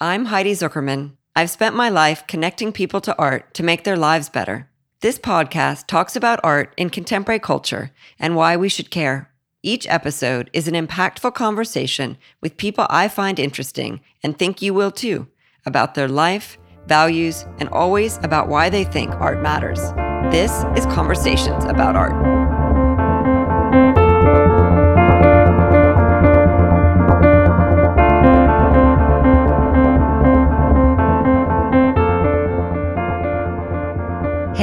I'm 0.00 0.24
Heidi 0.24 0.52
Zuckerman. 0.52 1.12
I've 1.36 1.50
spent 1.50 1.76
my 1.76 1.88
life 1.88 2.26
connecting 2.26 2.72
people 2.72 3.00
to 3.02 3.16
art 3.16 3.54
to 3.54 3.62
make 3.62 3.84
their 3.84 3.96
lives 3.96 4.28
better. 4.28 4.68
This 5.00 5.20
podcast 5.20 5.86
talks 5.86 6.16
about 6.16 6.40
art 6.42 6.74
in 6.76 6.90
contemporary 6.90 7.38
culture 7.38 7.92
and 8.18 8.34
why 8.34 8.56
we 8.56 8.68
should 8.68 8.90
care. 8.90 9.30
Each 9.62 9.86
episode 9.88 10.50
is 10.52 10.66
an 10.66 10.74
impactful 10.74 11.34
conversation 11.34 12.18
with 12.40 12.56
people 12.56 12.86
I 12.90 13.06
find 13.06 13.38
interesting 13.38 14.00
and 14.22 14.36
think 14.36 14.60
you 14.60 14.74
will 14.74 14.90
too 14.90 15.28
about 15.64 15.94
their 15.94 16.08
life, 16.08 16.58
values, 16.86 17.46
and 17.58 17.68
always 17.68 18.18
about 18.18 18.48
why 18.48 18.70
they 18.70 18.82
think 18.84 19.12
art 19.14 19.42
matters. 19.42 19.92
This 20.32 20.64
is 20.76 20.92
Conversations 20.92 21.64
About 21.64 21.94
Art. 21.94 22.43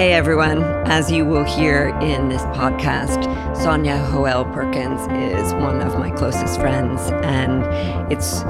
Hey 0.01 0.13
everyone, 0.13 0.63
as 0.87 1.11
you 1.11 1.25
will 1.25 1.43
hear 1.43 1.89
in 2.01 2.27
this 2.27 2.41
podcast, 2.57 3.23
Sonja 3.55 4.03
Hoel 4.03 4.45
Perkins 4.45 4.99
is 5.11 5.53
one 5.53 5.79
of 5.79 5.99
my 5.99 6.09
closest 6.09 6.59
friends, 6.59 6.99
and 7.23 7.63
it's 8.11 8.41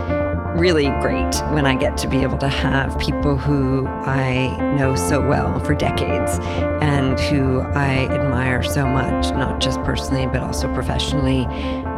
really 0.58 0.86
great 1.02 1.36
when 1.52 1.66
I 1.66 1.76
get 1.76 1.98
to 1.98 2.08
be 2.08 2.24
able 2.24 2.38
to 2.38 2.48
have 2.48 2.98
people 3.00 3.36
who 3.36 3.86
I 3.86 4.56
know 4.78 4.96
so 4.96 5.20
well 5.20 5.60
for 5.60 5.76
decades 5.76 6.40
and 6.82 7.20
who 7.20 7.60
I 7.60 8.08
admire 8.32 8.64
so 8.64 8.88
much, 8.88 9.30
not 9.32 9.60
just 9.60 9.78
personally, 9.84 10.26
but 10.26 10.42
also 10.42 10.74
professionally, 10.74 11.46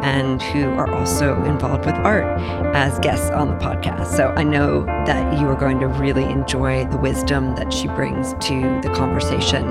and 0.02 0.42
who 0.42 0.64
are 0.70 0.90
also 0.92 1.40
involved 1.44 1.86
with 1.86 1.94
art 1.96 2.24
as 2.74 2.98
guests 2.98 3.30
on 3.30 3.48
the 3.48 3.54
podcast. 3.54 4.08
So 4.16 4.34
I 4.36 4.42
know 4.42 4.84
that 5.06 5.38
you 5.38 5.46
are 5.46 5.54
going 5.54 5.78
to 5.78 5.86
really 5.86 6.24
enjoy 6.24 6.86
the 6.86 6.96
wisdom 6.96 7.54
that 7.54 7.72
she 7.72 7.86
brings 7.86 8.34
to 8.46 8.80
the 8.82 8.92
conversation. 8.96 9.64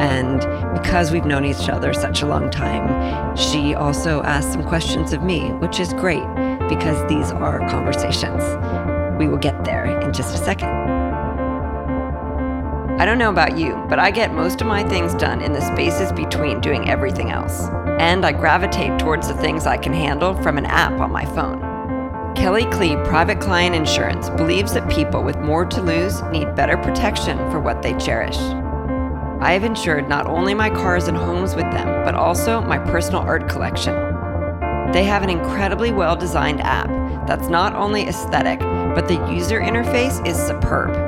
And 0.00 0.40
because 0.72 1.12
we've 1.12 1.26
known 1.26 1.44
each 1.44 1.68
other 1.68 1.92
such 1.92 2.22
a 2.22 2.26
long 2.26 2.48
time, 2.48 3.36
she 3.36 3.74
also 3.74 4.22
asked 4.22 4.52
some 4.52 4.64
questions 4.64 5.12
of 5.12 5.22
me, 5.22 5.50
which 5.60 5.78
is 5.78 5.92
great 5.92 6.24
because 6.70 7.06
these 7.06 7.30
are 7.32 7.58
conversations. 7.68 8.42
We 9.18 9.28
will 9.28 9.36
get 9.36 9.62
there 9.66 10.00
in 10.00 10.14
just 10.14 10.34
a 10.34 10.38
second. 10.38 10.97
I 12.98 13.04
don't 13.04 13.18
know 13.18 13.30
about 13.30 13.56
you, 13.56 13.76
but 13.88 14.00
I 14.00 14.10
get 14.10 14.34
most 14.34 14.60
of 14.60 14.66
my 14.66 14.82
things 14.82 15.14
done 15.14 15.40
in 15.40 15.52
the 15.52 15.60
spaces 15.60 16.10
between 16.10 16.60
doing 16.60 16.90
everything 16.90 17.30
else. 17.30 17.68
And 18.00 18.26
I 18.26 18.32
gravitate 18.32 18.98
towards 18.98 19.28
the 19.28 19.34
things 19.34 19.68
I 19.68 19.76
can 19.76 19.92
handle 19.92 20.34
from 20.42 20.58
an 20.58 20.66
app 20.66 20.98
on 20.98 21.12
my 21.12 21.24
phone. 21.24 21.60
Kelly 22.34 22.64
Klee 22.64 23.02
Private 23.06 23.40
Client 23.40 23.76
Insurance 23.76 24.30
believes 24.30 24.74
that 24.74 24.90
people 24.90 25.22
with 25.22 25.38
more 25.38 25.64
to 25.64 25.80
lose 25.80 26.22
need 26.32 26.56
better 26.56 26.76
protection 26.76 27.38
for 27.52 27.60
what 27.60 27.82
they 27.82 27.94
cherish. 27.98 28.36
I 28.36 29.52
have 29.52 29.62
insured 29.62 30.08
not 30.08 30.26
only 30.26 30.52
my 30.52 30.68
cars 30.68 31.06
and 31.06 31.16
homes 31.16 31.54
with 31.54 31.70
them, 31.70 32.04
but 32.04 32.16
also 32.16 32.60
my 32.62 32.78
personal 32.78 33.20
art 33.20 33.48
collection. 33.48 33.94
They 34.92 35.04
have 35.04 35.22
an 35.22 35.30
incredibly 35.30 35.92
well 35.92 36.16
designed 36.16 36.62
app 36.62 36.88
that's 37.28 37.46
not 37.46 37.76
only 37.76 38.08
aesthetic, 38.08 38.58
but 38.58 39.06
the 39.06 39.24
user 39.32 39.60
interface 39.60 40.26
is 40.26 40.36
superb. 40.36 41.07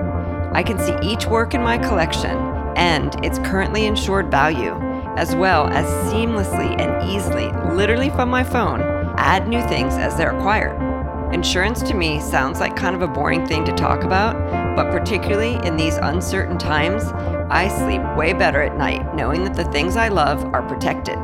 I 0.52 0.62
can 0.62 0.78
see 0.78 0.96
each 1.02 1.26
work 1.26 1.54
in 1.54 1.62
my 1.62 1.78
collection 1.78 2.36
and 2.76 3.24
its 3.24 3.38
currently 3.38 3.86
insured 3.86 4.30
value, 4.30 4.72
as 5.16 5.34
well 5.36 5.68
as 5.68 5.86
seamlessly 6.12 6.80
and 6.80 7.10
easily, 7.10 7.50
literally 7.74 8.10
from 8.10 8.28
my 8.28 8.42
phone, 8.42 8.80
add 9.16 9.48
new 9.48 9.62
things 9.68 9.94
as 9.94 10.16
they're 10.16 10.36
acquired. 10.36 10.90
Insurance 11.32 11.82
to 11.82 11.94
me 11.94 12.20
sounds 12.20 12.58
like 12.58 12.74
kind 12.74 12.96
of 12.96 13.02
a 13.02 13.08
boring 13.08 13.46
thing 13.46 13.64
to 13.64 13.72
talk 13.72 14.02
about, 14.02 14.34
but 14.76 14.90
particularly 14.90 15.54
in 15.66 15.76
these 15.76 15.96
uncertain 15.96 16.58
times, 16.58 17.04
I 17.50 17.68
sleep 17.68 18.02
way 18.16 18.32
better 18.32 18.62
at 18.62 18.76
night 18.76 19.14
knowing 19.14 19.44
that 19.44 19.54
the 19.54 19.70
things 19.70 19.96
I 19.96 20.08
love 20.08 20.44
are 20.46 20.66
protected. 20.66 21.16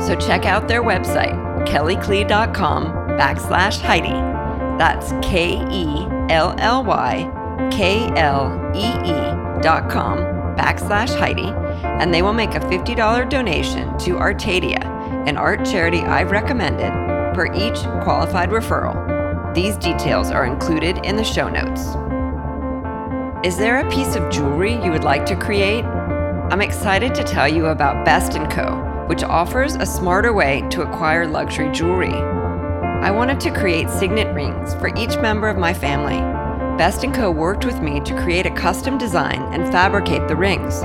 So 0.00 0.16
check 0.16 0.46
out 0.46 0.68
their 0.68 0.82
website, 0.82 1.34
kellyklee.com 1.66 2.86
backslash 3.18 3.80
Heidi. 3.80 4.08
That's 4.78 5.12
K 5.26 5.58
E 5.70 6.06
L 6.30 6.54
L 6.58 6.84
Y 6.84 7.39
K 7.70 8.08
L 8.16 8.72
E 8.74 8.86
E 8.86 9.62
dot 9.62 9.90
com 9.90 10.18
backslash 10.56 11.16
Heidi, 11.18 11.48
and 11.84 12.12
they 12.12 12.22
will 12.22 12.32
make 12.32 12.54
a 12.54 12.60
$50 12.60 13.28
donation 13.28 13.96
to 13.98 14.16
Artadia, 14.16 14.84
an 15.26 15.36
art 15.36 15.64
charity 15.64 16.00
I've 16.00 16.30
recommended, 16.30 16.90
per 17.34 17.52
each 17.54 17.78
qualified 18.02 18.50
referral. 18.50 19.54
These 19.54 19.76
details 19.76 20.30
are 20.30 20.46
included 20.46 21.04
in 21.04 21.16
the 21.16 21.24
show 21.24 21.48
notes. 21.48 21.82
Is 23.46 23.56
there 23.56 23.78
a 23.78 23.90
piece 23.90 24.16
of 24.16 24.30
jewelry 24.30 24.74
you 24.84 24.90
would 24.90 25.04
like 25.04 25.24
to 25.26 25.36
create? 25.36 25.84
I'm 25.84 26.60
excited 26.60 27.14
to 27.14 27.24
tell 27.24 27.48
you 27.48 27.66
about 27.66 28.04
Best 28.04 28.32
& 28.32 28.50
Co 28.50 28.90
which 29.10 29.24
offers 29.24 29.74
a 29.74 29.84
smarter 29.84 30.32
way 30.32 30.62
to 30.70 30.82
acquire 30.82 31.26
luxury 31.26 31.68
jewelry. 31.72 32.14
I 32.14 33.10
wanted 33.10 33.40
to 33.40 33.50
create 33.50 33.90
signet 33.90 34.32
rings 34.32 34.72
for 34.74 34.96
each 34.96 35.18
member 35.18 35.48
of 35.48 35.58
my 35.58 35.74
family. 35.74 36.39
Best 36.80 37.04
& 37.12 37.12
Co 37.12 37.30
worked 37.30 37.66
with 37.66 37.82
me 37.82 38.00
to 38.00 38.18
create 38.22 38.46
a 38.46 38.50
custom 38.50 38.96
design 38.96 39.42
and 39.52 39.70
fabricate 39.70 40.26
the 40.28 40.34
rings. 40.34 40.80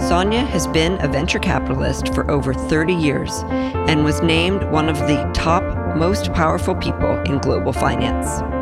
Sonja 0.02 0.46
has 0.46 0.66
been 0.68 1.02
a 1.04 1.08
venture 1.08 1.40
capitalist 1.40 2.14
for 2.14 2.30
over 2.30 2.54
30 2.54 2.94
years 2.94 3.42
and 3.88 4.04
was 4.04 4.22
named 4.22 4.62
one 4.70 4.88
of 4.88 4.98
the 5.00 5.30
top 5.34 5.96
most 5.96 6.32
powerful 6.32 6.76
people 6.76 7.18
in 7.22 7.38
global 7.38 7.72
finance. 7.72 8.61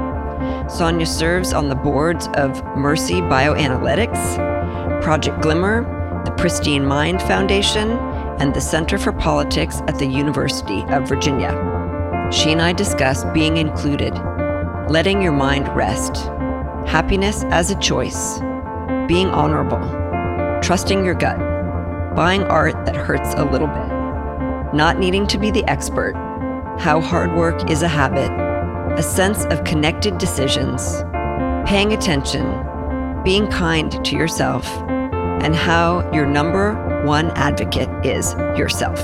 Sonja 0.70 1.06
serves 1.06 1.52
on 1.52 1.68
the 1.68 1.74
boards 1.74 2.28
of 2.34 2.64
Mercy 2.76 3.14
Bioanalytics, 3.14 5.02
Project 5.02 5.42
Glimmer, 5.42 5.82
the 6.24 6.30
Pristine 6.32 6.86
Mind 6.86 7.20
Foundation, 7.22 7.90
and 8.38 8.54
the 8.54 8.60
Center 8.60 8.96
for 8.96 9.10
Politics 9.10 9.80
at 9.88 9.98
the 9.98 10.06
University 10.06 10.84
of 10.84 11.08
Virginia. 11.08 11.50
She 12.32 12.52
and 12.52 12.62
I 12.62 12.72
discuss 12.72 13.24
being 13.34 13.56
included 13.56 14.14
letting 14.88 15.20
your 15.20 15.32
mind 15.32 15.68
rest, 15.74 16.16
happiness 16.88 17.44
as 17.50 17.72
a 17.72 17.78
choice, 17.80 18.38
being 19.08 19.26
honorable, 19.28 19.80
trusting 20.62 21.04
your 21.04 21.14
gut, 21.14 21.38
buying 22.14 22.44
art 22.44 22.74
that 22.86 22.94
hurts 22.94 23.34
a 23.34 23.44
little 23.44 23.68
bit, 23.68 24.74
not 24.74 24.98
needing 25.00 25.26
to 25.26 25.38
be 25.38 25.50
the 25.50 25.64
expert, 25.68 26.14
how 26.78 27.00
hard 27.00 27.34
work 27.36 27.68
is 27.70 27.82
a 27.82 27.88
habit, 27.88 28.30
a 28.98 29.02
sense 29.02 29.44
of 29.46 29.64
connected 29.64 30.18
decisions, 30.18 31.02
paying 31.66 31.92
attention, 31.92 32.44
being 33.24 33.46
kind 33.48 34.04
to 34.04 34.16
yourself, 34.16 34.66
and 35.42 35.54
how 35.54 36.10
your 36.12 36.26
number 36.26 36.74
one 37.04 37.30
advocate 37.30 37.88
is 38.04 38.34
yourself. 38.56 39.00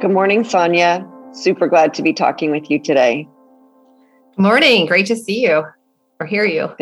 Good 0.00 0.12
morning, 0.12 0.42
Sonja. 0.42 1.08
Super 1.34 1.66
glad 1.66 1.94
to 1.94 2.02
be 2.02 2.12
talking 2.12 2.50
with 2.50 2.70
you 2.70 2.78
today. 2.78 3.26
Morning. 4.36 4.86
Great 4.86 5.06
to 5.06 5.16
see 5.16 5.44
you 5.44 5.64
or 6.18 6.26
hear 6.26 6.44
you. 6.44 6.74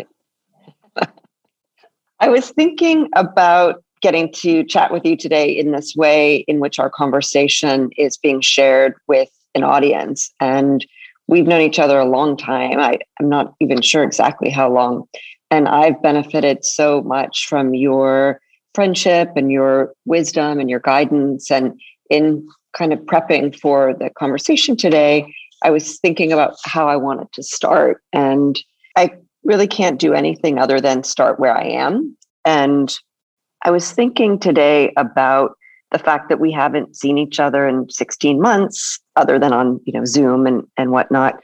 I 2.19 2.29
was 2.29 2.49
thinking 2.49 3.09
about 3.15 3.83
getting 4.01 4.31
to 4.33 4.63
chat 4.63 4.91
with 4.91 5.05
you 5.05 5.15
today 5.15 5.49
in 5.49 5.71
this 5.71 5.95
way 5.95 6.37
in 6.47 6.59
which 6.59 6.79
our 6.79 6.89
conversation 6.89 7.89
is 7.95 8.17
being 8.17 8.41
shared 8.41 8.95
with 9.07 9.29
an 9.53 9.63
audience. 9.63 10.33
And 10.39 10.85
we've 11.27 11.45
known 11.45 11.61
each 11.61 11.79
other 11.79 11.99
a 11.99 12.05
long 12.05 12.35
time. 12.37 12.79
I, 12.79 12.97
am 13.21 13.29
not 13.29 13.53
even 13.59 13.81
sure 13.81 14.03
exactly 14.03 14.49
how 14.49 14.71
long. 14.71 15.07
And 15.51 15.67
I've 15.67 16.01
benefited 16.01 16.65
so 16.65 17.03
much 17.03 17.45
from 17.47 17.75
your 17.75 18.41
friendship 18.73 19.29
and 19.35 19.51
your 19.51 19.93
wisdom 20.05 20.59
and 20.59 20.71
your 20.71 20.79
guidance. 20.79 21.51
And 21.51 21.79
in 22.09 22.47
kind 22.73 22.91
of 22.91 22.99
prepping 22.99 23.57
for 23.59 23.93
the 23.93 24.09
conversation 24.17 24.75
today, 24.75 25.31
I 25.63 25.71
was 25.71 25.99
thinking 25.99 26.31
about 26.31 26.55
how 26.65 26.87
I 26.87 26.97
wanted 26.97 27.31
to 27.33 27.43
start. 27.43 28.03
And 28.11 28.61
I 28.97 29.11
really 29.43 29.67
can't 29.67 29.99
do 29.99 30.13
anything 30.13 30.59
other 30.59 30.79
than 30.79 31.03
start 31.03 31.39
where 31.39 31.55
I 31.55 31.63
am. 31.63 32.15
And 32.45 32.97
I 33.63 33.71
was 33.71 33.91
thinking 33.91 34.39
today 34.39 34.91
about 34.97 35.57
the 35.91 35.99
fact 35.99 36.27
that 36.29 36.39
we 36.39 36.51
haven't 36.51 36.97
seen 36.97 37.17
each 37.17 37.39
other 37.39 37.67
in 37.67 37.89
16 37.89 38.41
months, 38.41 38.99
other 39.15 39.39
than 39.39 39.53
on 39.53 39.79
you 39.85 39.93
know 39.93 40.05
Zoom 40.05 40.45
and, 40.47 40.63
and 40.75 40.91
whatnot. 40.91 41.39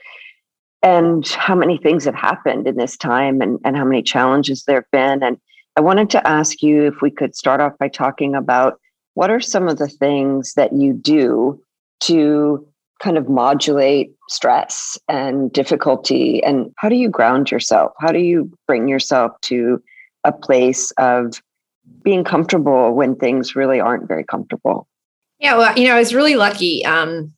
And 0.82 1.26
how 1.28 1.54
many 1.54 1.78
things 1.78 2.04
have 2.04 2.14
happened 2.14 2.66
in 2.66 2.76
this 2.76 2.96
time 2.96 3.40
and, 3.40 3.58
and 3.64 3.76
how 3.76 3.84
many 3.84 4.02
challenges 4.02 4.64
there 4.64 4.76
have 4.76 4.90
been. 4.90 5.22
And 5.22 5.38
I 5.76 5.82
wanted 5.82 6.10
to 6.10 6.26
ask 6.26 6.62
you 6.62 6.86
if 6.86 7.02
we 7.02 7.10
could 7.10 7.36
start 7.36 7.60
off 7.60 7.76
by 7.78 7.88
talking 7.88 8.34
about 8.34 8.80
what 9.14 9.30
are 9.30 9.40
some 9.40 9.68
of 9.68 9.78
the 9.78 9.88
things 9.88 10.54
that 10.54 10.72
you 10.72 10.94
do 10.94 11.62
to 12.00 12.66
kind 13.02 13.16
of 13.16 13.28
modulate 13.28 14.12
stress 14.28 14.98
and 15.08 15.52
difficulty? 15.52 16.42
And 16.42 16.72
how 16.76 16.88
do 16.88 16.96
you 16.96 17.08
ground 17.08 17.50
yourself? 17.50 17.92
How 17.98 18.12
do 18.12 18.18
you 18.18 18.50
bring 18.66 18.88
yourself 18.88 19.32
to 19.42 19.82
a 20.24 20.32
place 20.32 20.90
of 20.92 21.42
being 22.02 22.24
comfortable 22.24 22.92
when 22.92 23.16
things 23.16 23.56
really 23.56 23.80
aren't 23.80 24.08
very 24.08 24.24
comfortable? 24.24 24.86
Yeah, 25.38 25.56
well, 25.56 25.78
you 25.78 25.88
know, 25.88 25.96
I 25.96 25.98
was 25.98 26.14
really 26.14 26.36
lucky. 26.36 26.84
Um, 26.84 27.32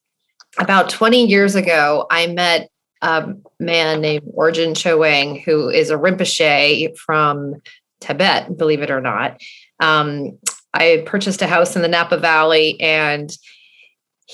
about 0.58 0.90
20 0.90 1.26
years 1.26 1.54
ago, 1.54 2.06
I 2.10 2.26
met 2.26 2.68
a 3.00 3.34
man 3.58 4.00
named 4.00 4.24
Orgyen 4.36 4.74
Chowang, 4.74 5.42
who 5.42 5.68
is 5.68 5.90
a 5.90 5.96
Rinpoche 5.96 6.96
from 6.96 7.54
Tibet, 8.00 8.56
believe 8.56 8.82
it 8.82 8.90
or 8.90 9.00
not. 9.00 9.40
Um, 9.80 10.38
I 10.74 11.02
purchased 11.06 11.42
a 11.42 11.46
house 11.46 11.76
in 11.76 11.82
the 11.82 11.88
Napa 11.88 12.16
Valley 12.16 12.80
and 12.80 13.30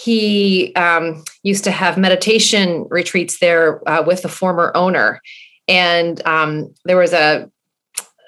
he 0.05 0.73
um, 0.75 1.25
used 1.43 1.65
to 1.65 1.73
have 1.73 1.99
meditation 1.99 2.87
retreats 2.89 3.41
there 3.41 3.87
uh, 3.89 4.03
with 4.07 4.23
the 4.23 4.29
former 4.29 4.71
owner. 4.77 5.21
And 5.67 6.25
um, 6.25 6.73
there 6.85 6.97
was 6.97 7.13
a, 7.13 7.51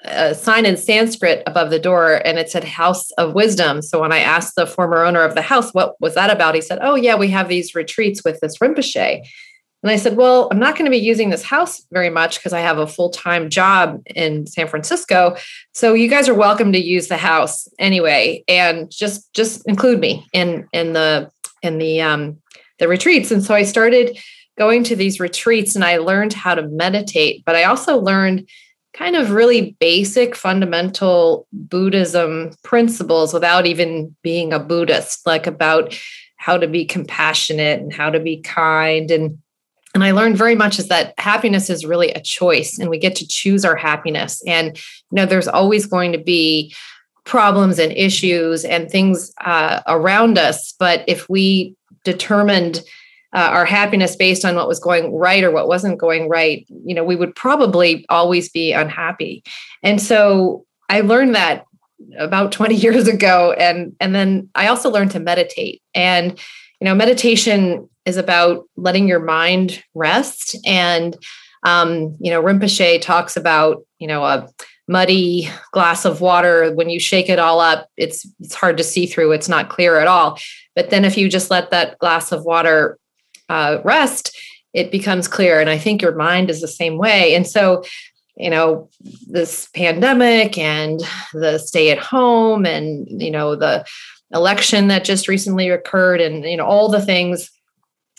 a, 0.03 0.35
sign 0.35 0.65
in 0.65 0.75
Sanskrit 0.75 1.43
above 1.47 1.69
the 1.69 1.79
door 1.79 2.21
and 2.25 2.37
it 2.37 2.49
said 2.49 2.65
House 2.65 3.09
of 3.11 3.33
Wisdom. 3.33 3.81
So 3.81 4.01
when 4.01 4.11
I 4.11 4.19
asked 4.19 4.55
the 4.55 4.67
former 4.67 5.05
owner 5.05 5.21
of 5.21 5.33
the 5.33 5.41
house, 5.41 5.71
what 5.71 5.95
was 6.01 6.13
that 6.15 6.29
about? 6.29 6.55
He 6.55 6.61
said, 6.61 6.79
Oh, 6.81 6.95
yeah, 6.95 7.15
we 7.15 7.29
have 7.29 7.47
these 7.47 7.73
retreats 7.73 8.21
with 8.25 8.41
this 8.41 8.57
Rinpoche. 8.57 9.25
And 9.83 9.91
I 9.91 9.95
said, 9.95 10.17
Well, 10.17 10.49
I'm 10.51 10.59
not 10.59 10.75
going 10.75 10.85
to 10.85 10.91
be 10.91 10.97
using 10.97 11.29
this 11.29 11.43
house 11.43 11.85
very 11.91 12.09
much 12.09 12.37
because 12.37 12.53
I 12.53 12.59
have 12.59 12.79
a 12.79 12.85
full 12.85 13.11
time 13.11 13.49
job 13.49 14.01
in 14.07 14.45
San 14.45 14.67
Francisco. 14.67 15.37
So 15.71 15.93
you 15.93 16.09
guys 16.09 16.27
are 16.27 16.35
welcome 16.35 16.73
to 16.73 16.79
use 16.79 17.07
the 17.07 17.17
house 17.17 17.69
anyway, 17.79 18.43
and 18.49 18.91
just 18.91 19.33
just 19.33 19.65
include 19.67 20.01
me 20.01 20.27
in 20.33 20.67
in 20.73 20.93
the 20.93 21.31
in 21.61 21.77
the 21.77 22.01
um, 22.01 22.37
the 22.79 22.87
retreats. 22.87 23.31
And 23.31 23.43
so 23.43 23.53
I 23.53 23.63
started 23.63 24.17
going 24.57 24.83
to 24.85 24.95
these 24.95 25.19
retreats, 25.19 25.75
and 25.75 25.83
I 25.83 25.97
learned 25.97 26.33
how 26.33 26.55
to 26.55 26.67
meditate. 26.67 27.43
But 27.45 27.55
I 27.55 27.63
also 27.63 27.97
learned 27.97 28.47
kind 28.93 29.15
of 29.15 29.31
really 29.31 29.77
basic 29.79 30.35
fundamental 30.35 31.47
Buddhism 31.53 32.51
principles 32.63 33.33
without 33.33 33.65
even 33.65 34.15
being 34.21 34.51
a 34.51 34.59
Buddhist, 34.59 35.25
like 35.25 35.47
about 35.47 35.97
how 36.35 36.57
to 36.57 36.67
be 36.67 36.83
compassionate 36.83 37.79
and 37.79 37.93
how 37.93 38.09
to 38.09 38.19
be 38.19 38.41
kind 38.41 39.11
and 39.11 39.37
and 39.93 40.03
I 40.03 40.11
learned 40.11 40.37
very 40.37 40.55
much 40.55 40.79
is 40.79 40.87
that 40.87 41.13
happiness 41.17 41.69
is 41.69 41.85
really 41.85 42.11
a 42.11 42.21
choice 42.21 42.79
and 42.79 42.89
we 42.89 42.97
get 42.97 43.15
to 43.17 43.27
choose 43.27 43.65
our 43.65 43.75
happiness. 43.75 44.41
And, 44.47 44.77
you 44.77 45.15
know, 45.15 45.25
there's 45.25 45.49
always 45.49 45.85
going 45.85 46.13
to 46.13 46.17
be 46.17 46.73
problems 47.25 47.79
and 47.79 47.91
issues 47.93 48.65
and 48.65 48.89
things 48.89 49.31
uh, 49.45 49.81
around 49.87 50.37
us. 50.37 50.73
But 50.79 51.03
if 51.07 51.29
we 51.29 51.75
determined 52.03 52.81
uh, 53.33 53.49
our 53.51 53.65
happiness 53.65 54.15
based 54.15 54.43
on 54.43 54.55
what 54.55 54.67
was 54.67 54.79
going 54.79 55.13
right 55.13 55.43
or 55.43 55.51
what 55.51 55.67
wasn't 55.67 55.99
going 55.99 56.27
right, 56.27 56.65
you 56.69 56.93
know, 56.93 57.03
we 57.03 57.15
would 57.15 57.35
probably 57.35 58.05
always 58.09 58.49
be 58.49 58.73
unhappy. 58.73 59.43
And 59.83 60.01
so 60.01 60.65
I 60.89 61.01
learned 61.01 61.35
that 61.35 61.65
about 62.17 62.51
20 62.51 62.75
years 62.85 63.07
ago. 63.07 63.53
And, 63.53 63.95
and 63.99 64.13
then 64.13 64.49
I 64.55 64.67
also 64.67 64.89
learned 64.89 65.11
to 65.11 65.19
meditate. 65.19 65.81
And, 65.93 66.37
you 66.79 66.85
know, 66.85 66.95
meditation 66.95 67.87
is 68.05 68.17
about 68.17 68.65
letting 68.75 69.07
your 69.07 69.19
mind 69.19 69.83
rest. 69.93 70.57
And, 70.65 71.15
um, 71.63 72.17
you 72.19 72.31
know, 72.31 72.41
Rinpoche 72.41 73.01
talks 73.01 73.37
about, 73.37 73.85
you 73.99 74.07
know, 74.07 74.23
a 74.25 74.49
muddy 74.91 75.49
glass 75.71 76.05
of 76.05 76.21
water. 76.21 76.73
When 76.73 76.89
you 76.89 76.99
shake 76.99 77.29
it 77.29 77.39
all 77.39 77.59
up, 77.59 77.87
it's 77.97 78.27
it's 78.39 78.53
hard 78.53 78.77
to 78.77 78.83
see 78.83 79.05
through. 79.05 79.31
It's 79.31 79.49
not 79.49 79.69
clear 79.69 79.99
at 79.99 80.07
all. 80.07 80.37
But 80.75 80.89
then 80.89 81.05
if 81.05 81.17
you 81.17 81.29
just 81.29 81.49
let 81.49 81.71
that 81.71 81.97
glass 81.99 82.31
of 82.31 82.43
water 82.43 82.97
uh, 83.49 83.79
rest, 83.83 84.37
it 84.73 84.91
becomes 84.91 85.27
clear. 85.27 85.59
And 85.59 85.69
I 85.69 85.77
think 85.77 86.01
your 86.01 86.15
mind 86.15 86.49
is 86.49 86.61
the 86.61 86.67
same 86.67 86.97
way. 86.97 87.35
And 87.35 87.47
so, 87.47 87.83
you 88.35 88.49
know, 88.49 88.89
this 89.27 89.67
pandemic 89.75 90.57
and 90.57 91.01
the 91.33 91.57
stay 91.57 91.91
at 91.91 91.99
home 91.99 92.65
and, 92.65 93.05
you 93.21 93.31
know, 93.31 93.55
the 93.55 93.85
election 94.33 94.87
that 94.87 95.03
just 95.03 95.27
recently 95.27 95.69
occurred 95.69 96.21
and, 96.21 96.43
you 96.45 96.57
know, 96.57 96.65
all 96.65 96.89
the 96.89 97.05
things 97.05 97.51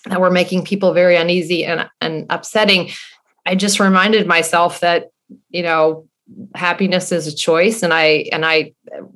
that 0.07 0.21
were 0.21 0.31
making 0.31 0.65
people 0.65 0.93
very 0.93 1.17
uneasy 1.17 1.65
and, 1.65 1.89
and 2.01 2.27
upsetting, 2.29 2.91
I 3.47 3.55
just 3.55 3.81
reminded 3.81 4.27
myself 4.27 4.81
that, 4.81 5.11
you 5.49 5.63
know, 5.63 6.07
happiness 6.55 7.13
is 7.13 7.27
a 7.27 7.35
choice. 7.35 7.83
And 7.83 7.93
I 7.93 8.29
and 8.33 8.45
I, 8.45 8.73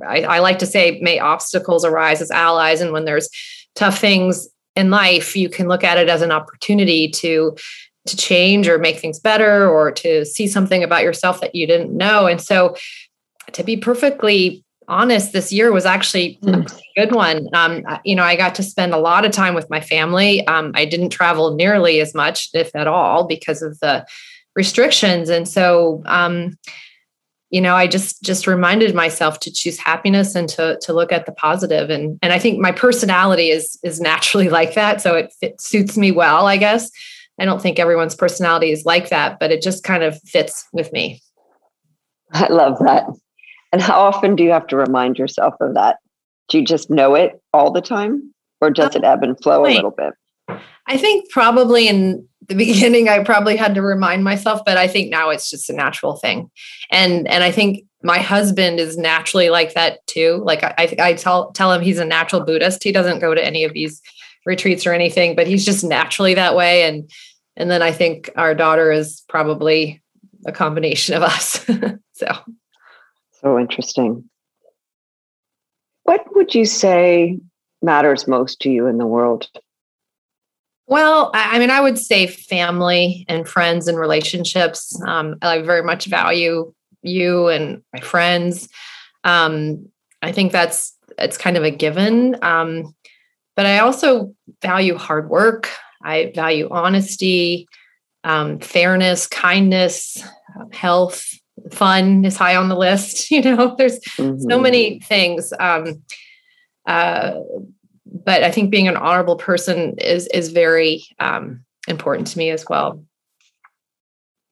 I 0.06 0.22
I 0.22 0.38
like 0.40 0.58
to 0.60 0.66
say 0.66 1.00
may 1.00 1.18
obstacles 1.18 1.84
arise 1.84 2.20
as 2.20 2.30
allies. 2.30 2.80
And 2.80 2.92
when 2.92 3.04
there's 3.04 3.28
tough 3.74 3.98
things 3.98 4.48
in 4.74 4.90
life, 4.90 5.36
you 5.36 5.48
can 5.48 5.68
look 5.68 5.84
at 5.84 5.98
it 5.98 6.08
as 6.08 6.22
an 6.22 6.32
opportunity 6.32 7.08
to 7.10 7.56
to 8.06 8.16
change 8.16 8.68
or 8.68 8.78
make 8.78 8.98
things 8.98 9.18
better 9.18 9.68
or 9.68 9.90
to 9.90 10.24
see 10.24 10.46
something 10.46 10.84
about 10.84 11.02
yourself 11.02 11.40
that 11.40 11.54
you 11.54 11.66
didn't 11.66 11.96
know. 11.96 12.26
And 12.26 12.40
so 12.40 12.76
to 13.52 13.64
be 13.64 13.76
perfectly 13.76 14.64
honest, 14.88 15.32
this 15.32 15.52
year 15.52 15.72
was 15.72 15.86
actually 15.86 16.38
a 16.44 16.58
hmm. 16.58 16.76
good 16.96 17.12
one. 17.12 17.48
Um, 17.52 17.84
you 18.04 18.14
know, 18.14 18.22
I 18.22 18.36
got 18.36 18.54
to 18.56 18.62
spend 18.62 18.94
a 18.94 18.98
lot 18.98 19.24
of 19.24 19.32
time 19.32 19.54
with 19.54 19.68
my 19.70 19.80
family. 19.80 20.46
Um, 20.46 20.72
I 20.74 20.84
didn't 20.84 21.10
travel 21.10 21.54
nearly 21.54 22.00
as 22.00 22.14
much, 22.14 22.50
if 22.54 22.74
at 22.74 22.86
all, 22.86 23.26
because 23.26 23.62
of 23.62 23.78
the 23.80 24.06
restrictions. 24.54 25.28
And 25.28 25.48
so, 25.48 26.02
um, 26.06 26.56
you 27.50 27.60
know, 27.60 27.74
I 27.74 27.86
just 27.86 28.22
just 28.22 28.46
reminded 28.46 28.94
myself 28.94 29.40
to 29.40 29.52
choose 29.52 29.78
happiness 29.78 30.34
and 30.34 30.48
to 30.50 30.78
to 30.82 30.92
look 30.92 31.12
at 31.12 31.26
the. 31.26 31.90
And 31.90 32.18
and 32.22 32.32
I 32.32 32.38
think 32.38 32.58
my 32.58 32.72
personality 32.72 33.50
is 33.50 33.78
is 33.82 34.00
naturally 34.00 34.48
like 34.58 34.74
that, 34.74 35.00
so 35.00 35.14
it, 35.14 35.32
it 35.40 35.60
suits 35.60 35.96
me 35.96 36.10
well. 36.10 36.46
I 36.46 36.56
guess 36.56 36.90
I 37.38 37.44
don't 37.44 37.60
think 37.60 37.78
everyone's 37.78 38.14
personality 38.14 38.72
is 38.72 38.84
like 38.84 39.10
that, 39.10 39.38
but 39.38 39.52
it 39.52 39.62
just 39.62 39.84
kind 39.84 40.02
of 40.02 40.20
fits 40.22 40.66
with 40.72 40.92
me. 40.92 41.22
I 42.32 42.48
love 42.48 42.78
that. 42.80 43.04
And 43.72 43.82
how 43.82 44.00
often 44.00 44.36
do 44.36 44.44
you 44.44 44.50
have 44.50 44.66
to 44.68 44.76
remind 44.76 45.18
yourself 45.18 45.54
of 45.60 45.74
that? 45.74 45.98
Do 46.48 46.58
you 46.58 46.64
just 46.64 46.90
know 46.90 47.14
it 47.14 47.40
all 47.52 47.70
the 47.70 47.80
time 47.80 48.32
or 48.60 48.70
does 48.70 48.94
um, 48.94 49.02
it 49.02 49.06
ebb 49.06 49.22
and 49.22 49.38
flow 49.42 49.64
a 49.64 49.68
little 49.68 49.90
bit? 49.90 50.14
I 50.86 50.96
think 50.96 51.28
probably 51.30 51.88
in 51.88 52.26
the 52.48 52.54
beginning 52.54 53.08
I 53.08 53.22
probably 53.24 53.56
had 53.56 53.74
to 53.74 53.82
remind 53.82 54.24
myself, 54.24 54.62
but 54.64 54.76
I 54.76 54.86
think 54.88 55.10
now 55.10 55.30
it's 55.30 55.50
just 55.50 55.70
a 55.70 55.74
natural 55.74 56.16
thing. 56.16 56.50
And 56.90 57.26
and 57.28 57.42
I 57.42 57.50
think 57.50 57.84
my 58.02 58.18
husband 58.18 58.78
is 58.78 58.96
naturally 58.96 59.50
like 59.50 59.74
that 59.74 60.06
too. 60.06 60.42
Like 60.44 60.62
I, 60.62 60.94
I 60.98 61.12
tell 61.14 61.50
tell 61.52 61.72
him 61.72 61.82
he's 61.82 61.98
a 61.98 62.04
natural 62.04 62.42
Buddhist. 62.42 62.84
He 62.84 62.92
doesn't 62.92 63.20
go 63.20 63.34
to 63.34 63.44
any 63.44 63.64
of 63.64 63.72
these 63.72 64.00
retreats 64.44 64.86
or 64.86 64.92
anything, 64.92 65.34
but 65.34 65.46
he's 65.46 65.64
just 65.64 65.84
naturally 65.84 66.34
that 66.34 66.54
way. 66.54 66.84
And 66.84 67.10
and 67.56 67.70
then 67.70 67.82
I 67.82 67.92
think 67.92 68.30
our 68.36 68.54
daughter 68.54 68.92
is 68.92 69.24
probably 69.28 70.02
a 70.46 70.52
combination 70.52 71.14
of 71.16 71.22
us. 71.22 71.64
so 72.12 72.28
so 73.40 73.58
interesting. 73.58 74.28
What 76.04 76.24
would 76.36 76.54
you 76.54 76.64
say 76.64 77.40
matters 77.82 78.28
most 78.28 78.60
to 78.60 78.70
you 78.70 78.86
in 78.86 78.98
the 78.98 79.06
world? 79.06 79.48
Well, 80.88 81.30
I 81.34 81.58
mean, 81.58 81.70
I 81.70 81.80
would 81.80 81.98
say 81.98 82.26
family 82.26 83.24
and 83.28 83.48
friends 83.48 83.88
and 83.88 83.98
relationships. 83.98 85.00
Um, 85.04 85.36
I 85.42 85.60
very 85.62 85.82
much 85.82 86.06
value 86.06 86.72
you 87.02 87.48
and 87.48 87.82
my 87.92 88.00
friends. 88.00 88.68
Um, 89.24 89.88
I 90.22 90.32
think 90.32 90.52
that's 90.52 90.96
it's 91.18 91.36
kind 91.36 91.56
of 91.56 91.64
a 91.64 91.70
given. 91.70 92.36
Um, 92.42 92.94
but 93.56 93.66
I 93.66 93.78
also 93.78 94.34
value 94.62 94.96
hard 94.96 95.28
work. 95.28 95.70
I 96.02 96.32
value 96.34 96.68
honesty, 96.70 97.66
um, 98.22 98.60
fairness, 98.60 99.26
kindness, 99.26 100.22
health, 100.72 101.24
fun 101.70 102.24
is 102.24 102.36
high 102.36 102.56
on 102.56 102.68
the 102.68 102.76
list. 102.76 103.30
You 103.36 103.42
know, 103.42 103.74
there's 103.76 103.98
mm-hmm. 104.18 104.48
so 104.48 104.58
many 104.58 105.00
things. 105.00 105.52
Um, 105.58 106.02
uh, 106.86 107.40
but 108.26 108.42
I 108.42 108.50
think 108.50 108.70
being 108.70 108.88
an 108.88 108.96
honorable 108.96 109.36
person 109.36 109.94
is 109.98 110.26
is 110.26 110.50
very 110.50 111.04
um, 111.20 111.64
important 111.88 112.26
to 112.28 112.38
me 112.38 112.50
as 112.50 112.66
well. 112.68 113.02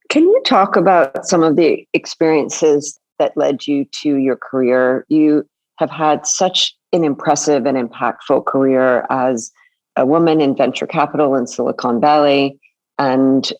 Can 0.08 0.22
you 0.22 0.40
talk 0.46 0.76
about 0.76 1.26
some 1.26 1.42
of 1.42 1.56
the 1.56 1.86
experiences 1.92 2.98
that 3.18 3.36
led 3.36 3.66
you 3.66 3.84
to 4.02 4.16
your 4.16 4.36
career? 4.36 5.04
You 5.08 5.44
have 5.78 5.90
had 5.90 6.24
such 6.24 6.74
an 6.92 7.02
impressive 7.02 7.66
and 7.66 7.76
impactful 7.76 8.46
career 8.46 9.04
as 9.10 9.50
a 9.96 10.06
woman 10.06 10.40
in 10.40 10.56
venture 10.56 10.86
capital 10.86 11.34
in 11.34 11.48
Silicon 11.48 12.00
Valley. 12.00 12.58
And 12.98 13.52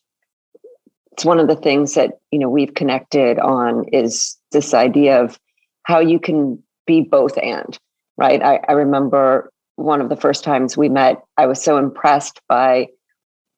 it's 1.11 1.25
one 1.25 1.41
of 1.41 1.49
the 1.49 1.57
things 1.57 1.95
that 1.95 2.13
you 2.31 2.39
know 2.39 2.49
we've 2.49 2.75
connected 2.75 3.41
on 3.41 3.85
is 3.93 4.37
this 4.53 4.75
idea 4.75 5.21
of 5.21 5.41
how 5.83 5.99
you 5.99 6.21
can 6.21 6.63
be 6.87 7.01
both 7.01 7.37
and 7.39 7.79
right 8.17 8.43
I, 8.43 8.61
I 8.69 8.73
remember 8.73 9.51
one 9.77 10.01
of 10.01 10.09
the 10.09 10.17
first 10.17 10.45
times 10.45 10.77
we 10.77 10.89
met, 10.89 11.23
I 11.37 11.47
was 11.47 11.63
so 11.63 11.77
impressed 11.77 12.41
by 12.49 12.89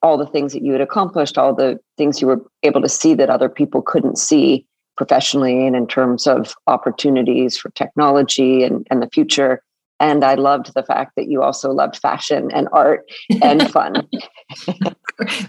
all 0.02 0.16
the 0.16 0.26
things 0.26 0.52
that 0.52 0.62
you 0.62 0.72
had 0.72 0.80
accomplished, 0.80 1.38
all 1.38 1.54
the 1.54 1.78
things 1.96 2.20
you 2.20 2.26
were 2.26 2.42
able 2.62 2.82
to 2.82 2.88
see 2.88 3.14
that 3.14 3.30
other 3.30 3.48
people 3.48 3.82
couldn't 3.82 4.18
see 4.18 4.66
professionally 4.96 5.66
and 5.66 5.76
in 5.76 5.86
terms 5.86 6.26
of 6.26 6.54
opportunities 6.66 7.56
for 7.56 7.70
technology 7.70 8.64
and, 8.64 8.86
and 8.90 9.02
the 9.02 9.08
future. 9.12 9.62
And 9.98 10.24
I 10.24 10.34
loved 10.34 10.74
the 10.74 10.82
fact 10.82 11.12
that 11.16 11.28
you 11.28 11.42
also 11.42 11.70
loved 11.72 11.96
fashion 11.96 12.50
and 12.52 12.68
art 12.72 13.10
and 13.42 13.70
fun. 13.72 14.06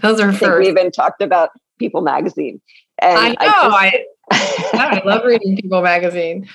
Those 0.01 0.19
are 0.19 0.31
first. 0.31 0.59
We 0.59 0.69
even 0.69 0.91
talked 0.91 1.21
about 1.21 1.49
People 1.79 2.01
Magazine. 2.01 2.61
And 2.99 3.37
I 3.39 3.45
know. 3.45 3.75
I, 3.75 4.05
just, 4.31 4.75
I, 4.75 4.99
I 4.99 5.05
love 5.05 5.23
reading 5.25 5.57
People 5.57 5.81
Magazine 5.81 6.47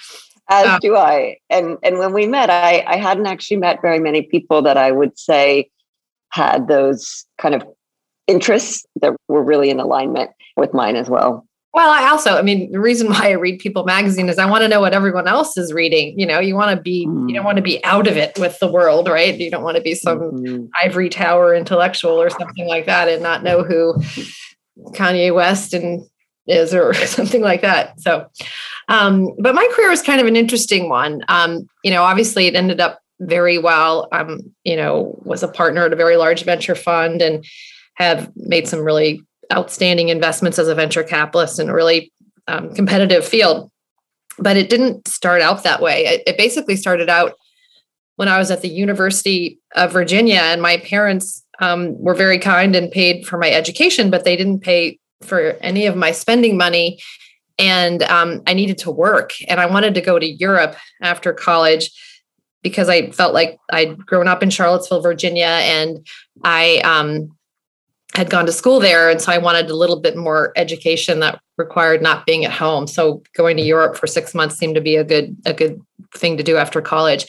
as 0.53 0.67
yeah. 0.67 0.79
do 0.81 0.97
I. 0.97 1.39
And 1.51 1.79
and 1.83 1.99
when 1.99 2.13
we 2.13 2.27
met, 2.27 2.51
I, 2.51 2.85
I 2.87 2.97
hadn't 2.97 3.27
actually 3.27 3.57
met 3.57 3.81
very 3.83 3.99
many 3.99 4.23
people 4.23 4.63
that 4.63 4.77
I 4.77 4.93
would 4.93 5.19
say 5.19 5.71
had 6.31 6.69
those 6.69 7.27
kind 7.39 7.55
of 7.55 7.65
interests 8.27 8.85
that 9.01 9.15
were 9.29 9.43
really 9.43 9.71
in 9.71 9.81
alignment 9.81 10.31
with 10.57 10.75
mine 10.75 10.97
as 10.97 11.09
well. 11.09 11.47
Well, 11.75 11.89
I 11.89 12.11
also, 12.11 12.37
I 12.37 12.43
mean, 12.43 12.71
the 12.71 12.81
reason 12.81 13.09
why 13.11 13.31
I 13.31 13.33
read 13.33 13.59
People 13.59 13.85
magazine 13.85 14.29
is 14.29 14.39
I 14.39 14.49
want 14.49 14.63
to 14.63 14.69
know 14.69 14.81
what 14.81 14.93
everyone 14.93 15.27
else 15.27 15.57
is 15.57 15.73
reading. 15.73 16.19
You 16.19 16.27
know, 16.27 16.39
you 16.39 16.55
want 16.55 16.77
to 16.77 16.83
be, 16.83 17.07
mm. 17.07 17.29
you 17.29 17.35
don't 17.35 17.45
want 17.45 17.57
to 17.57 17.63
be 17.63 17.83
out 17.85 18.07
of 18.07 18.17
it 18.17 18.39
with 18.39 18.59
the 18.59 18.71
world, 18.71 19.09
right? 19.09 19.37
You 19.39 19.51
don't 19.51 19.63
want 19.63 19.77
to 19.77 19.83
be 19.83 19.95
some 19.95 20.19
mm-hmm. 20.19 20.67
ivory 20.83 21.09
tower 21.09 21.55
intellectual 21.55 22.21
or 22.21 22.29
something 22.29 22.67
like 22.69 22.87
that 22.87 23.09
and 23.09 23.23
not 23.23 23.43
know 23.43 23.63
who 23.63 23.95
Kanye 24.91 25.35
West 25.35 25.73
and 25.73 26.05
is 26.47 26.75
or 26.75 26.93
something 27.07 27.41
like 27.41 27.63
that. 27.63 28.01
So, 28.01 28.27
um, 28.89 29.31
but 29.39 29.55
my 29.55 29.69
career 29.75 29.91
was 29.91 30.03
kind 30.03 30.21
of 30.21 30.27
an 30.27 30.37
interesting 30.37 30.89
one. 30.89 31.23
Um, 31.29 31.67
you 31.85 31.91
know, 31.91 32.03
obviously 32.03 32.47
it 32.47 32.55
ended 32.55 32.81
up 32.81 33.01
very 33.21 33.59
well. 33.59 34.09
Um, 34.13 34.41
you 34.65 34.77
know, 34.77 35.19
was 35.25 35.43
a 35.43 35.49
partner 35.49 35.85
at 35.87 35.93
a 35.93 35.97
very 35.97 36.17
large 36.17 36.45
venture 36.45 36.75
fund 36.75 37.23
and 37.23 37.45
have 37.95 38.31
made 38.37 38.67
some 38.67 38.81
really 38.81 39.23
outstanding 39.53 40.09
investments 40.09 40.59
as 40.59 40.69
a 40.69 40.75
venture 40.75 41.05
capitalist 41.05 41.59
in 41.59 41.69
a 41.69 41.75
really 41.75 42.13
um, 42.49 42.75
competitive 42.75 43.25
field. 43.25 43.71
But 44.39 44.57
it 44.57 44.71
didn't 44.71 45.07
start 45.09 45.43
out 45.43 45.63
that 45.63 45.83
way. 45.83 46.07
It, 46.07 46.23
it 46.27 46.39
basically 46.39 46.77
started 46.77 47.09
out 47.09 47.35
when 48.17 48.29
I 48.29 48.39
was 48.39 48.51
at 48.51 48.63
the 48.63 48.69
University 48.69 49.59
of 49.75 49.93
Virginia, 49.93 50.41
and 50.41 50.61
my 50.61 50.79
parents 50.79 51.45
um, 51.61 51.99
were 52.01 52.15
very 52.15 52.39
kind 52.39 52.75
and 52.75 52.91
paid 52.91 53.27
for 53.27 53.39
my 53.39 53.51
education, 53.51 54.11
but 54.11 54.25
they 54.25 54.37
didn't 54.37 54.61
pay 54.61 54.99
for 55.23 55.57
any 55.61 55.87
of 55.87 55.97
my 55.97 56.13
spending 56.13 56.57
money 56.57 56.99
and 57.63 58.03
um, 58.05 58.43
i 58.47 58.53
needed 58.53 58.77
to 58.77 58.91
work 58.91 59.33
and 59.49 59.61
i 59.61 59.67
wanted 59.67 59.95
to 59.95 60.01
go 60.01 60.19
to 60.19 60.27
europe 60.27 60.77
after 61.01 61.33
college 61.33 61.91
because 62.63 62.89
i 62.89 63.11
felt 63.11 63.33
like 63.33 63.59
i'd 63.73 63.97
grown 64.05 64.29
up 64.29 64.43
in 64.43 64.51
charlottesville 64.51 65.01
virginia 65.01 65.47
and 65.47 66.07
i 66.45 66.79
um, 66.85 67.35
had 68.15 68.29
gone 68.29 68.45
to 68.45 68.53
school 68.53 68.81
there 68.81 69.09
and 69.09 69.23
so 69.23 69.33
i 69.33 69.39
wanted 69.39 69.71
a 69.71 69.77
little 69.77 70.01
bit 70.01 70.17
more 70.17 70.53
education 70.57 71.21
that 71.21 71.41
required 71.63 72.03
not 72.03 72.27
being 72.27 72.45
at 72.45 72.53
home. 72.53 72.87
So 72.87 73.23
going 73.37 73.57
to 73.57 73.63
europe 73.63 73.97
for 73.97 74.07
six 74.07 74.35
months 74.35 74.57
seemed 74.57 74.75
to 74.75 74.81
be 74.81 74.97
a 74.97 75.05
good 75.05 75.37
a 75.47 75.53
good 75.53 75.81
thing 76.15 76.37
to 76.37 76.43
do 76.43 76.57
after 76.57 76.81
college. 76.81 77.25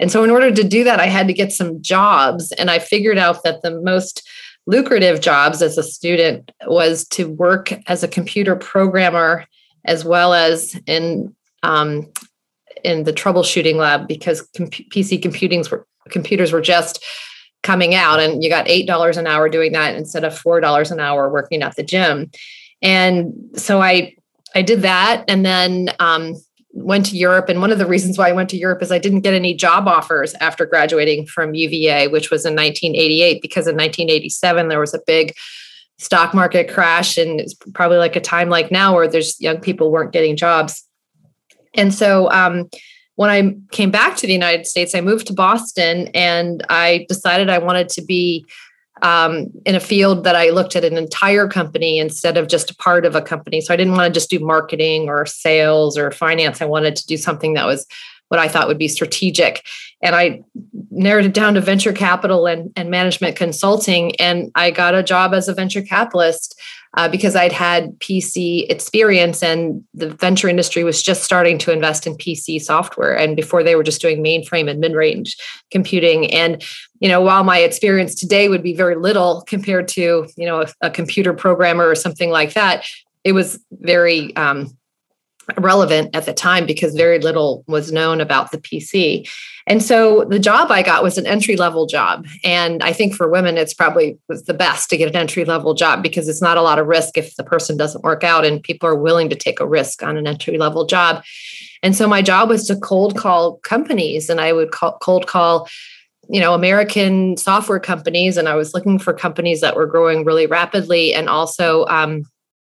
And 0.00 0.12
so 0.12 0.22
in 0.22 0.30
order 0.30 0.52
to 0.52 0.64
do 0.64 0.84
that 0.84 1.00
i 1.00 1.06
had 1.06 1.26
to 1.26 1.32
get 1.32 1.52
some 1.52 1.82
jobs 1.82 2.52
and 2.52 2.70
i 2.70 2.78
figured 2.78 3.18
out 3.18 3.42
that 3.42 3.62
the 3.62 3.80
most 3.80 4.28
lucrative 4.66 5.20
jobs 5.20 5.62
as 5.62 5.78
a 5.78 5.82
student 5.82 6.52
was 6.66 7.06
to 7.08 7.24
work 7.24 7.72
as 7.86 8.02
a 8.02 8.08
computer 8.08 8.54
programmer 8.54 9.46
as 9.84 10.04
well 10.04 10.34
as 10.34 10.78
in 10.86 11.34
um, 11.62 12.10
in 12.84 13.04
the 13.04 13.12
troubleshooting 13.12 13.76
lab 13.76 14.06
because 14.06 14.48
PC 14.52 15.20
computings 15.20 15.70
were 15.70 15.86
computers 16.10 16.52
were 16.52 16.60
just 16.60 17.04
coming 17.62 17.94
out, 17.94 18.20
and 18.20 18.42
you 18.42 18.48
got 18.48 18.68
eight 18.68 18.86
dollars 18.86 19.16
an 19.16 19.26
hour 19.26 19.48
doing 19.48 19.72
that 19.72 19.94
instead 19.94 20.24
of 20.24 20.36
four 20.36 20.60
dollars 20.60 20.90
an 20.90 21.00
hour 21.00 21.30
working 21.30 21.62
at 21.62 21.76
the 21.76 21.82
gym. 21.82 22.30
And 22.82 23.34
so 23.54 23.82
I 23.82 24.14
I 24.54 24.62
did 24.62 24.82
that, 24.82 25.24
and 25.28 25.44
then 25.44 25.90
um, 25.98 26.34
went 26.72 27.06
to 27.06 27.16
Europe. 27.16 27.48
And 27.48 27.60
one 27.60 27.72
of 27.72 27.78
the 27.78 27.86
reasons 27.86 28.18
why 28.18 28.28
I 28.28 28.32
went 28.32 28.48
to 28.50 28.56
Europe 28.56 28.82
is 28.82 28.92
I 28.92 28.98
didn't 28.98 29.20
get 29.20 29.34
any 29.34 29.54
job 29.54 29.88
offers 29.88 30.34
after 30.34 30.66
graduating 30.66 31.26
from 31.26 31.54
UVA, 31.54 32.08
which 32.08 32.30
was 32.30 32.44
in 32.44 32.54
1988, 32.54 33.42
because 33.42 33.66
in 33.66 33.76
1987 33.76 34.68
there 34.68 34.80
was 34.80 34.94
a 34.94 35.00
big 35.06 35.34
stock 35.98 36.32
market 36.32 36.72
crash. 36.72 37.18
And 37.18 37.40
it's 37.40 37.54
probably 37.74 37.98
like 37.98 38.16
a 38.16 38.20
time 38.20 38.48
like 38.48 38.70
now 38.70 38.94
where 38.94 39.08
there's 39.08 39.40
young 39.40 39.60
people 39.60 39.90
weren't 39.90 40.12
getting 40.12 40.36
jobs. 40.36 40.84
And 41.74 41.92
so 41.92 42.30
um, 42.30 42.68
when 43.16 43.30
I 43.30 43.56
came 43.72 43.90
back 43.90 44.16
to 44.18 44.26
the 44.26 44.32
United 44.32 44.66
States, 44.66 44.94
I 44.94 45.00
moved 45.00 45.26
to 45.26 45.32
Boston 45.32 46.08
and 46.14 46.64
I 46.68 47.04
decided 47.08 47.50
I 47.50 47.58
wanted 47.58 47.88
to 47.90 48.02
be 48.02 48.46
um, 49.02 49.48
in 49.64 49.74
a 49.74 49.80
field 49.80 50.24
that 50.24 50.34
I 50.34 50.50
looked 50.50 50.74
at 50.76 50.84
an 50.84 50.96
entire 50.96 51.48
company 51.48 51.98
instead 51.98 52.36
of 52.36 52.48
just 52.48 52.70
a 52.70 52.76
part 52.76 53.06
of 53.06 53.14
a 53.14 53.22
company. 53.22 53.60
So 53.60 53.72
I 53.72 53.76
didn't 53.76 53.94
want 53.94 54.12
to 54.12 54.16
just 54.18 54.30
do 54.30 54.40
marketing 54.40 55.08
or 55.08 55.26
sales 55.26 55.96
or 55.96 56.10
finance. 56.10 56.60
I 56.60 56.64
wanted 56.64 56.96
to 56.96 57.06
do 57.06 57.16
something 57.16 57.54
that 57.54 57.66
was 57.66 57.86
what 58.28 58.40
I 58.40 58.48
thought 58.48 58.68
would 58.68 58.78
be 58.78 58.88
strategic. 58.88 59.64
And 60.00 60.14
I 60.14 60.42
narrowed 60.90 61.24
it 61.24 61.34
down 61.34 61.54
to 61.54 61.60
venture 61.60 61.92
capital 61.92 62.46
and, 62.46 62.72
and 62.76 62.90
management 62.90 63.36
consulting. 63.36 64.14
And 64.16 64.50
I 64.54 64.70
got 64.70 64.94
a 64.94 65.02
job 65.02 65.34
as 65.34 65.48
a 65.48 65.54
venture 65.54 65.82
capitalist 65.82 66.58
uh, 66.96 67.08
because 67.08 67.36
I'd 67.36 67.52
had 67.52 67.98
PC 67.98 68.68
experience 68.70 69.42
and 69.42 69.84
the 69.92 70.10
venture 70.10 70.48
industry 70.48 70.84
was 70.84 71.02
just 71.02 71.22
starting 71.22 71.58
to 71.58 71.72
invest 71.72 72.06
in 72.06 72.16
PC 72.16 72.60
software. 72.60 73.16
And 73.16 73.36
before 73.36 73.62
they 73.62 73.76
were 73.76 73.82
just 73.82 74.00
doing 74.00 74.22
mainframe 74.22 74.70
and 74.70 74.80
mid 74.80 74.94
range 74.94 75.36
computing. 75.70 76.32
And, 76.32 76.62
you 77.00 77.08
know, 77.08 77.20
while 77.20 77.44
my 77.44 77.58
experience 77.58 78.14
today 78.14 78.48
would 78.48 78.62
be 78.62 78.74
very 78.74 78.96
little 78.96 79.42
compared 79.46 79.88
to, 79.88 80.26
you 80.36 80.46
know, 80.46 80.62
a, 80.62 80.66
a 80.82 80.90
computer 80.90 81.34
programmer 81.34 81.86
or 81.86 81.94
something 81.94 82.30
like 82.30 82.54
that, 82.54 82.86
it 83.24 83.32
was 83.32 83.62
very, 83.70 84.34
um, 84.36 84.77
relevant 85.56 86.14
at 86.14 86.26
the 86.26 86.34
time 86.34 86.66
because 86.66 86.94
very 86.94 87.18
little 87.18 87.64
was 87.66 87.90
known 87.90 88.20
about 88.20 88.50
the 88.50 88.58
PC. 88.58 89.28
And 89.66 89.82
so 89.82 90.24
the 90.24 90.38
job 90.38 90.70
I 90.70 90.82
got 90.82 91.02
was 91.02 91.18
an 91.18 91.26
entry 91.26 91.56
level 91.56 91.86
job. 91.86 92.26
And 92.42 92.82
I 92.82 92.92
think 92.92 93.14
for 93.14 93.28
women, 93.28 93.58
it's 93.58 93.74
probably 93.74 94.18
was 94.28 94.44
the 94.44 94.54
best 94.54 94.88
to 94.90 94.96
get 94.96 95.08
an 95.08 95.16
entry 95.16 95.44
level 95.44 95.74
job 95.74 96.02
because 96.02 96.28
it's 96.28 96.42
not 96.42 96.56
a 96.56 96.62
lot 96.62 96.78
of 96.78 96.86
risk 96.86 97.18
if 97.18 97.36
the 97.36 97.44
person 97.44 97.76
doesn't 97.76 98.04
work 98.04 98.24
out 98.24 98.44
and 98.44 98.62
people 98.62 98.88
are 98.88 98.98
willing 98.98 99.28
to 99.30 99.36
take 99.36 99.60
a 99.60 99.66
risk 99.66 100.02
on 100.02 100.16
an 100.16 100.26
entry 100.26 100.58
level 100.58 100.86
job. 100.86 101.22
And 101.82 101.94
so 101.94 102.08
my 102.08 102.22
job 102.22 102.48
was 102.48 102.66
to 102.66 102.76
cold 102.76 103.16
call 103.16 103.58
companies 103.58 104.30
and 104.30 104.40
I 104.40 104.52
would 104.52 104.70
call, 104.70 104.98
cold 105.00 105.26
call 105.26 105.68
you 106.30 106.40
know 106.40 106.52
american 106.52 107.38
software 107.38 107.80
companies 107.80 108.36
and 108.36 108.48
i 108.48 108.54
was 108.54 108.74
looking 108.74 108.98
for 108.98 109.14
companies 109.14 109.62
that 109.62 109.76
were 109.76 109.86
growing 109.86 110.26
really 110.26 110.44
rapidly 110.44 111.14
and 111.14 111.26
also 111.26 111.86
um, 111.86 112.22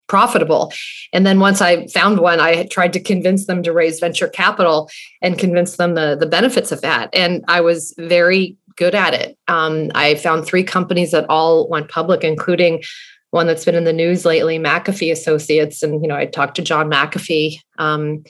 profitable. 0.07 0.71
And 1.11 1.25
then 1.25 1.39
once 1.39 1.61
I 1.61 1.87
found 1.87 2.19
one, 2.19 2.39
I 2.39 2.65
tried 2.67 2.93
to 2.93 2.99
convince 2.99 3.45
them 3.45 3.63
to 3.63 3.73
raise 3.73 3.99
venture 3.99 4.27
capital 4.27 4.89
and 5.21 5.39
convince 5.39 5.77
them 5.77 5.95
the, 5.95 6.15
the 6.19 6.25
benefits 6.25 6.71
of 6.71 6.81
that. 6.81 7.09
And 7.13 7.43
I 7.47 7.61
was 7.61 7.93
very 7.97 8.57
good 8.75 8.95
at 8.95 9.13
it. 9.13 9.37
Um, 9.47 9.91
I 9.95 10.15
found 10.15 10.45
three 10.45 10.63
companies 10.63 11.11
that 11.11 11.29
all 11.29 11.67
went 11.69 11.89
public, 11.89 12.23
including 12.23 12.83
one 13.31 13.47
that's 13.47 13.65
been 13.65 13.75
in 13.75 13.83
the 13.83 13.93
news 13.93 14.25
lately, 14.25 14.59
McAfee 14.59 15.11
Associates. 15.11 15.81
And, 15.81 16.01
you 16.01 16.07
know, 16.07 16.15
I 16.15 16.25
talked 16.25 16.55
to 16.55 16.61
John 16.61 16.89
McAfee 16.89 17.57
um, 17.79 18.23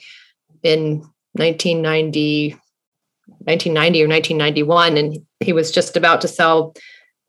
in 0.62 1.00
1990, 1.32 2.50
1990 3.44 4.02
or 4.02 4.08
1991, 4.08 4.96
and 4.96 5.18
he 5.40 5.52
was 5.52 5.70
just 5.70 5.96
about 5.96 6.20
to 6.22 6.28
sell 6.28 6.74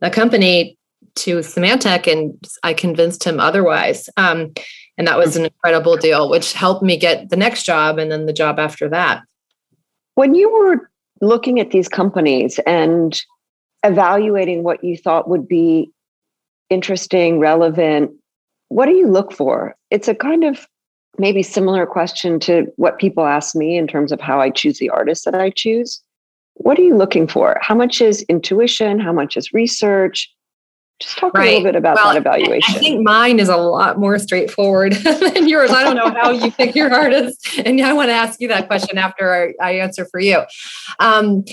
a 0.01 0.09
company 0.09 0.77
to 1.15 1.38
Symantec, 1.38 2.12
and 2.12 2.38
I 2.63 2.74
convinced 2.74 3.24
him 3.24 3.39
otherwise. 3.39 4.10
Um, 4.17 4.53
and 4.98 5.07
that 5.07 5.17
was 5.17 5.36
an 5.36 5.45
incredible 5.45 5.98
deal, 5.98 6.29
which 6.29 6.53
helped 6.53 6.84
me 6.84 6.98
get 6.98 7.29
the 7.29 7.36
next 7.36 7.63
job 7.63 7.98
and 7.98 8.12
then 8.12 8.25
the 8.25 8.34
job 8.34 8.60
after 8.60 8.88
that. 8.89 9.24
When 10.15 10.36
you 10.36 10.51
were 10.51 10.89
looking 11.22 11.60
at 11.60 11.72
these 11.72 11.89
companies 11.89 12.60
and 12.65 13.22
evaluating 13.84 14.63
what 14.63 14.84
you 14.84 14.98
thought 14.98 15.29
would 15.29 15.48
be 15.48 15.91
interesting, 16.69 17.39
relevant, 17.39 18.12
what 18.69 18.86
do 18.86 18.93
you 18.93 19.07
look 19.07 19.31
for? 19.31 19.75
It's 19.91 20.07
a 20.07 20.15
kind 20.15 20.43
of 20.43 20.67
maybe 21.17 21.43
similar 21.43 21.86
question 21.86 22.39
to 22.41 22.65
what 22.75 23.00
people 23.00 23.25
ask 23.25 23.55
me 23.55 23.77
in 23.77 23.88
terms 23.88 24.12
of 24.12 24.19
how 24.19 24.41
I 24.41 24.50
choose 24.50 24.79
the 24.79 24.89
artists 24.89 25.25
that 25.25 25.36
I 25.36 25.50
choose. 25.50 26.01
What 26.55 26.79
are 26.79 26.84
you 26.84 26.95
looking 26.95 27.27
for? 27.27 27.57
How 27.62 27.75
much 27.75 28.01
is 28.01 28.24
intuition? 28.24 29.00
How 29.00 29.13
much 29.13 29.38
is 29.38 29.53
research? 29.53 30.34
Just 30.99 31.17
talk 31.17 31.33
right. 31.33 31.47
a 31.47 31.57
little 31.57 31.63
bit 31.63 31.75
about 31.75 31.95
well, 31.95 32.13
that 32.13 32.17
evaluation. 32.17 32.75
I 32.75 32.79
think 32.79 33.03
mine 33.03 33.39
is 33.39 33.49
a 33.49 33.57
lot 33.57 33.99
more 33.99 34.17
straightforward 34.17 34.93
than 35.03 35.47
yours. 35.47 35.71
I 35.71 35.83
don't 35.83 35.95
know 35.95 36.09
how 36.09 36.31
you 36.31 36.51
pick 36.51 36.73
your 36.73 36.93
artists. 36.93 37.59
And 37.59 37.81
I 37.81 37.91
want 37.91 38.09
to 38.09 38.13
ask 38.13 38.39
you 38.39 38.47
that 38.47 38.67
question 38.67 38.97
after 38.97 39.53
I, 39.61 39.73
answer 39.75 40.05
for 40.05 40.21
you. 40.21 40.43
Um, 40.99 41.43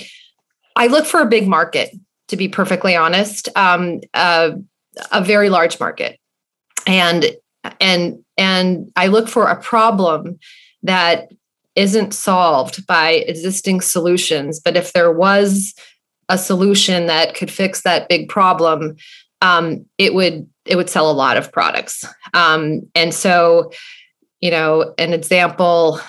I 0.77 0.87
look 0.87 1.05
for 1.05 1.19
a 1.19 1.25
big 1.25 1.45
market, 1.45 1.93
to 2.29 2.37
be 2.37 2.47
perfectly 2.47 2.95
honest, 2.95 3.49
um, 3.57 3.99
uh, 4.13 4.51
a 5.11 5.23
very 5.23 5.49
large 5.49 5.77
market. 5.79 6.19
And 6.87 7.25
and 7.79 8.23
and 8.37 8.91
I 8.95 9.07
look 9.07 9.27
for 9.27 9.47
a 9.47 9.61
problem 9.61 10.39
that 10.83 11.31
isn't 11.75 12.13
solved 12.13 12.85
by 12.87 13.11
existing 13.11 13.81
solutions. 13.81 14.59
But 14.59 14.77
if 14.77 14.93
there 14.93 15.11
was 15.11 15.73
a 16.29 16.37
solution 16.37 17.07
that 17.07 17.35
could 17.35 17.51
fix 17.51 17.81
that 17.81 18.07
big 18.09 18.29
problem, 18.29 18.95
um, 19.43 19.85
it 19.99 20.15
would 20.15 20.49
it 20.65 20.77
would 20.77 20.89
sell 20.89 21.11
a 21.11 21.13
lot 21.13 21.37
of 21.37 21.51
products. 21.51 22.05
Um, 22.33 22.89
and 22.95 23.13
so, 23.13 23.71
you 24.39 24.49
know, 24.49 24.93
an 24.97 25.13
example 25.13 25.99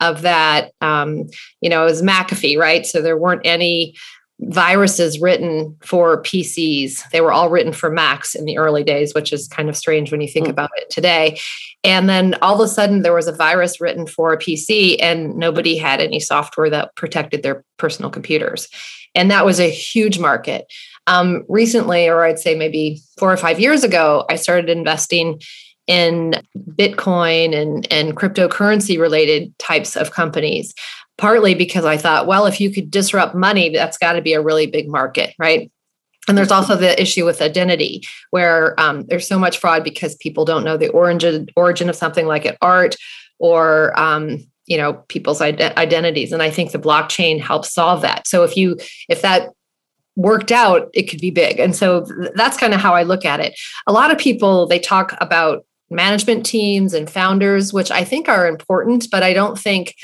of 0.00 0.22
that, 0.22 0.72
um, 0.80 1.24
you 1.60 1.68
know, 1.68 1.84
is 1.86 2.00
McAfee, 2.00 2.56
right? 2.56 2.86
So 2.86 3.02
there 3.02 3.18
weren't 3.18 3.44
any 3.44 3.96
viruses 4.40 5.20
written 5.20 5.76
for 5.82 6.22
PCs. 6.22 7.10
They 7.10 7.20
were 7.20 7.32
all 7.32 7.50
written 7.50 7.72
for 7.72 7.90
Macs 7.90 8.34
in 8.34 8.44
the 8.44 8.58
early 8.58 8.84
days, 8.84 9.14
which 9.14 9.32
is 9.32 9.48
kind 9.48 9.68
of 9.68 9.76
strange 9.76 10.12
when 10.12 10.20
you 10.20 10.28
think 10.28 10.46
mm. 10.46 10.50
about 10.50 10.70
it 10.76 10.90
today. 10.90 11.38
And 11.82 12.08
then 12.08 12.34
all 12.40 12.54
of 12.54 12.60
a 12.60 12.68
sudden, 12.68 13.02
there 13.02 13.14
was 13.14 13.26
a 13.26 13.32
virus 13.32 13.80
written 13.80 14.06
for 14.06 14.32
a 14.32 14.38
PC, 14.38 14.96
and 15.00 15.36
nobody 15.36 15.76
had 15.76 16.00
any 16.00 16.20
software 16.20 16.70
that 16.70 16.94
protected 16.96 17.42
their 17.42 17.64
personal 17.78 18.10
computers. 18.10 18.68
And 19.14 19.30
that 19.30 19.44
was 19.44 19.60
a 19.60 19.70
huge 19.70 20.18
market. 20.18 20.66
Um, 21.06 21.44
recently, 21.48 22.08
or 22.08 22.24
I'd 22.24 22.38
say 22.38 22.54
maybe 22.54 23.00
four 23.18 23.32
or 23.32 23.36
five 23.36 23.60
years 23.60 23.84
ago, 23.84 24.24
I 24.30 24.36
started 24.36 24.70
investing 24.70 25.40
in 25.86 26.34
Bitcoin 26.56 27.54
and, 27.54 27.86
and 27.92 28.16
cryptocurrency 28.16 28.98
related 28.98 29.56
types 29.58 29.96
of 29.96 30.12
companies 30.12 30.74
partly 31.18 31.54
because 31.54 31.84
I 31.84 31.96
thought, 31.96 32.26
well, 32.26 32.46
if 32.46 32.60
you 32.60 32.70
could 32.70 32.90
disrupt 32.90 33.34
money, 33.34 33.70
that's 33.70 33.98
got 33.98 34.14
to 34.14 34.22
be 34.22 34.32
a 34.32 34.42
really 34.42 34.66
big 34.66 34.88
market, 34.88 35.34
right? 35.38 35.70
And 36.26 36.38
there's 36.38 36.50
also 36.50 36.76
the 36.76 37.00
issue 37.00 37.24
with 37.24 37.42
identity, 37.42 38.02
where 38.30 38.78
um, 38.80 39.04
there's 39.06 39.28
so 39.28 39.38
much 39.38 39.58
fraud 39.58 39.84
because 39.84 40.16
people 40.16 40.44
don't 40.44 40.64
know 40.64 40.76
the 40.76 40.88
origin 40.88 41.48
origin 41.54 41.90
of 41.90 41.96
something 41.96 42.26
like 42.26 42.46
an 42.46 42.56
art 42.62 42.96
or 43.38 43.98
um, 44.00 44.38
you 44.66 44.78
know 44.78 44.94
people's 45.08 45.40
ident- 45.40 45.76
identities. 45.76 46.32
And 46.32 46.42
I 46.42 46.50
think 46.50 46.72
the 46.72 46.78
blockchain 46.78 47.40
helps 47.40 47.74
solve 47.74 48.00
that. 48.02 48.26
So 48.26 48.42
if 48.42 48.56
you 48.56 48.78
if 49.10 49.20
that 49.20 49.50
worked 50.16 50.52
out, 50.52 50.88
it 50.94 51.04
could 51.04 51.20
be 51.20 51.30
big. 51.30 51.58
And 51.58 51.74
so 51.74 52.04
th- 52.04 52.32
that's 52.34 52.56
kind 52.56 52.74
of 52.74 52.80
how 52.80 52.94
I 52.94 53.02
look 53.02 53.24
at 53.24 53.40
it. 53.40 53.58
A 53.86 53.92
lot 53.92 54.10
of 54.10 54.18
people 54.18 54.66
they 54.66 54.78
talk 54.78 55.16
about 55.20 55.64
management 55.90 56.46
teams 56.46 56.94
and 56.94 57.10
founders, 57.10 57.72
which 57.72 57.90
I 57.90 58.04
think 58.04 58.28
are 58.28 58.46
important, 58.46 59.06
but 59.10 59.22
I 59.22 59.32
don't 59.32 59.58
think 59.58 59.94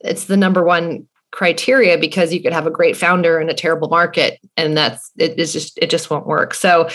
it's 0.00 0.24
the 0.26 0.36
number 0.36 0.64
one 0.64 1.06
criteria 1.32 1.98
because 1.98 2.32
you 2.32 2.40
could 2.40 2.52
have 2.52 2.66
a 2.66 2.70
great 2.70 2.96
founder 2.96 3.40
in 3.40 3.50
a 3.50 3.54
terrible 3.54 3.88
market 3.88 4.38
and 4.56 4.76
that's 4.76 5.10
it 5.18 5.36
is 5.36 5.52
just 5.52 5.76
it 5.78 5.90
just 5.90 6.08
won't 6.08 6.26
work. 6.26 6.54
So 6.54 6.88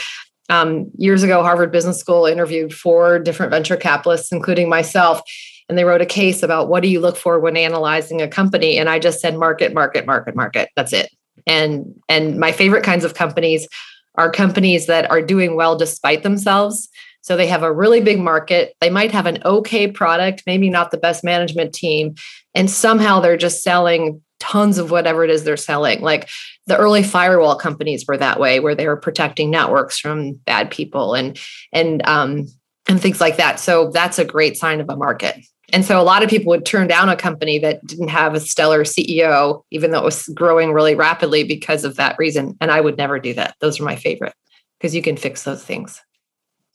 um, 0.49 0.89
years 0.97 1.23
ago, 1.23 1.43
Harvard 1.43 1.71
Business 1.71 1.99
School 1.99 2.25
interviewed 2.25 2.73
four 2.73 3.19
different 3.19 3.51
venture 3.51 3.77
capitalists, 3.77 4.31
including 4.31 4.67
myself, 4.67 5.21
and 5.67 5.77
they 5.77 5.83
wrote 5.83 6.01
a 6.01 6.07
case 6.07 6.41
about 6.41 6.69
what 6.69 6.81
do 6.81 6.89
you 6.89 6.99
look 6.99 7.17
for 7.17 7.39
when 7.39 7.55
analyzing 7.55 8.21
a 8.21 8.27
company. 8.27 8.77
And 8.77 8.89
I 8.89 8.97
just 8.97 9.19
said 9.19 9.37
market, 9.37 9.73
market, 9.73 10.07
market, 10.07 10.35
market. 10.35 10.69
That's 10.75 10.93
it. 10.93 11.09
And 11.49 11.99
and 12.07 12.39
my 12.39 12.53
favorite 12.53 12.85
kinds 12.85 13.03
of 13.03 13.13
companies 13.13 13.67
are 14.15 14.31
companies 14.31 14.87
that 14.87 15.09
are 15.11 15.21
doing 15.21 15.55
well 15.55 15.77
despite 15.77 16.23
themselves 16.23 16.89
so 17.21 17.35
they 17.35 17.47
have 17.47 17.63
a 17.63 17.71
really 17.71 18.01
big 18.01 18.19
market. 18.19 18.75
They 18.81 18.89
might 18.89 19.11
have 19.11 19.25
an 19.25 19.39
okay 19.45 19.87
product, 19.87 20.43
maybe 20.45 20.69
not 20.69 20.91
the 20.91 20.97
best 20.97 21.23
management 21.23 21.73
team. 21.73 22.15
And 22.55 22.69
somehow 22.69 23.19
they're 23.19 23.37
just 23.37 23.61
selling 23.61 24.21
tons 24.39 24.77
of 24.77 24.89
whatever 24.89 25.23
it 25.23 25.29
is 25.29 25.43
they're 25.43 25.57
selling. 25.57 26.01
Like 26.01 26.29
the 26.67 26.77
early 26.77 27.03
firewall 27.03 27.55
companies 27.55 28.05
were 28.07 28.17
that 28.17 28.39
way, 28.39 28.59
where 28.59 28.75
they 28.75 28.87
were 28.87 28.97
protecting 28.97 29.51
networks 29.51 29.99
from 29.99 30.33
bad 30.45 30.71
people 30.71 31.13
and 31.13 31.37
and 31.73 32.05
um, 32.07 32.47
and 32.87 33.01
things 33.01 33.19
like 33.19 33.37
that. 33.37 33.59
So 33.59 33.91
that's 33.91 34.17
a 34.17 34.25
great 34.25 34.57
sign 34.57 34.79
of 34.79 34.89
a 34.89 34.95
market. 34.95 35.35
And 35.73 35.85
so 35.85 35.99
a 35.99 36.03
lot 36.03 36.23
of 36.23 36.29
people 36.29 36.49
would 36.49 36.65
turn 36.65 36.87
down 36.87 37.09
a 37.09 37.15
company 37.15 37.59
that 37.59 37.85
didn't 37.85 38.09
have 38.09 38.33
a 38.33 38.39
stellar 38.39 38.83
CEO, 38.83 39.63
even 39.71 39.91
though 39.91 39.99
it 39.99 40.05
was 40.05 40.27
growing 40.33 40.73
really 40.73 40.95
rapidly 40.95 41.43
because 41.43 41.83
of 41.83 41.95
that 41.95 42.17
reason. 42.17 42.57
And 42.61 42.71
I 42.71 42.81
would 42.81 42.97
never 42.97 43.19
do 43.19 43.33
that. 43.35 43.55
Those 43.59 43.79
are 43.79 43.83
my 43.83 43.95
favorite 43.95 44.33
because 44.79 44.95
you 44.95 45.01
can 45.01 45.17
fix 45.17 45.43
those 45.43 45.63
things. 45.63 46.01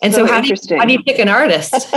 And 0.03 0.13
so, 0.13 0.27
so 0.27 0.33
how, 0.33 0.41
do 0.41 0.49
you, 0.49 0.77
how 0.77 0.85
do 0.85 0.93
you 0.93 1.03
pick 1.03 1.19
an 1.19 1.29
artist? 1.29 1.95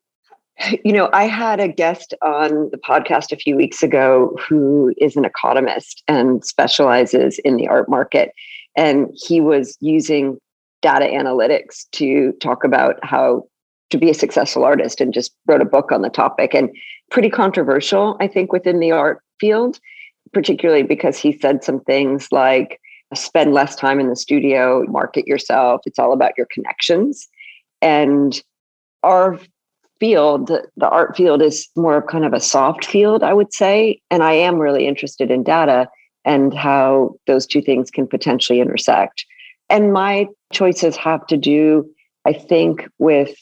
you 0.84 0.92
know, 0.92 1.08
I 1.12 1.24
had 1.24 1.60
a 1.60 1.68
guest 1.68 2.14
on 2.22 2.70
the 2.70 2.78
podcast 2.78 3.32
a 3.32 3.36
few 3.36 3.56
weeks 3.56 3.82
ago 3.82 4.36
who 4.48 4.92
is 4.98 5.16
an 5.16 5.24
economist 5.24 6.02
and 6.08 6.44
specializes 6.44 7.38
in 7.40 7.56
the 7.56 7.68
art 7.68 7.88
market. 7.88 8.32
And 8.76 9.08
he 9.14 9.40
was 9.40 9.76
using 9.80 10.38
data 10.82 11.06
analytics 11.06 11.88
to 11.92 12.32
talk 12.40 12.64
about 12.64 12.96
how 13.02 13.44
to 13.90 13.98
be 13.98 14.10
a 14.10 14.14
successful 14.14 14.64
artist 14.64 15.00
and 15.00 15.12
just 15.12 15.32
wrote 15.46 15.60
a 15.60 15.66
book 15.66 15.92
on 15.92 16.02
the 16.02 16.08
topic 16.08 16.54
and 16.54 16.70
pretty 17.10 17.30
controversial, 17.30 18.16
I 18.20 18.28
think, 18.28 18.52
within 18.52 18.80
the 18.80 18.92
art 18.92 19.20
field, 19.40 19.78
particularly 20.32 20.84
because 20.84 21.18
he 21.18 21.38
said 21.38 21.64
some 21.64 21.80
things 21.80 22.28
like, 22.30 22.80
spend 23.14 23.52
less 23.52 23.74
time 23.74 23.98
in 23.98 24.08
the 24.08 24.14
studio, 24.14 24.84
market 24.86 25.26
yourself. 25.26 25.80
It's 25.84 25.98
all 25.98 26.12
about 26.12 26.32
your 26.38 26.46
connections. 26.52 27.26
And 27.82 28.40
our 29.02 29.40
field, 29.98 30.46
the 30.76 30.88
art 30.88 31.16
field, 31.16 31.42
is 31.42 31.68
more 31.76 31.96
of 31.96 32.06
kind 32.06 32.24
of 32.24 32.32
a 32.32 32.40
soft 32.40 32.84
field, 32.84 33.24
I 33.24 33.34
would 33.34 33.52
say. 33.52 34.00
And 34.12 34.22
I 34.22 34.32
am 34.32 34.58
really 34.58 34.86
interested 34.86 35.30
in 35.30 35.42
data 35.42 35.88
and 36.24 36.54
how 36.54 37.16
those 37.26 37.46
two 37.46 37.62
things 37.62 37.90
can 37.90 38.06
potentially 38.06 38.60
intersect. 38.60 39.24
And 39.68 39.92
my 39.92 40.28
choices 40.52 40.96
have 40.96 41.26
to 41.26 41.36
do, 41.36 41.90
I 42.24 42.32
think, 42.32 42.86
with 42.98 43.34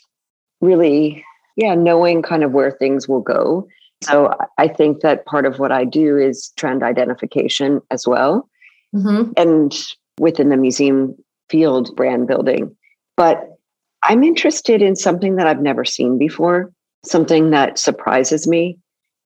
really, 0.61 1.25
yeah, 1.57 1.75
knowing 1.75 2.23
kind 2.23 2.45
of 2.45 2.53
where 2.53 2.71
things 2.71 3.09
will 3.09 3.21
go. 3.21 3.67
So 4.03 4.33
I 4.59 4.69
think 4.69 5.01
that 5.01 5.27
part 5.27 5.45
of 5.45 5.59
what 5.59 5.73
I 5.73 5.85
do 5.85 6.17
is 6.17 6.53
trend 6.57 6.83
identification 6.83 7.81
as 7.91 8.07
well 8.07 8.49
mm-hmm. 8.95 9.33
and 9.37 9.77
within 10.21 10.51
the 10.51 10.57
museum 10.57 11.17
field 11.49 11.95
brand 11.97 12.29
building. 12.29 12.77
But 13.17 13.59
I'm 14.03 14.23
interested 14.23 14.83
in 14.83 14.95
something 14.95 15.37
that 15.37 15.47
I've 15.47 15.63
never 15.63 15.85
seen 15.85 16.19
before, 16.19 16.73
something 17.05 17.51
that 17.51 17.79
surprises 17.79 18.47
me, 18.47 18.79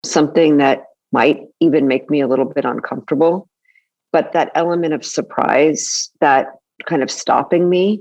something 0.05 0.57
that 0.57 0.85
might 1.13 1.43
even 1.61 1.87
make 1.87 2.09
me 2.09 2.21
a 2.21 2.29
little 2.29 2.47
bit 2.47 2.65
uncomfortable. 2.65 3.49
But 4.13 4.33
that 4.33 4.51
element 4.55 4.95
of 4.95 5.05
surprise, 5.05 6.11
that 6.21 6.47
kind 6.87 7.03
of 7.03 7.11
stopping 7.11 7.69
me 7.69 8.01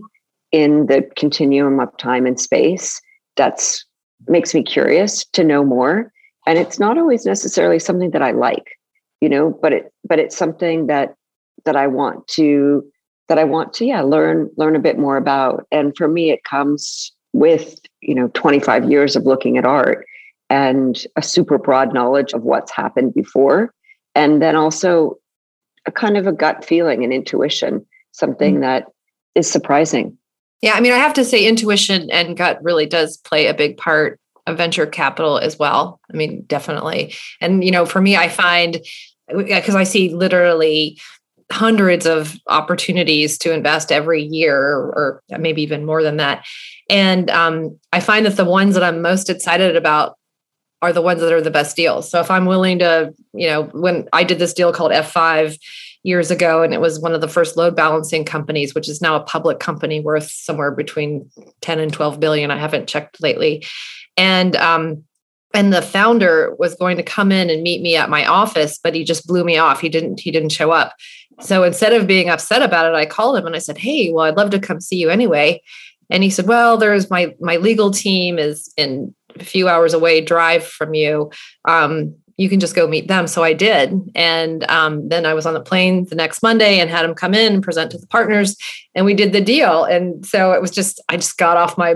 in 0.52 0.86
the 0.88 1.10
continuum 1.17 1.80
of 1.80 1.96
time 1.98 2.26
and 2.26 2.39
space, 2.39 3.02
that's 3.41 3.84
makes 4.27 4.54
me 4.54 4.62
curious 4.62 5.25
to 5.34 5.43
know 5.43 5.63
more. 5.65 6.12
And 6.45 6.60
it's 6.60 6.80
not 6.80 6.99
always 6.99 7.25
necessarily 7.25 7.80
something 7.80 8.12
that 8.12 8.21
I 8.21 8.32
like, 8.32 8.77
you 9.19 9.30
know, 9.30 9.58
but 9.63 9.73
it 9.73 9.91
but 10.08 10.19
it's 10.19 10.38
something 10.38 10.86
that 10.88 11.15
that 11.65 11.75
I 11.75 11.88
want 11.88 12.27
to 12.39 12.84
that 13.30 13.39
I 13.39 13.43
want 13.43 13.73
to 13.73 13.86
yeah 13.86 14.01
learn 14.01 14.51
learn 14.58 14.75
a 14.75 14.80
bit 14.88 14.99
more 14.99 15.17
about. 15.17 15.65
And 15.71 15.97
for 15.97 16.08
me, 16.08 16.30
it 16.30 16.43
comes 16.43 17.12
with 17.34 17.80
you 18.01 18.13
know 18.13 18.27
25 18.36 18.91
years 18.91 19.15
of 19.15 19.23
looking 19.23 19.58
at 19.58 19.65
art 19.65 20.06
and 20.51 21.04
a 21.15 21.23
super 21.23 21.58
broad 21.58 21.95
knowledge 21.95 22.34
of 22.34 22.43
what's 22.43 22.71
happened 22.71 23.13
before 23.15 23.73
and 24.13 24.41
then 24.41 24.56
also 24.56 25.15
a 25.88 25.91
kind 25.91 26.17
of 26.17 26.27
a 26.27 26.34
gut 26.34 26.65
feeling 26.65 27.06
and 27.06 27.13
intuition 27.13 27.86
something 28.12 28.56
mm-hmm. 28.56 28.63
that 28.63 28.88
is 29.34 29.49
surprising 29.49 30.17
yeah 30.62 30.74
i 30.74 30.82
mean 30.82 30.93
i 30.93 30.97
have 30.97 31.13
to 31.13 31.26
say 31.26 31.45
intuition 31.45 32.10
and 32.12 32.38
gut 32.38 32.62
really 32.63 32.86
does 32.86 33.17
play 33.17 33.47
a 33.47 33.54
big 33.54 33.78
part 33.78 34.19
of 34.47 34.58
venture 34.58 34.86
capital 34.86 35.38
as 35.38 35.58
well. 35.60 36.00
I 36.12 36.17
mean 36.17 36.43
definitely. 36.47 37.13
And 37.39 37.63
you 37.63 37.71
know 37.71 37.86
for 37.86 38.02
me 38.02 38.15
i 38.15 38.28
find 38.28 38.80
because 39.28 39.76
i 39.76 39.84
see 39.84 40.13
literally 40.13 41.00
hundreds 41.52 42.06
of 42.06 42.38
opportunities 42.47 43.38
to 43.38 43.54
invest 43.54 43.91
every 43.91 44.24
year 44.24 44.58
or 44.58 45.21
maybe 45.38 45.62
even 45.62 45.86
more 45.86 46.02
than 46.02 46.17
that. 46.17 46.45
And 46.89 47.30
um, 47.30 47.80
i 47.91 48.00
find 48.00 48.26
that 48.26 48.38
the 48.38 48.45
ones 48.45 48.74
that 48.74 48.84
i'm 48.84 49.02
most 49.02 49.30
excited 49.30 49.76
about 49.76 50.17
are 50.82 50.93
the 50.93 51.02
ones 51.02 51.21
that 51.21 51.32
are 51.32 51.41
the 51.41 51.52
best 51.52 51.76
deals. 51.76 52.10
So 52.10 52.19
if 52.19 52.32
i'm 52.32 52.45
willing 52.45 52.80
to 52.80 53.13
you 53.34 53.47
know 53.47 53.63
when 53.63 54.08
i 54.13 54.24
did 54.24 54.39
this 54.39 54.54
deal 54.54 54.74
called 54.74 54.91
f5 54.91 55.58
years 56.03 56.31
ago 56.31 56.63
and 56.63 56.73
it 56.73 56.81
was 56.81 56.99
one 56.99 57.13
of 57.13 57.21
the 57.21 57.27
first 57.27 57.57
load 57.57 57.75
balancing 57.75 58.25
companies 58.25 58.73
which 58.73 58.89
is 58.89 59.01
now 59.01 59.15
a 59.15 59.23
public 59.23 59.59
company 59.59 59.99
worth 59.99 60.29
somewhere 60.29 60.71
between 60.71 61.29
10 61.61 61.79
and 61.79 61.93
12 61.93 62.19
billion 62.19 62.49
i 62.49 62.57
haven't 62.57 62.87
checked 62.89 63.21
lately 63.21 63.63
and 64.17 64.55
um, 64.55 65.03
and 65.53 65.73
the 65.73 65.81
founder 65.81 66.55
was 66.57 66.75
going 66.75 66.97
to 66.97 67.03
come 67.03 67.31
in 67.31 67.49
and 67.49 67.61
meet 67.61 67.81
me 67.81 67.95
at 67.95 68.09
my 68.09 68.25
office 68.25 68.79
but 68.83 68.95
he 68.95 69.03
just 69.03 69.27
blew 69.27 69.43
me 69.43 69.57
off 69.57 69.79
he 69.79 69.89
didn't 69.89 70.19
he 70.19 70.31
didn't 70.31 70.49
show 70.49 70.71
up 70.71 70.93
so 71.41 71.63
instead 71.63 71.93
of 71.93 72.07
being 72.07 72.29
upset 72.29 72.61
about 72.61 72.85
it, 72.85 72.95
I 72.95 73.05
called 73.05 73.37
him 73.37 73.45
and 73.45 73.55
I 73.55 73.59
said, 73.59 73.77
"Hey, 73.77 74.11
well, 74.11 74.25
I'd 74.25 74.37
love 74.37 74.51
to 74.51 74.59
come 74.59 74.79
see 74.79 74.97
you 74.97 75.09
anyway." 75.09 75.61
And 76.09 76.23
he 76.23 76.29
said, 76.29 76.47
"Well, 76.47 76.77
there's 76.77 77.09
my 77.09 77.35
my 77.39 77.57
legal 77.57 77.91
team 77.91 78.37
is 78.37 78.71
in 78.77 79.13
a 79.35 79.43
few 79.43 79.67
hours 79.67 79.93
away 79.93 80.21
drive 80.21 80.65
from 80.65 80.93
you. 80.93 81.31
Um, 81.65 82.15
you 82.41 82.49
can 82.49 82.60
just 82.60 82.75
go 82.75 82.88
meet 82.88 83.08
them." 83.08 83.27
So 83.27 83.43
I 83.43 83.54
did, 83.54 83.93
and 84.15 84.69
um, 84.69 85.08
then 85.10 85.25
I 85.25 85.34
was 85.34 85.45
on 85.45 85.54
the 85.54 85.62
plane 85.62 86.06
the 86.06 86.15
next 86.15 86.41
Monday 86.41 86.80
and 86.80 86.89
had 86.89 87.06
him 87.06 87.13
come 87.13 87.34
in 87.34 87.54
and 87.54 87.63
present 87.63 87.91
to 87.91 87.97
the 87.97 88.08
partners, 88.08 88.56
and 88.95 89.06
we 89.06 89.13
did 89.13 89.34
the 89.34 89.41
deal. 89.41 89.84
And 89.84 90.25
so 90.25 90.51
it 90.51 90.62
was 90.62 90.71
just 90.71 91.01
I 91.10 91.17
just 91.17 91.38
got 91.38 91.58
off 91.58 91.77
my 91.77 91.95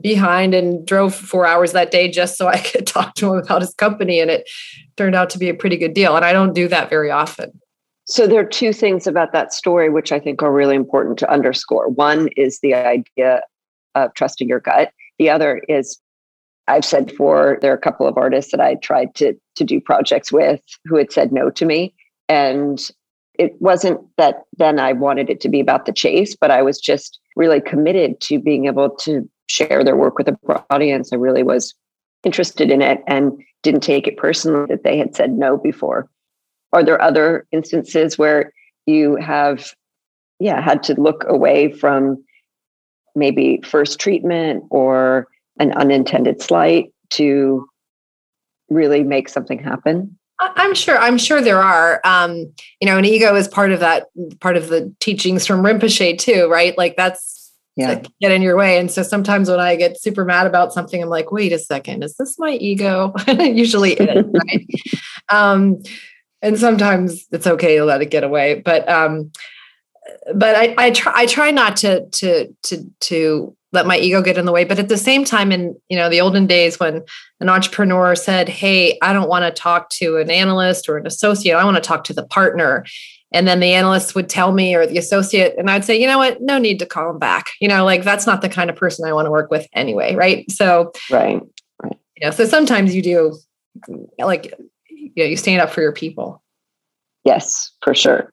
behind 0.00 0.54
and 0.54 0.86
drove 0.86 1.14
four 1.14 1.46
hours 1.46 1.72
that 1.72 1.90
day 1.90 2.10
just 2.10 2.36
so 2.36 2.46
I 2.46 2.58
could 2.70 2.86
talk 2.86 3.14
to 3.16 3.32
him 3.32 3.38
about 3.38 3.62
his 3.62 3.74
company, 3.74 4.20
and 4.20 4.30
it 4.30 4.48
turned 4.96 5.14
out 5.14 5.30
to 5.30 5.38
be 5.38 5.48
a 5.48 5.54
pretty 5.54 5.76
good 5.76 5.94
deal. 5.94 6.16
And 6.16 6.24
I 6.24 6.32
don't 6.32 6.54
do 6.54 6.68
that 6.68 6.90
very 6.90 7.10
often. 7.10 7.52
So 8.04 8.26
there 8.26 8.40
are 8.40 8.44
two 8.44 8.72
things 8.72 9.06
about 9.06 9.32
that 9.32 9.52
story 9.52 9.90
which 9.90 10.12
I 10.12 10.18
think 10.18 10.42
are 10.42 10.52
really 10.52 10.76
important 10.76 11.18
to 11.18 11.30
underscore. 11.30 11.88
One 11.88 12.28
is 12.36 12.58
the 12.60 12.72
idea 12.72 13.42
of 13.94 14.14
trusting 14.14 14.48
your 14.48 14.60
gut. 14.60 14.92
The 15.18 15.28
other 15.28 15.60
is 15.68 16.00
I've 16.68 16.84
said 16.84 17.06
before 17.06 17.58
there 17.60 17.72
are 17.72 17.76
a 17.76 17.80
couple 17.80 18.06
of 18.06 18.16
artists 18.16 18.52
that 18.52 18.60
I 18.60 18.76
tried 18.76 19.14
to 19.16 19.34
to 19.56 19.64
do 19.64 19.80
projects 19.80 20.30
with 20.30 20.60
who 20.84 20.96
had 20.96 21.12
said 21.12 21.32
no 21.32 21.50
to 21.50 21.64
me 21.64 21.94
and 22.28 22.80
it 23.38 23.60
wasn't 23.60 24.00
that 24.16 24.42
then 24.58 24.78
I 24.78 24.92
wanted 24.92 25.30
it 25.30 25.40
to 25.42 25.48
be 25.48 25.60
about 25.60 25.86
the 25.86 25.92
chase, 25.92 26.36
but 26.38 26.50
I 26.50 26.60
was 26.60 26.80
just 26.80 27.20
really 27.36 27.60
committed 27.60 28.20
to 28.22 28.40
being 28.40 28.66
able 28.66 28.90
to 28.96 29.28
share 29.48 29.84
their 29.84 29.96
work 29.96 30.18
with 30.18 30.28
a 30.28 30.32
broad 30.32 30.64
audience. 30.70 31.12
I 31.12 31.16
really 31.16 31.44
was 31.44 31.74
interested 32.24 32.70
in 32.70 32.82
it 32.82 33.00
and 33.06 33.32
didn't 33.62 33.82
take 33.82 34.08
it 34.08 34.16
personally 34.16 34.66
that 34.68 34.82
they 34.82 34.98
had 34.98 35.14
said 35.14 35.32
no 35.32 35.56
before. 35.56 36.10
Are 36.72 36.84
there 36.84 37.00
other 37.00 37.46
instances 37.52 38.18
where 38.18 38.52
you 38.86 39.16
have, 39.16 39.72
yeah, 40.40 40.60
had 40.60 40.82
to 40.84 41.00
look 41.00 41.24
away 41.28 41.72
from 41.72 42.22
maybe 43.14 43.60
first 43.64 44.00
treatment 44.00 44.64
or 44.70 45.28
an 45.58 45.72
unintended 45.72 46.42
slight 46.42 46.92
to 47.10 47.66
really 48.68 49.02
make 49.02 49.28
something 49.28 49.58
happen? 49.58 50.18
I'm 50.40 50.74
sure. 50.74 50.96
I'm 50.98 51.18
sure 51.18 51.40
there 51.40 51.60
are. 51.60 52.00
Um, 52.04 52.52
you 52.80 52.86
know, 52.86 52.96
an 52.96 53.04
ego 53.04 53.34
is 53.34 53.48
part 53.48 53.72
of 53.72 53.80
that, 53.80 54.06
part 54.40 54.56
of 54.56 54.68
the 54.68 54.94
teachings 55.00 55.46
from 55.46 55.62
Rinpoche 55.62 56.16
too, 56.18 56.48
right? 56.48 56.78
Like 56.78 56.96
that's 56.96 57.52
yeah. 57.74 58.02
get 58.20 58.30
in 58.30 58.42
your 58.42 58.56
way. 58.56 58.78
And 58.78 58.90
so 58.90 59.02
sometimes 59.02 59.50
when 59.50 59.58
I 59.58 59.74
get 59.74 60.00
super 60.00 60.24
mad 60.24 60.46
about 60.46 60.72
something, 60.72 61.02
I'm 61.02 61.08
like, 61.08 61.32
wait 61.32 61.52
a 61.52 61.58
second, 61.58 62.04
is 62.04 62.16
this 62.16 62.38
my 62.38 62.52
ego? 62.52 63.12
Usually 63.28 63.94
it 63.94 64.16
is, 64.16 64.24
right? 64.32 64.66
um, 65.28 65.82
and 66.42 66.58
sometimes 66.58 67.26
it's 67.32 67.46
okay 67.46 67.76
to 67.76 67.84
let 67.84 68.02
it 68.02 68.10
get 68.10 68.24
away 68.24 68.60
but 68.64 68.88
um 68.88 69.30
but 70.34 70.54
i 70.56 70.74
i 70.78 70.90
try 70.90 71.12
i 71.14 71.26
try 71.26 71.50
not 71.50 71.76
to 71.76 72.06
to 72.10 72.54
to 72.62 72.90
to 73.00 73.56
let 73.72 73.86
my 73.86 73.98
ego 73.98 74.22
get 74.22 74.38
in 74.38 74.46
the 74.46 74.52
way. 74.52 74.64
But 74.64 74.78
at 74.78 74.88
the 74.88 74.96
same 74.96 75.24
time 75.24 75.52
in 75.52 75.76
you 75.88 75.96
know 75.96 76.08
the 76.08 76.20
olden 76.20 76.46
days 76.46 76.78
when 76.80 77.04
an 77.40 77.48
entrepreneur 77.48 78.14
said 78.14 78.48
hey 78.48 78.98
i 79.02 79.12
don't 79.12 79.28
want 79.28 79.44
to 79.44 79.62
talk 79.62 79.90
to 79.90 80.16
an 80.16 80.30
analyst 80.30 80.88
or 80.88 80.96
an 80.96 81.06
associate 81.06 81.54
i 81.54 81.64
want 81.64 81.76
to 81.76 81.82
talk 81.82 82.04
to 82.04 82.12
the 82.12 82.26
partner. 82.26 82.84
And 83.30 83.46
then 83.46 83.60
the 83.60 83.74
analyst 83.74 84.14
would 84.14 84.30
tell 84.30 84.52
me 84.52 84.74
or 84.74 84.86
the 84.86 84.98
associate 84.98 85.54
and 85.58 85.70
i'd 85.70 85.84
say 85.84 86.00
you 86.00 86.06
know 86.06 86.18
what? 86.18 86.40
No 86.40 86.58
need 86.58 86.78
to 86.78 86.86
call 86.86 87.10
him 87.10 87.18
back. 87.18 87.46
You 87.60 87.68
know 87.68 87.84
like 87.84 88.04
that's 88.04 88.26
not 88.26 88.42
the 88.42 88.48
kind 88.48 88.70
of 88.70 88.76
person 88.76 89.06
i 89.06 89.12
want 89.12 89.26
to 89.26 89.30
work 89.30 89.50
with 89.50 89.66
anyway 89.72 90.14
right? 90.14 90.50
So 90.50 90.92
right 91.10 91.40
right. 91.82 91.98
you 92.16 92.26
know 92.26 92.30
so 92.30 92.44
sometimes 92.44 92.94
you 92.94 93.02
do 93.02 93.36
like 94.18 94.54
you 95.18 95.24
know, 95.24 95.24
you 95.24 95.36
stand 95.36 95.60
up 95.60 95.70
for 95.70 95.82
your 95.82 95.92
people. 95.92 96.42
Yes, 97.24 97.72
for 97.82 97.94
sure. 97.94 98.32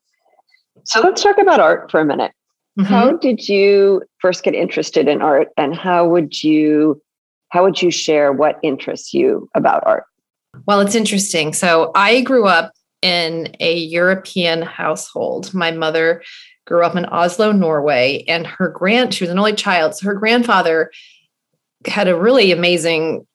So 0.84 1.00
oh. 1.00 1.04
let's 1.04 1.24
talk 1.24 1.38
about 1.38 1.60
art 1.60 1.92
for 1.92 2.00
a 2.00 2.06
minute. 2.06 2.32
Mm-hmm. 2.78 2.88
How 2.88 3.14
did 3.14 3.48
you 3.48 4.04
first 4.20 4.44
get 4.44 4.54
interested 4.54 5.08
in 5.08 5.22
art 5.22 5.50
and 5.58 5.76
how 5.76 6.08
would 6.08 6.44
you 6.44 7.02
how 7.50 7.64
would 7.64 7.82
you 7.82 7.92
share 7.92 8.34
what 8.34 8.60
interests 8.64 9.14
you 9.14 9.50
about 9.56 9.84
art? 9.86 10.04
Well, 10.66 10.82
it's 10.82 10.96
interesting. 10.96 11.54
So 11.54 11.92
I 11.96 12.22
grew 12.22 12.48
up 12.48 12.74
in 13.02 13.56
a 13.60 13.78
European 13.78 14.62
household. 14.62 15.54
My 15.54 15.72
mother 15.72 16.24
grew 16.66 16.84
up 16.84 16.96
in 16.96 17.06
Oslo, 17.06 17.52
Norway, 17.52 18.26
and 18.28 18.48
her 18.48 18.68
grand 18.70 19.14
she 19.14 19.24
was 19.24 19.32
an 19.32 19.40
only 19.40 19.54
child. 19.54 19.96
So 19.96 20.08
her 20.08 20.16
grandfather 20.16 20.92
had 21.86 22.08
a 22.08 22.20
really 22.20 22.52
amazing 22.52 23.26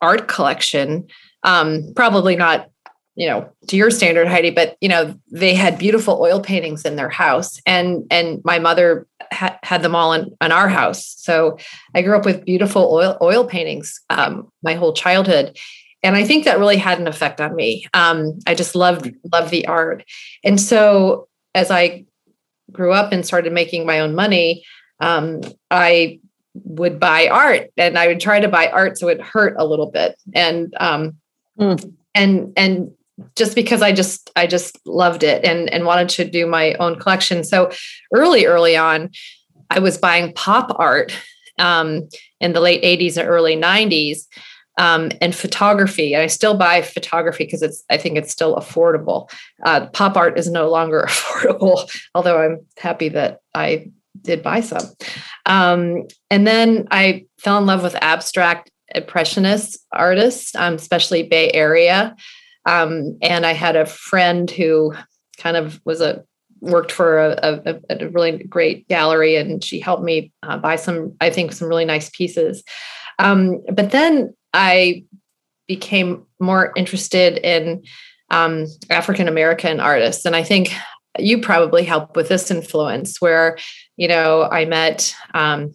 art 0.00 0.28
collection. 0.28 1.06
Um, 1.44 1.92
probably 1.94 2.34
not 2.34 2.70
you 3.18 3.26
know 3.26 3.50
to 3.66 3.76
your 3.76 3.90
standard 3.90 4.28
heidi 4.28 4.50
but 4.50 4.76
you 4.80 4.88
know 4.88 5.12
they 5.30 5.52
had 5.52 5.76
beautiful 5.76 6.22
oil 6.22 6.40
paintings 6.40 6.84
in 6.84 6.94
their 6.94 7.08
house 7.08 7.60
and 7.66 8.06
and 8.12 8.40
my 8.44 8.60
mother 8.60 9.08
ha- 9.32 9.58
had 9.64 9.82
them 9.82 9.94
all 9.94 10.12
in, 10.12 10.34
in 10.40 10.52
our 10.52 10.68
house. 10.68 11.16
So 11.18 11.58
i 11.94 12.00
grew 12.00 12.16
up 12.16 12.24
with 12.24 12.44
beautiful 12.44 12.90
oil 12.92 13.18
oil 13.20 13.44
paintings 13.44 14.00
um, 14.08 14.50
my 14.62 14.74
whole 14.74 14.92
childhood. 14.92 15.58
And 16.04 16.14
i 16.14 16.24
think 16.24 16.44
that 16.44 16.60
really 16.60 16.76
had 16.76 17.00
an 17.00 17.08
effect 17.08 17.40
on 17.40 17.56
me. 17.56 17.86
Um, 17.92 18.38
i 18.46 18.54
just 18.54 18.76
loved 18.76 19.10
loved 19.32 19.50
the 19.50 19.66
art. 19.66 20.04
And 20.44 20.60
so 20.60 21.28
as 21.56 21.72
i 21.72 22.04
grew 22.70 22.92
up 22.92 23.12
and 23.12 23.26
started 23.26 23.52
making 23.52 23.84
my 23.84 23.98
own 23.98 24.14
money 24.14 24.64
um, 25.00 25.40
i 25.72 26.20
would 26.54 27.00
buy 27.00 27.26
art 27.28 27.70
and 27.76 27.98
i 27.98 28.06
would 28.06 28.20
try 28.20 28.38
to 28.38 28.48
buy 28.48 28.68
art 28.68 28.96
so 28.96 29.08
it 29.08 29.20
hurt 29.20 29.56
a 29.58 29.66
little 29.66 29.90
bit. 29.90 30.16
And 30.34 30.72
um, 30.78 31.16
mm. 31.58 31.92
and 32.14 32.52
and 32.56 32.92
just 33.36 33.54
because 33.54 33.82
I 33.82 33.92
just 33.92 34.30
I 34.36 34.46
just 34.46 34.78
loved 34.86 35.22
it 35.22 35.44
and 35.44 35.68
and 35.70 35.84
wanted 35.84 36.08
to 36.10 36.24
do 36.24 36.46
my 36.46 36.74
own 36.74 36.98
collection. 36.98 37.44
So 37.44 37.70
early 38.14 38.46
early 38.46 38.76
on, 38.76 39.10
I 39.70 39.78
was 39.78 39.98
buying 39.98 40.32
pop 40.32 40.74
art 40.78 41.16
um, 41.58 42.08
in 42.40 42.52
the 42.52 42.60
late 42.60 42.82
'80s 42.82 43.16
and 43.16 43.28
early 43.28 43.56
'90s, 43.56 44.26
um, 44.78 45.10
and 45.20 45.34
photography. 45.34 46.14
And 46.14 46.22
I 46.22 46.28
still 46.28 46.56
buy 46.56 46.82
photography 46.82 47.44
because 47.44 47.62
it's 47.62 47.84
I 47.90 47.98
think 47.98 48.16
it's 48.16 48.32
still 48.32 48.56
affordable. 48.56 49.30
Uh, 49.64 49.86
pop 49.86 50.16
art 50.16 50.38
is 50.38 50.48
no 50.48 50.70
longer 50.70 51.04
affordable, 51.08 51.90
although 52.14 52.40
I'm 52.42 52.60
happy 52.78 53.08
that 53.10 53.40
I 53.54 53.90
did 54.22 54.42
buy 54.42 54.60
some. 54.60 54.84
Um, 55.46 56.06
and 56.30 56.46
then 56.46 56.88
I 56.90 57.26
fell 57.38 57.58
in 57.58 57.66
love 57.66 57.82
with 57.82 57.94
abstract 57.96 58.70
impressionist 58.94 59.78
artists, 59.92 60.54
um, 60.54 60.74
especially 60.74 61.22
Bay 61.24 61.50
Area. 61.52 62.16
Um, 62.66 63.18
and 63.22 63.46
I 63.46 63.52
had 63.52 63.76
a 63.76 63.86
friend 63.86 64.50
who 64.50 64.94
kind 65.38 65.56
of 65.56 65.80
was 65.84 66.00
a 66.00 66.24
worked 66.60 66.90
for 66.90 67.18
a, 67.18 67.60
a, 67.64 67.80
a 67.90 68.08
really 68.08 68.38
great 68.44 68.88
gallery, 68.88 69.36
and 69.36 69.62
she 69.62 69.80
helped 69.80 70.02
me 70.02 70.32
uh, 70.42 70.58
buy 70.58 70.76
some, 70.76 71.14
I 71.20 71.30
think, 71.30 71.52
some 71.52 71.68
really 71.68 71.84
nice 71.84 72.10
pieces. 72.10 72.62
Um, 73.18 73.62
but 73.72 73.90
then 73.90 74.34
I 74.52 75.04
became 75.66 76.26
more 76.40 76.72
interested 76.76 77.38
in 77.38 77.84
um, 78.30 78.66
African 78.90 79.28
American 79.28 79.80
artists, 79.80 80.24
and 80.24 80.36
I 80.36 80.42
think 80.42 80.72
you 81.18 81.40
probably 81.40 81.84
helped 81.84 82.16
with 82.16 82.28
this 82.28 82.50
influence, 82.50 83.20
where 83.20 83.58
you 83.96 84.08
know 84.08 84.48
I 84.50 84.64
met 84.64 85.14
um, 85.34 85.72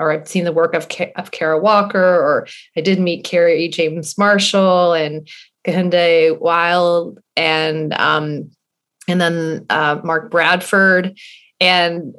or 0.00 0.10
I've 0.10 0.26
seen 0.26 0.44
the 0.44 0.52
work 0.52 0.74
of, 0.74 0.88
of 1.16 1.30
Kara 1.30 1.58
Walker, 1.58 2.02
or 2.02 2.48
I 2.76 2.80
did 2.80 2.98
meet 2.98 3.24
Kerry 3.24 3.68
James 3.68 4.16
Marshall 4.18 4.94
and 4.94 5.28
Kehinde 5.64 6.40
Wiley 6.40 7.16
and 7.36 7.92
um, 7.94 8.50
and 9.06 9.20
then 9.20 9.66
uh, 9.68 10.00
Mark 10.02 10.30
Bradford, 10.30 11.18
and 11.60 12.14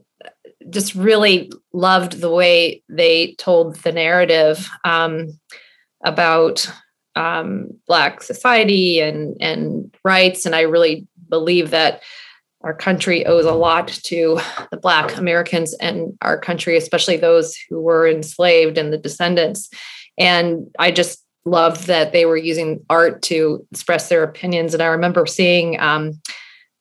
just 0.70 0.94
really 0.94 1.52
loved 1.74 2.22
the 2.22 2.30
way 2.30 2.84
they 2.88 3.34
told 3.34 3.76
the 3.78 3.92
narrative 3.92 4.70
um, 4.84 5.40
about 6.04 6.72
um, 7.16 7.68
Black 7.88 8.22
society 8.22 9.00
and 9.00 9.36
and 9.42 9.96
rights, 10.06 10.46
and 10.46 10.56
I 10.56 10.62
really 10.62 11.08
believe 11.30 11.72
that 11.72 12.02
our 12.64 12.74
country 12.74 13.26
owes 13.26 13.46
a 13.46 13.54
lot 13.54 13.88
to 13.88 14.40
the 14.72 14.78
Black 14.78 15.18
Americans 15.18 15.74
and 15.76 16.18
our 16.22 16.38
country, 16.38 16.78
especially 16.78 17.18
those 17.18 17.56
who 17.70 17.82
were 17.82 18.08
enslaved 18.08 18.78
and 18.78 18.94
the 18.94 18.98
descendants. 18.98 19.70
And 20.18 20.68
I 20.78 20.92
just 20.92 21.24
loved 21.46 21.88
that 21.88 22.12
they 22.12 22.26
were 22.26 22.38
using 22.38 22.86
art 22.90 23.22
to 23.24 23.66
express 23.72 24.10
their 24.10 24.24
opinions. 24.24 24.74
And 24.74 24.84
I 24.84 24.88
remember 24.88 25.26
seeing 25.26 25.80
um, 25.80 26.22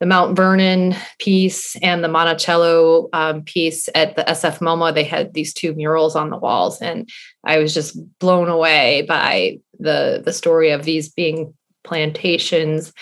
the 0.00 0.06
Mount 0.06 0.36
Vernon 0.36 0.94
piece 1.18 1.76
and 1.76 2.02
the 2.02 2.08
Monticello 2.08 3.08
um, 3.12 3.42
piece 3.42 3.88
at 3.94 4.16
the 4.16 4.24
SF 4.24 4.58
MoMA. 4.58 4.94
They 4.94 5.04
had 5.04 5.34
these 5.34 5.52
two 5.54 5.74
murals 5.74 6.16
on 6.16 6.30
the 6.30 6.38
walls, 6.38 6.80
and 6.80 7.08
I 7.44 7.58
was 7.58 7.74
just 7.74 7.96
blown 8.18 8.48
away 8.48 9.02
by 9.02 9.60
the 9.78 10.22
the 10.24 10.32
story 10.32 10.70
of 10.70 10.84
these 10.84 11.10
being 11.10 11.54
plantations 11.84 12.92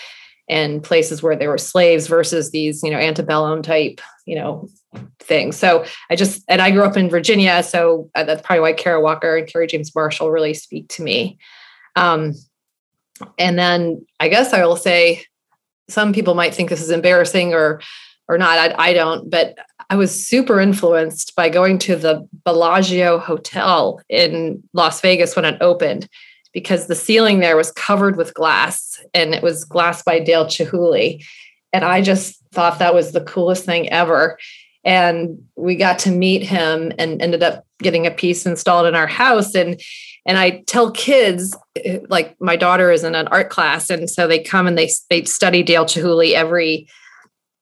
and 0.49 0.83
places 0.83 1.21
where 1.21 1.35
there 1.35 1.49
were 1.49 1.57
slaves 1.57 2.07
versus 2.07 2.51
these, 2.51 2.81
you 2.83 2.89
know, 2.89 2.97
antebellum 2.97 3.61
type, 3.61 4.01
you 4.25 4.35
know, 4.35 4.67
things. 5.19 5.55
So 5.55 5.85
I 6.09 6.15
just 6.15 6.43
and 6.47 6.61
I 6.61 6.71
grew 6.71 6.83
up 6.83 6.97
in 6.97 7.09
Virginia, 7.09 7.61
so 7.63 8.09
uh, 8.15 8.23
that's 8.23 8.41
probably 8.41 8.61
why 8.61 8.73
Kara 8.73 8.99
Walker 8.99 9.37
and 9.37 9.47
Kerry 9.47 9.67
James 9.67 9.93
Marshall 9.93 10.31
really 10.31 10.53
speak 10.53 10.89
to 10.89 11.03
me. 11.03 11.37
Um, 11.95 12.33
and 13.37 13.57
then 13.57 14.05
I 14.19 14.27
guess 14.29 14.53
I 14.53 14.65
will 14.65 14.75
say 14.75 15.23
some 15.87 16.13
people 16.13 16.35
might 16.35 16.53
think 16.53 16.69
this 16.69 16.81
is 16.81 16.91
embarrassing 16.91 17.53
or 17.53 17.81
or 18.27 18.37
not. 18.37 18.57
I, 18.59 18.89
I 18.89 18.93
don't, 18.93 19.29
but 19.29 19.57
I 19.89 19.95
was 19.95 20.27
super 20.27 20.59
influenced 20.59 21.35
by 21.35 21.49
going 21.49 21.79
to 21.79 21.95
the 21.95 22.27
Bellagio 22.45 23.17
Hotel 23.17 23.99
in 24.07 24.63
Las 24.73 25.01
Vegas 25.01 25.35
when 25.35 25.45
it 25.45 25.57
opened 25.61 26.07
because 26.53 26.87
the 26.87 26.95
ceiling 26.95 27.39
there 27.39 27.57
was 27.57 27.71
covered 27.71 28.15
with 28.15 28.33
glass 28.33 28.99
and 29.13 29.33
it 29.33 29.43
was 29.43 29.65
glass 29.65 30.01
by 30.03 30.19
Dale 30.19 30.45
Chihuly. 30.45 31.23
And 31.71 31.85
I 31.85 32.01
just 32.01 32.41
thought 32.51 32.79
that 32.79 32.95
was 32.95 33.11
the 33.11 33.21
coolest 33.21 33.65
thing 33.65 33.89
ever. 33.89 34.37
And 34.83 35.43
we 35.55 35.75
got 35.75 35.99
to 35.99 36.11
meet 36.11 36.41
him 36.41 36.91
and 36.97 37.21
ended 37.21 37.43
up 37.43 37.65
getting 37.79 38.07
a 38.07 38.11
piece 38.11 38.45
installed 38.45 38.87
in 38.87 38.95
our 38.95 39.07
house. 39.07 39.53
And 39.55 39.79
and 40.25 40.37
I 40.37 40.63
tell 40.67 40.91
kids, 40.91 41.55
like 42.09 42.35
my 42.39 42.55
daughter 42.55 42.91
is 42.91 43.03
in 43.03 43.15
an 43.15 43.27
art 43.29 43.49
class, 43.49 43.89
and 43.89 44.09
so 44.09 44.27
they 44.27 44.39
come 44.39 44.67
and 44.67 44.77
they 44.77 44.89
they 45.09 45.23
study 45.23 45.63
Dale 45.63 45.85
Chihuly 45.85 46.33
every 46.33 46.87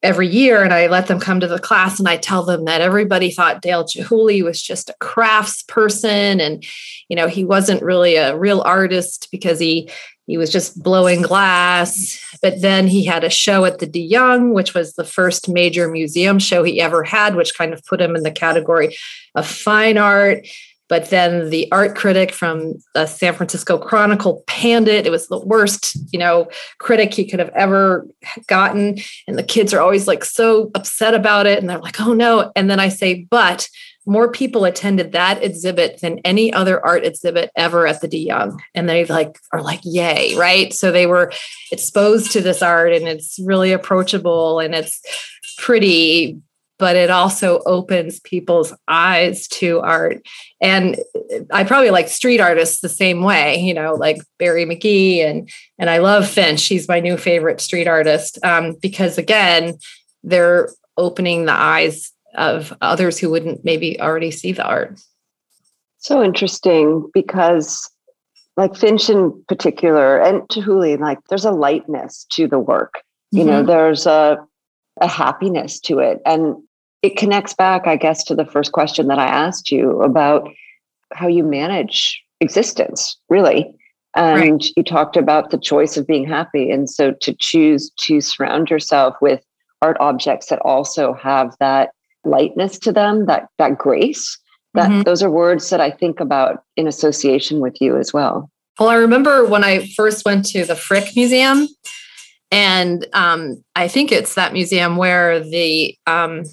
every 0.03 0.27
year 0.27 0.63
and 0.63 0.73
I 0.73 0.87
let 0.87 1.07
them 1.07 1.19
come 1.19 1.39
to 1.39 1.47
the 1.47 1.59
class 1.59 1.97
and 1.99 2.07
I 2.07 2.17
tell 2.17 2.43
them 2.43 2.65
that 2.65 2.81
everybody 2.81 3.31
thought 3.31 3.61
Dale 3.61 3.83
Chihuly 3.83 4.43
was 4.43 4.61
just 4.61 4.89
a 4.89 4.95
crafts 4.99 5.63
person 5.63 6.39
and 6.39 6.63
you 7.09 7.15
know 7.15 7.27
he 7.27 7.43
wasn't 7.43 7.81
really 7.81 8.15
a 8.15 8.37
real 8.37 8.61
artist 8.61 9.27
because 9.31 9.59
he 9.59 9.89
he 10.27 10.37
was 10.37 10.51
just 10.51 10.83
blowing 10.83 11.21
glass. 11.21 12.21
But 12.41 12.61
then 12.61 12.85
he 12.85 13.05
had 13.05 13.23
a 13.23 13.29
show 13.29 13.63
at 13.63 13.79
the 13.79 13.87
De 13.87 13.99
Young 13.99 14.53
which 14.53 14.73
was 14.73 14.93
the 14.93 15.05
first 15.05 15.49
major 15.49 15.89
museum 15.89 16.37
show 16.37 16.63
he 16.63 16.79
ever 16.79 17.03
had 17.03 17.35
which 17.35 17.57
kind 17.57 17.73
of 17.73 17.83
put 17.85 18.01
him 18.01 18.15
in 18.15 18.23
the 18.23 18.31
category 18.31 18.95
of 19.33 19.47
fine 19.47 19.97
art 19.97 20.47
but 20.89 21.09
then 21.09 21.49
the 21.49 21.69
art 21.71 21.95
critic 21.95 22.31
from 22.31 22.75
the 22.93 23.05
San 23.05 23.33
Francisco 23.33 23.77
Chronicle 23.77 24.43
panned 24.47 24.87
it. 24.87 25.05
It 25.05 25.11
was 25.11 25.27
the 25.27 25.39
worst, 25.39 25.97
you 26.13 26.19
know, 26.19 26.49
critic 26.79 27.13
he 27.13 27.25
could 27.25 27.39
have 27.39 27.51
ever 27.55 28.07
gotten. 28.47 28.97
And 29.27 29.37
the 29.37 29.43
kids 29.43 29.73
are 29.73 29.81
always 29.81 30.07
like 30.07 30.23
so 30.23 30.71
upset 30.75 31.13
about 31.13 31.45
it. 31.45 31.59
And 31.59 31.69
they're 31.69 31.79
like, 31.79 31.99
oh 31.99 32.13
no. 32.13 32.51
And 32.55 32.69
then 32.69 32.79
I 32.79 32.89
say, 32.89 33.27
but 33.29 33.67
more 34.05 34.31
people 34.31 34.63
attended 34.63 35.11
that 35.11 35.43
exhibit 35.43 35.99
than 35.99 36.19
any 36.19 36.51
other 36.53 36.83
art 36.85 37.03
exhibit 37.03 37.51
ever 37.57 37.85
at 37.85 37.99
the 37.99 38.07
De 38.07 38.17
Young. 38.17 38.61
And 38.73 38.87
they 38.87 39.03
like 39.03 39.37
are 39.51 39.61
like, 39.61 39.81
yay, 39.83 40.33
right? 40.35 40.73
So 40.73 40.91
they 40.91 41.05
were 41.05 41.33
exposed 41.71 42.31
to 42.31 42.41
this 42.41 42.61
art 42.61 42.93
and 42.93 43.05
it's 43.07 43.37
really 43.43 43.73
approachable 43.73 44.61
and 44.61 44.73
it's 44.73 45.01
pretty 45.57 46.39
but 46.79 46.95
it 46.95 47.09
also 47.09 47.61
opens 47.65 48.19
people's 48.19 48.73
eyes 48.87 49.47
to 49.47 49.79
art. 49.79 50.25
And 50.61 50.97
I 51.51 51.63
probably 51.63 51.89
like 51.89 52.07
street 52.07 52.39
artists 52.39 52.81
the 52.81 52.89
same 52.89 53.23
way, 53.23 53.57
you 53.57 53.73
know, 53.73 53.95
like 53.95 54.17
Barry 54.37 54.65
McGee 54.65 55.19
and 55.19 55.49
and 55.79 55.89
I 55.89 55.97
love 55.97 56.27
Finch. 56.27 56.59
She's 56.59 56.87
my 56.87 56.99
new 56.99 57.17
favorite 57.17 57.61
street 57.61 57.87
artist 57.87 58.43
um, 58.43 58.75
because 58.81 59.17
again, 59.17 59.77
they're 60.23 60.69
opening 60.97 61.45
the 61.45 61.53
eyes 61.53 62.11
of 62.35 62.75
others 62.81 63.17
who 63.17 63.29
wouldn't 63.29 63.65
maybe 63.65 63.99
already 63.99 64.31
see 64.31 64.51
the 64.51 64.65
art. 64.65 64.99
So 65.97 66.23
interesting 66.23 67.09
because 67.13 67.89
like 68.55 68.75
Finch 68.75 69.09
in 69.09 69.43
particular 69.47 70.19
and 70.19 70.41
Chihuly, 70.49 70.99
like 70.99 71.19
there's 71.29 71.45
a 71.45 71.51
lightness 71.51 72.25
to 72.31 72.47
the 72.47 72.59
work. 72.59 73.01
You 73.31 73.39
mm-hmm. 73.39 73.49
know, 73.49 73.63
there's 73.63 74.05
a 74.05 74.37
a 75.01 75.07
happiness 75.07 75.79
to 75.81 75.99
it. 75.99 76.21
And 76.25 76.55
it 77.01 77.17
connects 77.17 77.53
back, 77.53 77.87
I 77.87 77.95
guess, 77.95 78.23
to 78.25 78.35
the 78.35 78.45
first 78.45 78.71
question 78.71 79.07
that 79.07 79.19
I 79.19 79.27
asked 79.27 79.71
you 79.71 80.01
about 80.01 80.49
how 81.13 81.27
you 81.27 81.43
manage 81.43 82.21
existence, 82.41 83.17
really. 83.29 83.73
And 84.15 84.51
right. 84.51 84.65
you 84.75 84.83
talked 84.83 85.15
about 85.15 85.51
the 85.51 85.59
choice 85.59 85.95
of 85.95 86.07
being 86.07 86.27
happy. 86.27 86.71
And 86.71 86.89
so 86.89 87.13
to 87.21 87.35
choose 87.39 87.91
to 88.05 88.19
surround 88.19 88.69
yourself 88.69 89.15
with 89.21 89.43
art 89.81 89.97
objects 89.99 90.47
that 90.47 90.59
also 90.61 91.13
have 91.13 91.55
that 91.59 91.91
lightness 92.23 92.79
to 92.79 92.91
them, 92.91 93.27
that 93.27 93.47
that 93.59 93.77
grace, 93.77 94.37
that 94.73 94.89
mm-hmm. 94.89 95.01
those 95.03 95.21
are 95.21 95.29
words 95.29 95.69
that 95.69 95.81
I 95.81 95.91
think 95.91 96.19
about 96.19 96.63
in 96.75 96.87
association 96.87 97.59
with 97.59 97.79
you 97.79 97.97
as 97.97 98.11
well. 98.11 98.49
Well, 98.79 98.89
I 98.89 98.95
remember 98.95 99.45
when 99.45 99.63
I 99.63 99.87
first 99.95 100.25
went 100.25 100.45
to 100.47 100.65
the 100.65 100.75
Frick 100.75 101.15
Museum, 101.15 101.67
and 102.51 103.07
um, 103.13 103.63
I 103.75 103.87
think 103.87 104.11
it's 104.11 104.35
that 104.35 104.53
museum 104.53 104.97
where 104.97 105.39
the 105.39 105.95
um, 106.05 106.43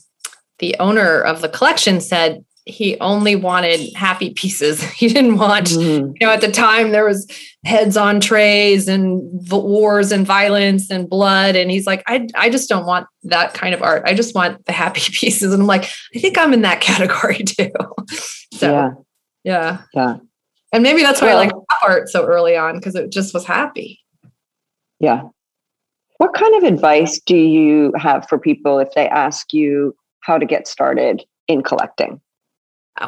the 0.58 0.76
owner 0.78 1.20
of 1.20 1.40
the 1.40 1.48
collection 1.48 2.00
said 2.00 2.44
he 2.66 2.98
only 3.00 3.36
wanted 3.36 3.92
happy 3.94 4.30
pieces. 4.30 4.82
He 4.94 5.08
didn't 5.08 5.36
want, 5.36 5.66
mm-hmm. 5.66 6.12
you 6.18 6.26
know, 6.26 6.32
at 6.32 6.40
the 6.40 6.50
time 6.50 6.92
there 6.92 7.04
was 7.04 7.26
heads 7.64 7.96
on 7.96 8.20
trays 8.20 8.88
and 8.88 9.20
wars 9.50 10.12
and 10.12 10.26
violence 10.26 10.90
and 10.90 11.08
blood. 11.08 11.56
And 11.56 11.70
he's 11.70 11.86
like, 11.86 12.02
I, 12.06 12.28
I 12.34 12.48
just 12.48 12.68
don't 12.68 12.86
want 12.86 13.06
that 13.24 13.54
kind 13.54 13.74
of 13.74 13.82
art. 13.82 14.04
I 14.06 14.14
just 14.14 14.34
want 14.34 14.64
the 14.66 14.72
happy 14.72 15.00
pieces. 15.12 15.52
And 15.52 15.62
I'm 15.62 15.66
like, 15.66 15.84
I 16.14 16.18
think 16.18 16.38
I'm 16.38 16.54
in 16.54 16.62
that 16.62 16.80
category 16.80 17.38
too. 17.38 17.70
so 18.54 18.72
yeah. 18.72 18.90
yeah. 19.44 19.78
Yeah. 19.94 20.16
And 20.72 20.82
maybe 20.82 21.02
that's 21.02 21.20
why 21.20 21.28
well, 21.28 21.38
I 21.38 21.44
like 21.44 21.52
art 21.84 22.08
so 22.08 22.24
early 22.24 22.56
on 22.56 22.76
because 22.76 22.94
it 22.94 23.12
just 23.12 23.34
was 23.34 23.44
happy. 23.44 24.00
Yeah. 25.00 25.22
What 26.16 26.34
kind 26.34 26.54
of 26.56 26.64
advice 26.64 27.20
do 27.20 27.36
you 27.36 27.92
have 27.96 28.26
for 28.28 28.38
people 28.38 28.78
if 28.78 28.92
they 28.94 29.08
ask 29.08 29.52
you 29.52 29.94
how 30.24 30.38
to 30.38 30.46
get 30.46 30.66
started 30.66 31.24
in 31.48 31.62
collecting? 31.62 32.20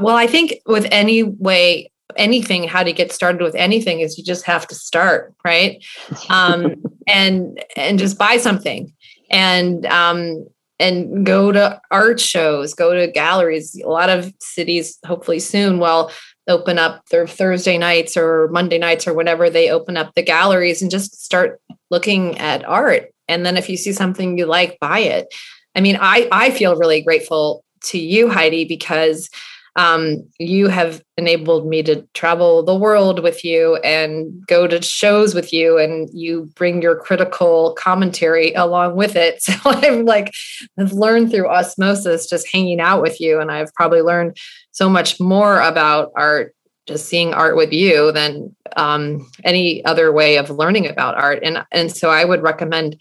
Well, 0.00 0.16
I 0.16 0.26
think 0.26 0.60
with 0.66 0.86
any 0.90 1.22
way, 1.22 1.90
anything, 2.16 2.68
how 2.68 2.82
to 2.82 2.92
get 2.92 3.12
started 3.12 3.40
with 3.40 3.54
anything 3.54 4.00
is 4.00 4.18
you 4.18 4.24
just 4.24 4.44
have 4.44 4.66
to 4.68 4.74
start, 4.74 5.34
right? 5.44 5.84
Um, 6.28 6.74
and 7.08 7.62
and 7.76 7.98
just 7.98 8.18
buy 8.18 8.36
something 8.36 8.92
and 9.30 9.86
um, 9.86 10.46
and 10.78 11.24
go 11.24 11.52
to 11.52 11.80
art 11.90 12.20
shows, 12.20 12.74
go 12.74 12.94
to 12.94 13.10
galleries. 13.10 13.80
A 13.82 13.88
lot 13.88 14.10
of 14.10 14.32
cities, 14.40 14.98
hopefully 15.06 15.38
soon, 15.38 15.78
will 15.78 16.10
open 16.48 16.78
up 16.78 17.06
their 17.10 17.26
Thursday 17.26 17.78
nights 17.78 18.16
or 18.16 18.48
Monday 18.48 18.78
nights 18.78 19.06
or 19.06 19.14
whenever 19.14 19.48
they 19.48 19.70
open 19.70 19.96
up 19.96 20.14
the 20.14 20.22
galleries 20.22 20.82
and 20.82 20.90
just 20.90 21.24
start 21.24 21.60
looking 21.90 22.38
at 22.38 22.64
art. 22.64 23.12
And 23.28 23.44
then 23.44 23.56
if 23.56 23.68
you 23.68 23.76
see 23.76 23.92
something 23.92 24.38
you 24.38 24.46
like, 24.46 24.78
buy 24.80 25.00
it. 25.00 25.34
I 25.76 25.80
mean, 25.80 25.98
I 26.00 26.28
I 26.32 26.50
feel 26.50 26.76
really 26.76 27.02
grateful 27.02 27.62
to 27.84 27.98
you, 27.98 28.28
Heidi, 28.28 28.64
because 28.64 29.28
um, 29.76 30.26
you 30.38 30.68
have 30.68 31.02
enabled 31.18 31.68
me 31.68 31.82
to 31.82 32.02
travel 32.14 32.62
the 32.62 32.74
world 32.74 33.22
with 33.22 33.44
you 33.44 33.76
and 33.76 34.32
go 34.46 34.66
to 34.66 34.80
shows 34.80 35.34
with 35.34 35.52
you, 35.52 35.78
and 35.78 36.08
you 36.12 36.50
bring 36.56 36.80
your 36.80 36.96
critical 36.96 37.74
commentary 37.78 38.54
along 38.54 38.96
with 38.96 39.14
it. 39.16 39.42
So 39.42 39.54
I've 39.66 40.00
like 40.00 40.32
I've 40.78 40.92
learned 40.92 41.30
through 41.30 41.48
osmosis 41.48 42.28
just 42.28 42.50
hanging 42.50 42.80
out 42.80 43.02
with 43.02 43.20
you, 43.20 43.38
and 43.38 43.52
I've 43.52 43.72
probably 43.74 44.00
learned 44.00 44.38
so 44.72 44.88
much 44.88 45.20
more 45.20 45.60
about 45.60 46.10
art 46.16 46.54
just 46.86 47.08
seeing 47.08 47.34
art 47.34 47.56
with 47.56 47.72
you 47.72 48.12
than 48.12 48.54
um, 48.76 49.28
any 49.44 49.84
other 49.84 50.12
way 50.12 50.38
of 50.38 50.50
learning 50.50 50.86
about 50.86 51.16
art. 51.16 51.40
And 51.42 51.64
and 51.70 51.92
so 51.94 52.10
I 52.10 52.24
would 52.24 52.42
recommend 52.42 52.96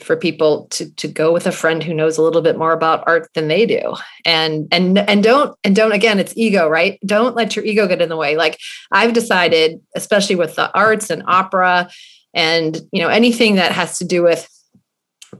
for 0.00 0.16
people 0.16 0.66
to 0.68 0.90
to 0.94 1.08
go 1.08 1.32
with 1.32 1.46
a 1.46 1.52
friend 1.52 1.82
who 1.82 1.92
knows 1.92 2.18
a 2.18 2.22
little 2.22 2.42
bit 2.42 2.56
more 2.56 2.72
about 2.72 3.04
art 3.06 3.28
than 3.34 3.48
they 3.48 3.66
do. 3.66 3.94
And 4.24 4.68
and 4.70 4.98
and 4.98 5.22
don't 5.22 5.56
and 5.64 5.74
don't 5.74 5.92
again 5.92 6.18
it's 6.18 6.32
ego 6.36 6.68
right? 6.68 6.98
Don't 7.04 7.34
let 7.34 7.56
your 7.56 7.64
ego 7.64 7.86
get 7.86 8.02
in 8.02 8.08
the 8.08 8.16
way. 8.16 8.36
Like 8.36 8.58
i've 8.92 9.12
decided 9.12 9.80
especially 9.94 10.36
with 10.36 10.54
the 10.56 10.72
arts 10.76 11.10
and 11.10 11.22
opera 11.26 11.90
and 12.34 12.80
you 12.92 13.02
know 13.02 13.08
anything 13.08 13.56
that 13.56 13.72
has 13.72 13.98
to 13.98 14.04
do 14.04 14.22
with 14.22 14.48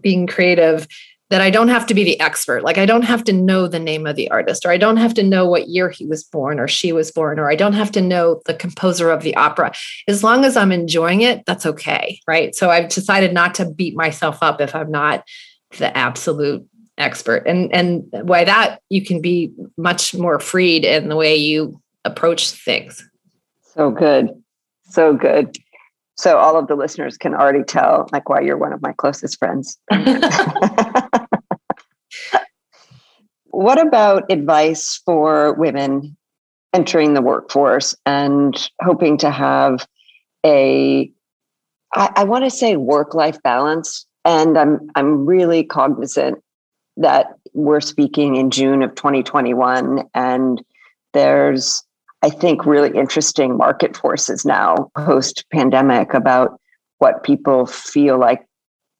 being 0.00 0.26
creative 0.26 0.86
that 1.30 1.40
I 1.42 1.50
don't 1.50 1.68
have 1.68 1.86
to 1.86 1.94
be 1.94 2.04
the 2.04 2.18
expert. 2.20 2.62
Like 2.62 2.78
I 2.78 2.86
don't 2.86 3.02
have 3.02 3.22
to 3.24 3.32
know 3.32 3.68
the 3.68 3.78
name 3.78 4.06
of 4.06 4.16
the 4.16 4.30
artist, 4.30 4.64
or 4.64 4.70
I 4.70 4.78
don't 4.78 4.96
have 4.96 5.14
to 5.14 5.22
know 5.22 5.46
what 5.46 5.68
year 5.68 5.90
he 5.90 6.06
was 6.06 6.24
born 6.24 6.58
or 6.58 6.68
she 6.68 6.92
was 6.92 7.10
born, 7.10 7.38
or 7.38 7.50
I 7.50 7.54
don't 7.54 7.74
have 7.74 7.92
to 7.92 8.00
know 8.00 8.40
the 8.46 8.54
composer 8.54 9.10
of 9.10 9.22
the 9.22 9.36
opera. 9.36 9.72
As 10.06 10.24
long 10.24 10.44
as 10.44 10.56
I'm 10.56 10.72
enjoying 10.72 11.20
it, 11.20 11.44
that's 11.46 11.66
okay. 11.66 12.20
Right. 12.26 12.54
So 12.54 12.70
I've 12.70 12.88
decided 12.88 13.32
not 13.32 13.54
to 13.56 13.70
beat 13.70 13.94
myself 13.94 14.42
up 14.42 14.60
if 14.60 14.74
I'm 14.74 14.90
not 14.90 15.24
the 15.78 15.94
absolute 15.96 16.66
expert. 16.96 17.46
And 17.46 17.72
and 17.74 18.10
by 18.24 18.44
that 18.44 18.80
you 18.88 19.04
can 19.04 19.20
be 19.20 19.52
much 19.76 20.14
more 20.14 20.40
freed 20.40 20.84
in 20.84 21.08
the 21.08 21.16
way 21.16 21.36
you 21.36 21.80
approach 22.04 22.50
things. 22.50 23.06
So 23.74 23.90
good. 23.90 24.30
So 24.84 25.14
good. 25.14 25.56
So 26.16 26.38
all 26.38 26.58
of 26.58 26.66
the 26.66 26.74
listeners 26.74 27.16
can 27.16 27.34
already 27.34 27.62
tell 27.62 28.08
like 28.12 28.28
why 28.28 28.40
you're 28.40 28.56
one 28.56 28.72
of 28.72 28.82
my 28.82 28.92
closest 28.92 29.38
friends. 29.38 29.78
what 33.58 33.84
about 33.84 34.30
advice 34.30 35.02
for 35.04 35.54
women 35.54 36.16
entering 36.72 37.14
the 37.14 37.20
workforce 37.20 37.92
and 38.06 38.70
hoping 38.80 39.18
to 39.18 39.32
have 39.32 39.84
a 40.46 41.10
I, 41.92 42.12
I 42.14 42.24
want 42.24 42.44
to 42.44 42.50
say 42.50 42.76
work-life 42.76 43.42
balance. 43.42 44.06
And 44.24 44.56
I'm 44.56 44.88
I'm 44.94 45.26
really 45.26 45.64
cognizant 45.64 46.38
that 46.98 47.34
we're 47.52 47.80
speaking 47.80 48.36
in 48.36 48.52
June 48.52 48.80
of 48.84 48.94
2021 48.94 50.04
and 50.14 50.62
there's 51.12 51.82
I 52.22 52.30
think, 52.30 52.64
really 52.64 52.96
interesting 52.96 53.56
market 53.56 53.96
forces 53.96 54.44
now 54.44 54.88
post 54.96 55.44
pandemic 55.52 56.14
about 56.14 56.60
what 56.98 57.24
people 57.24 57.66
feel 57.66 58.18
like 58.18 58.46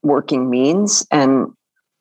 working 0.03 0.51
means. 0.51 1.07
And 1.12 1.47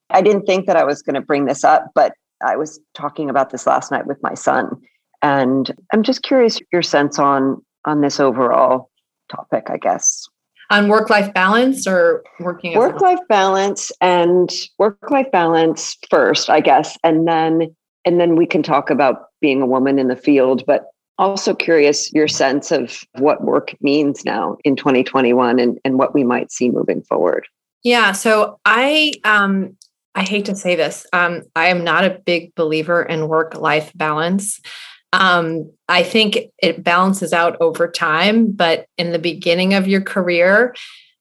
I 0.09 0.23
didn't 0.23 0.45
think 0.47 0.65
that 0.65 0.75
I 0.75 0.85
was 0.85 1.03
going 1.03 1.13
to 1.13 1.21
bring 1.21 1.45
this 1.45 1.63
up, 1.63 1.91
but 1.93 2.13
I 2.45 2.55
was 2.55 2.79
talking 2.93 3.29
about 3.29 3.49
this 3.49 3.67
last 3.67 3.91
night 3.91 4.07
with 4.07 4.21
my 4.21 4.33
son. 4.33 4.81
And 5.21 5.73
I'm 5.93 6.03
just 6.03 6.23
curious 6.23 6.59
your 6.71 6.83
sense 6.83 7.19
on 7.19 7.63
on 7.85 8.01
this 8.01 8.19
overall 8.19 8.89
topic, 9.29 9.69
I 9.69 9.77
guess. 9.77 10.27
On 10.69 10.89
work 10.89 11.09
life 11.09 11.33
balance 11.33 11.87
or 11.87 12.23
working 12.39 12.77
work 12.77 12.99
life 12.99 13.19
balance 13.29 13.91
and 14.01 14.51
work 14.77 14.97
life 15.09 15.31
balance 15.31 15.97
first, 16.09 16.49
I 16.49 16.59
guess, 16.59 16.97
and 17.03 17.27
then 17.27 17.75
and 18.05 18.19
then 18.19 18.35
we 18.35 18.45
can 18.45 18.63
talk 18.63 18.89
about 18.89 19.27
being 19.41 19.61
a 19.61 19.65
woman 19.65 19.97
in 19.97 20.07
the 20.07 20.15
field. 20.15 20.63
But 20.67 20.85
also 21.17 21.55
curious 21.55 22.11
your 22.13 22.27
sense 22.27 22.71
of 22.71 23.03
what 23.17 23.43
work 23.43 23.75
means 23.81 24.23
now 24.23 24.57
in 24.63 24.75
2021 24.75 25.59
and, 25.59 25.79
and 25.83 25.97
what 25.97 26.13
we 26.13 26.23
might 26.23 26.51
see 26.51 26.69
moving 26.69 27.01
forward. 27.01 27.47
Yeah. 27.83 28.11
So 28.11 28.59
I 28.65 29.13
um 29.23 29.75
I 30.17 30.23
hate 30.23 30.45
to 30.45 30.55
say 30.55 30.75
this. 30.75 31.05
Um, 31.13 31.43
I 31.55 31.67
am 31.67 31.83
not 31.83 32.03
a 32.03 32.19
big 32.25 32.55
believer 32.55 33.03
in 33.03 33.27
work-life 33.27 33.91
balance. 33.93 34.59
Um, 35.13 35.71
I 35.87 36.01
think 36.01 36.39
it 36.57 36.83
balances 36.83 37.33
out 37.33 37.55
over 37.61 37.87
time, 37.87 38.51
but 38.51 38.87
in 38.97 39.11
the 39.11 39.19
beginning 39.19 39.75
of 39.75 39.87
your 39.87 40.01
career, 40.01 40.75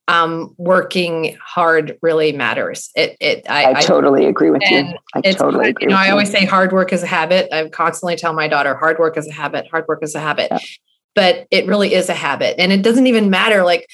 um, 0.09 0.55
working 0.57 1.37
hard 1.45 1.99
really 2.01 2.33
matters. 2.33 2.91
It, 2.95 3.19
it 3.21 3.45
I, 3.51 3.75
I 3.75 3.81
totally 3.83 4.25
I, 4.25 4.31
agree 4.31 4.51
with 4.51 4.63
you. 4.71 4.95
I 5.15 5.21
totally 5.33 5.69
agree. 5.71 5.85
You 5.85 5.89
know, 5.91 5.97
I 5.97 6.09
always 6.11 6.31
say 6.31 6.47
hard 6.47 6.73
work 6.73 6.91
is 6.93 7.03
a 7.03 7.07
habit. 7.07 7.53
I 7.53 7.69
constantly 7.69 8.17
tell 8.17 8.33
my 8.33 8.49
daughter, 8.49 8.75
hard 8.77 8.99
work 8.99 9.19
is 9.19 9.29
a 9.29 9.33
habit. 9.33 9.67
Hard 9.71 9.85
work 9.89 10.03
is 10.03 10.15
a 10.15 10.21
habit. 10.21 10.49
Yeah. 10.51 10.59
But 11.15 11.47
it 11.51 11.67
really 11.67 11.93
is 11.93 12.09
a 12.09 12.15
habit, 12.15 12.57
and 12.59 12.73
it 12.73 12.83
doesn't 12.83 13.07
even 13.07 13.29
matter. 13.29 13.63
Like 13.63 13.87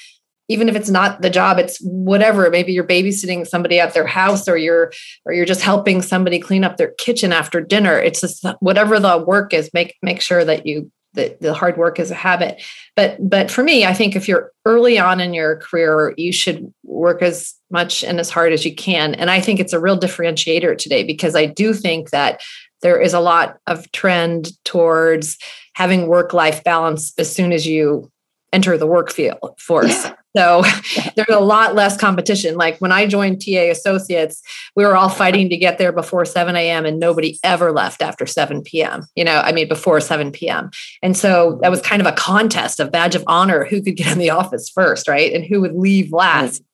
even 0.49 0.69
if 0.69 0.75
it's 0.75 0.89
not 0.89 1.21
the 1.21 1.29
job 1.29 1.57
it's 1.57 1.79
whatever. 1.81 2.49
Maybe 2.49 2.73
you're 2.73 2.83
babysitting 2.83 3.47
somebody 3.47 3.79
at 3.79 3.93
their 3.93 4.07
house 4.07 4.47
or 4.47 4.57
you're 4.57 4.91
or 5.25 5.33
you're 5.33 5.45
just 5.45 5.61
helping 5.61 6.01
somebody 6.01 6.39
clean 6.39 6.63
up 6.63 6.77
their 6.77 6.91
kitchen 6.97 7.31
after 7.31 7.61
dinner. 7.61 7.97
It's 7.97 8.21
just 8.21 8.45
whatever 8.59 8.99
the 8.99 9.17
work 9.25 9.53
is 9.53 9.69
make 9.73 9.95
make 10.01 10.21
sure 10.21 10.43
that 10.45 10.65
you 10.65 10.91
the, 11.13 11.37
the 11.39 11.53
hard 11.53 11.77
work 11.77 11.99
is 11.99 12.09
a 12.09 12.15
habit. 12.15 12.61
But 12.95 13.17
but 13.27 13.49
for 13.49 13.63
me 13.63 13.85
i 13.85 13.93
think 13.93 14.15
if 14.15 14.27
you're 14.27 14.51
early 14.65 14.99
on 14.99 15.19
in 15.19 15.33
your 15.33 15.57
career 15.57 16.13
you 16.17 16.31
should 16.31 16.73
work 16.83 17.21
as 17.21 17.53
much 17.69 18.03
and 18.03 18.19
as 18.19 18.29
hard 18.29 18.53
as 18.53 18.65
you 18.65 18.75
can. 18.75 19.15
And 19.15 19.31
i 19.31 19.39
think 19.39 19.59
it's 19.59 19.73
a 19.73 19.79
real 19.79 19.99
differentiator 19.99 20.77
today 20.77 21.03
because 21.03 21.35
i 21.35 21.45
do 21.45 21.73
think 21.73 22.09
that 22.09 22.41
there 22.81 22.99
is 22.99 23.13
a 23.13 23.21
lot 23.21 23.57
of 23.65 23.89
trend 23.93 24.51
towards 24.65 25.37
having 25.75 26.07
work 26.07 26.33
life 26.33 26.63
balance 26.63 27.13
as 27.17 27.33
soon 27.33 27.53
as 27.53 27.65
you 27.65 28.11
enter 28.51 28.77
the 28.77 28.85
work 28.85 29.11
field 29.11 29.57
force 29.57 30.07
so 30.35 30.63
there's 31.15 31.27
a 31.29 31.39
lot 31.39 31.75
less 31.75 31.97
competition. 31.97 32.55
Like 32.55 32.79
when 32.79 32.91
I 32.91 33.05
joined 33.05 33.41
TA 33.41 33.69
Associates, 33.71 34.41
we 34.75 34.85
were 34.85 34.95
all 34.95 35.09
fighting 35.09 35.49
to 35.49 35.57
get 35.57 35.77
there 35.77 35.91
before 35.91 36.25
7 36.25 36.55
a.m. 36.55 36.85
and 36.85 36.99
nobody 36.99 37.39
ever 37.43 37.71
left 37.71 38.01
after 38.01 38.25
7 38.25 38.63
p.m. 38.63 39.05
You 39.15 39.23
know, 39.23 39.39
I 39.39 39.51
mean, 39.51 39.67
before 39.67 39.99
7 40.01 40.31
p.m. 40.31 40.71
And 41.01 41.15
so 41.15 41.59
that 41.61 41.71
was 41.71 41.81
kind 41.81 42.01
of 42.01 42.07
a 42.07 42.13
contest, 42.13 42.79
a 42.79 42.85
badge 42.85 43.15
of 43.15 43.23
honor, 43.27 43.65
who 43.65 43.81
could 43.81 43.95
get 43.95 44.11
in 44.11 44.19
the 44.19 44.31
office 44.31 44.69
first, 44.69 45.07
right? 45.07 45.31
And 45.33 45.45
who 45.45 45.61
would 45.61 45.75
leave 45.75 46.11
last. 46.11 46.61
Right. 46.61 46.69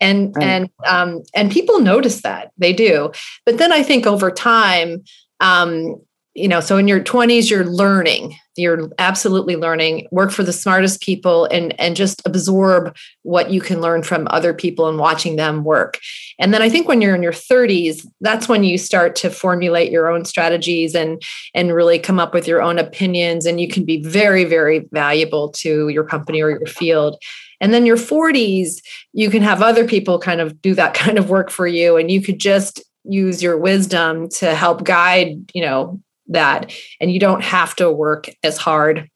And 0.00 0.36
right. 0.36 0.44
and 0.44 0.70
um, 0.86 1.22
and 1.34 1.50
people 1.50 1.80
notice 1.80 2.22
that 2.22 2.52
they 2.56 2.72
do. 2.72 3.10
But 3.44 3.58
then 3.58 3.72
I 3.72 3.82
think 3.82 4.06
over 4.06 4.30
time, 4.30 5.02
um, 5.40 6.00
you 6.34 6.48
know, 6.48 6.60
so 6.60 6.76
in 6.76 6.88
your 6.88 7.00
20s, 7.00 7.50
you're 7.50 7.64
learning 7.64 8.34
you're 8.58 8.90
absolutely 8.98 9.56
learning. 9.56 10.08
Work 10.10 10.32
for 10.32 10.42
the 10.42 10.52
smartest 10.52 11.00
people 11.00 11.46
and 11.46 11.78
and 11.80 11.96
just 11.96 12.20
absorb 12.26 12.94
what 13.22 13.50
you 13.50 13.60
can 13.60 13.80
learn 13.80 14.02
from 14.02 14.26
other 14.30 14.52
people 14.52 14.88
and 14.88 14.98
watching 14.98 15.36
them 15.36 15.64
work. 15.64 15.98
And 16.38 16.52
then 16.52 16.60
i 16.60 16.68
think 16.68 16.88
when 16.88 17.00
you're 17.00 17.14
in 17.14 17.22
your 17.22 17.32
30s 17.32 18.04
that's 18.20 18.48
when 18.48 18.64
you 18.64 18.76
start 18.76 19.14
to 19.16 19.30
formulate 19.30 19.92
your 19.92 20.08
own 20.08 20.24
strategies 20.24 20.94
and 20.94 21.22
and 21.54 21.74
really 21.74 21.98
come 21.98 22.18
up 22.18 22.34
with 22.34 22.48
your 22.48 22.60
own 22.60 22.78
opinions. 22.78 23.46
And 23.46 23.60
you 23.60 23.68
can 23.68 23.84
be 23.84 24.02
very 24.02 24.44
very 24.44 24.88
valuable 24.92 25.50
to 25.62 25.88
your 25.88 26.04
company 26.04 26.42
or 26.42 26.50
your 26.50 26.66
field. 26.66 27.16
And 27.60 27.72
then 27.72 27.86
your 27.86 27.96
40s 27.96 28.80
you 29.12 29.30
can 29.30 29.42
have 29.42 29.62
other 29.62 29.86
people 29.86 30.18
kind 30.18 30.40
of 30.40 30.60
do 30.60 30.74
that 30.74 30.94
kind 31.04 31.18
of 31.18 31.30
work 31.30 31.50
for 31.50 31.66
you. 31.66 31.96
And 31.96 32.10
you 32.10 32.20
could 32.20 32.40
just 32.40 32.82
use 33.04 33.42
your 33.42 33.56
wisdom 33.56 34.28
to 34.28 34.54
help 34.54 34.84
guide 34.84 35.50
you 35.54 35.62
know 35.62 35.98
that 36.28 36.72
and 37.00 37.12
you 37.12 37.20
don't 37.20 37.42
have 37.42 37.74
to 37.76 37.90
work 37.90 38.28
as 38.42 38.58
hard. 38.58 39.08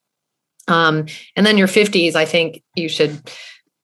Um, 0.68 1.06
and 1.34 1.44
then 1.44 1.58
your 1.58 1.66
50s 1.66 2.14
i 2.14 2.24
think 2.24 2.62
you 2.76 2.88
should 2.88 3.20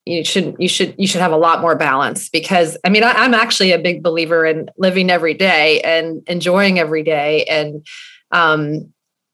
you 0.08 0.24
should 0.24 0.56
you 0.58 0.68
should 0.68 0.94
you 0.96 1.06
should 1.06 1.20
have 1.20 1.32
a 1.32 1.36
lot 1.36 1.60
more 1.60 1.76
balance 1.76 2.28
because 2.30 2.78
i 2.84 2.88
mean 2.88 3.04
I, 3.04 3.24
am 3.24 3.34
actually 3.34 3.72
a 3.72 3.78
big 3.78 4.02
believer 4.02 4.46
in 4.46 4.70
living 4.78 5.10
every 5.10 5.34
day 5.34 5.80
and 5.82 6.22
enjoying 6.26 6.78
every 6.78 7.02
day 7.02 7.44
and 7.44 7.86
um, 8.32 8.92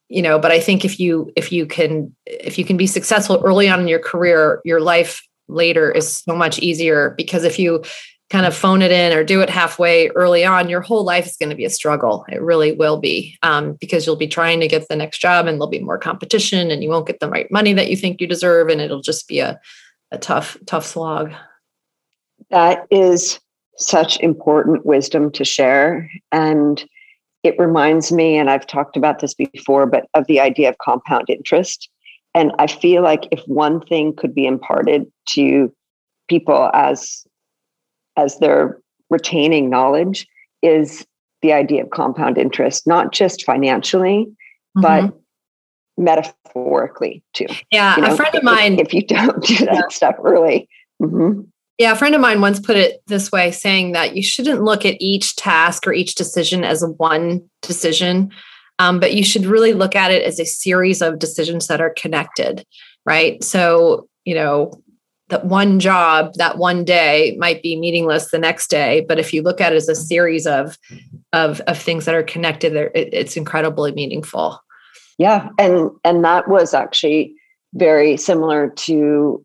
you 0.09 0.20
know 0.20 0.38
but 0.38 0.50
i 0.50 0.59
think 0.59 0.85
if 0.85 0.98
you 0.98 1.33
if 1.37 1.52
you 1.52 1.64
can 1.64 2.14
if 2.26 2.59
you 2.59 2.64
can 2.64 2.76
be 2.76 2.88
successful 2.88 3.40
early 3.44 3.68
on 3.68 3.80
in 3.80 3.88
your 3.88 4.00
career 4.00 4.61
your 4.64 4.80
life 4.80 5.22
later 5.46 5.90
is 5.92 6.16
so 6.16 6.35
much 6.35 6.59
easier 6.59 7.14
because 7.16 7.44
if 7.44 7.59
you 7.59 7.83
kind 8.35 8.47
of 8.47 8.57
phone 8.57 8.83
it 8.83 8.90
in 8.90 9.16
or 9.16 9.23
do 9.23 9.42
it 9.42 9.49
halfway 9.49 10.09
early 10.16 10.44
on, 10.44 10.68
your 10.68 10.81
whole 10.81 11.05
life 11.05 11.25
is 11.25 11.37
going 11.37 11.51
to 11.51 11.55
be 11.55 11.64
a 11.64 11.70
struggle. 11.70 12.27
It 12.29 12.42
really 12.42 12.73
will 12.73 12.99
be 12.99 13.38
um, 13.44 13.75
because 13.75 14.05
you'll 14.05 14.16
be 14.16 14.27
trying 14.27 14.59
to 14.59 14.66
get 14.66 14.88
the 14.88 14.97
next 14.97 15.18
job 15.18 15.47
and 15.47 15.55
there'll 15.55 15.68
be 15.68 15.79
more 15.79 15.99
competition 15.99 16.73
and 16.73 16.83
you 16.83 16.88
won't 16.90 17.07
get 17.07 17.20
the 17.20 17.29
right 17.29 17.49
money 17.53 17.73
that 17.75 17.88
you 17.88 17.97
think 17.97 18.20
you 18.20 18.27
deserve. 18.27 18.70
And 18.70 18.81
it'll 18.81 19.03
just 19.03 19.29
be 19.29 19.38
a, 19.38 19.61
a 20.11 20.18
tough, 20.18 20.57
tough 20.66 20.85
slog. 20.85 21.33
That 22.51 22.88
is 22.90 23.38
such 23.77 24.18
important 24.18 24.85
wisdom 24.85 25.31
to 25.31 25.44
share. 25.44 26.11
And 26.33 26.85
it 27.44 27.55
reminds 27.57 28.11
me, 28.11 28.37
and 28.37 28.51
I've 28.51 28.66
talked 28.66 28.97
about 28.97 29.20
this 29.20 29.35
before, 29.35 29.87
but 29.87 30.09
of 30.14 30.27
the 30.27 30.40
idea 30.40 30.68
of 30.68 30.79
compound 30.79 31.27
interest. 31.29 31.88
And 32.35 32.51
I 32.59 32.66
feel 32.66 33.01
like 33.05 33.29
if 33.31 33.44
one 33.47 33.81
thing 33.81 34.12
could 34.12 34.35
be 34.35 34.44
imparted 34.44 35.07
to 35.35 35.73
people 36.27 36.70
as 36.75 37.25
as 38.16 38.38
they're 38.38 38.79
retaining 39.11 39.70
knowledge 39.70 40.27
is 40.62 41.07
the 41.42 41.53
idea 41.53 41.83
of 41.83 41.90
compound 41.90 42.38
interest, 42.38 42.87
not 42.87 43.12
just 43.12 43.44
financially, 43.44 44.27
mm-hmm. 44.77 44.81
but 44.81 45.14
metaphorically 45.96 47.22
too. 47.35 47.46
Yeah, 47.70 47.96
you 47.96 48.03
know, 48.03 48.14
a 48.14 48.16
friend 48.16 48.35
of 48.35 48.42
mine. 48.42 48.74
If, 48.74 48.88
if 48.88 48.94
you 48.94 49.07
don't 49.07 49.42
do 49.44 49.64
that 49.66 49.74
yeah. 49.74 49.88
stuff 49.90 50.16
early. 50.24 50.68
Mm-hmm. 51.03 51.42
Yeah, 51.79 51.92
a 51.92 51.96
friend 51.96 52.15
of 52.15 52.21
mine 52.21 52.40
once 52.40 52.60
put 52.60 52.77
it 52.77 53.02
this 53.08 53.33
way, 53.33 53.50
saying 53.50 53.92
that 53.92 54.15
you 54.15 54.23
shouldn't 54.23 54.62
look 54.62 54.87
at 54.87 54.96
each 55.00 55.35
task 55.37 55.87
or 55.87 55.92
each 55.92 56.15
decision 56.15 56.62
as 56.62 56.85
one 56.98 57.48
decision, 57.62 58.31
um, 58.79 59.00
but 59.00 59.15
you 59.15 59.25
should 59.25 59.44
really 59.44 59.73
look 59.73 59.96
at 59.96 60.12
it 60.12 60.23
as 60.23 60.38
a 60.38 60.46
series 60.46 61.02
of 61.02 61.19
decisions 61.19 61.67
that 61.67 61.81
are 61.81 61.90
connected, 61.90 62.65
right? 63.04 63.42
So, 63.42 64.08
you 64.25 64.37
know, 64.37 64.73
that 65.29 65.46
one 65.46 65.81
job 65.81 66.35
that 66.35 66.58
one 66.58 66.85
day 66.85 67.37
might 67.38 67.62
be 67.62 67.79
meaningless 67.79 68.31
the 68.31 68.38
next 68.38 68.68
day 68.68 69.04
but 69.08 69.18
if 69.18 69.33
you 69.33 69.42
look 69.42 69.60
at 69.60 69.72
it 69.72 69.77
as 69.77 69.88
a 69.88 69.94
series 69.94 70.46
of 70.46 70.79
of, 71.33 71.60
of 71.62 71.79
things 71.79 72.04
that 72.04 72.14
are 72.14 72.22
connected 72.22 72.75
it, 72.75 72.92
it's 72.94 73.37
incredibly 73.37 73.92
meaningful 73.92 74.58
yeah 75.18 75.48
and 75.58 75.90
and 76.04 76.25
that 76.25 76.48
was 76.48 76.75
actually 76.75 77.35
very 77.75 78.16
similar 78.16 78.70
to 78.70 79.44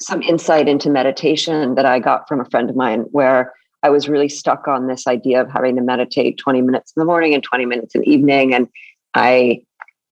some 0.00 0.22
insight 0.22 0.68
into 0.68 0.88
meditation 0.88 1.74
that 1.74 1.86
i 1.86 1.98
got 1.98 2.26
from 2.28 2.40
a 2.40 2.44
friend 2.46 2.70
of 2.70 2.76
mine 2.76 3.00
where 3.10 3.52
I 3.82 3.90
was 3.90 4.08
really 4.08 4.28
stuck 4.28 4.68
on 4.68 4.86
this 4.86 5.06
idea 5.06 5.40
of 5.40 5.50
having 5.50 5.76
to 5.76 5.82
meditate 5.82 6.38
20 6.38 6.62
minutes 6.62 6.92
in 6.94 7.00
the 7.00 7.06
morning 7.06 7.34
and 7.34 7.42
20 7.42 7.64
minutes 7.64 7.94
in 7.94 8.02
the 8.02 8.10
evening. 8.10 8.54
And 8.54 8.68
I, 9.14 9.62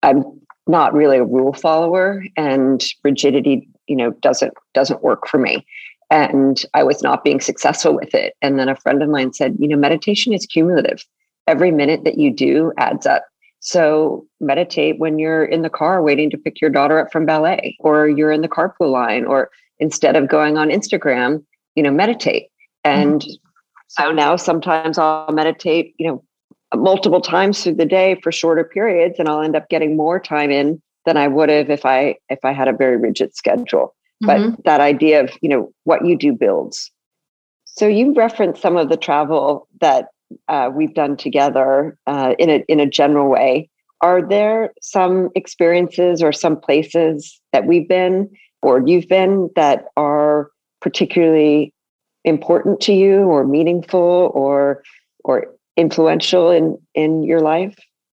I'm 0.04 0.24
not 0.68 0.94
really 0.94 1.18
a 1.18 1.26
rule 1.26 1.54
follower 1.54 2.24
and 2.38 2.84
rigidity, 3.04 3.68
you 3.88 3.96
know, 3.96 4.12
doesn't, 4.22 4.54
doesn't 4.74 5.04
work 5.04 5.28
for 5.28 5.38
me. 5.38 5.66
And 6.12 6.64
I 6.74 6.84
was 6.84 7.02
not 7.02 7.24
being 7.24 7.42
successful 7.42 7.96
with 7.96 8.14
it. 8.14 8.36
And 8.42 8.60
then 8.60 8.70
a 8.70 8.76
friend 8.76 9.02
of 9.02 9.10
mine 9.10 9.34
said, 9.34 9.56
you 9.60 9.68
know, 9.68 9.78
meditation 9.78 10.34
is 10.34 10.46
cumulative. 10.46 11.04
Every 11.48 11.72
minute 11.72 12.04
that 12.04 12.18
you 12.18 12.32
do 12.32 12.72
adds 12.78 13.06
up. 13.06 13.26
So 13.60 14.28
meditate 14.40 15.00
when 15.00 15.18
you're 15.18 15.44
in 15.44 15.64
the 15.64 15.70
car 15.70 16.04
waiting 16.04 16.30
to 16.30 16.38
pick 16.38 16.62
your 16.62 16.70
daughter 16.70 17.00
up 17.00 17.12
from 17.12 17.26
ballet, 17.26 17.76
or 17.80 18.08
you're 18.08 18.32
in 18.32 18.42
the 18.42 18.48
carpool 18.48 18.92
line, 18.92 19.26
or 19.26 19.50
instead 19.80 20.16
of 20.16 20.30
going 20.30 20.58
on 20.58 20.70
Instagram, 20.70 21.44
you 21.74 21.82
know, 21.82 21.92
meditate. 21.92 22.50
And 22.84 23.22
mm-hmm. 23.22 23.32
so 23.88 24.12
now 24.12 24.36
sometimes 24.36 25.00
I'll 25.00 25.32
meditate, 25.32 25.96
you 25.98 26.08
know, 26.08 26.24
multiple 26.76 27.22
times 27.22 27.64
through 27.64 27.76
the 27.76 27.86
day 27.86 28.20
for 28.22 28.32
shorter 28.32 28.64
periods, 28.64 29.18
and 29.18 29.28
I'll 29.28 29.42
end 29.42 29.56
up 29.56 29.70
getting 29.70 29.98
more 29.98 30.20
time 30.20 30.52
in 30.52 30.80
than 31.06 31.18
I 31.18 31.28
would 31.28 31.50
have 31.50 31.70
if 31.70 31.86
I 31.86 32.16
if 32.30 32.40
I 32.44 32.52
had 32.52 32.68
a 32.68 32.74
very 32.74 32.98
rigid 32.98 33.36
schedule. 33.36 33.96
Mm-hmm. 34.24 34.52
But 34.52 34.64
that 34.64 34.82
idea 34.82 35.24
of, 35.24 35.32
you 35.42 35.50
know, 35.50 35.72
what 35.84 36.06
you 36.06 36.18
do 36.18 36.34
builds. 36.34 36.92
So 37.66 37.88
you 37.88 38.14
referenced 38.14 38.62
some 38.62 38.78
of 38.78 38.90
the 38.90 38.98
travel 38.98 39.68
that 39.82 40.08
uh, 40.48 40.70
we've 40.74 40.94
done 40.94 41.18
together 41.18 41.98
uh, 42.08 42.34
in 42.40 42.50
a 42.50 42.64
in 42.68 42.80
a 42.80 42.90
general 42.90 43.30
way. 43.30 43.70
Are 44.02 44.22
there 44.22 44.74
some 44.82 45.30
experiences 45.36 46.22
or 46.22 46.32
some 46.32 46.60
places 46.60 47.42
that 47.54 47.66
we've 47.66 47.88
been 47.88 48.30
or 48.62 48.82
you've 48.86 49.08
been 49.08 49.50
that 49.56 49.86
are 49.98 50.50
particularly 50.82 51.74
important 52.24 52.82
to 52.82 52.94
you 52.94 53.24
or 53.24 53.46
meaningful 53.46 54.32
or 54.34 54.84
or 55.24 55.48
influential 55.78 56.52
in 56.52 56.78
in 56.94 57.24
your 57.24 57.42
life? 57.42 57.76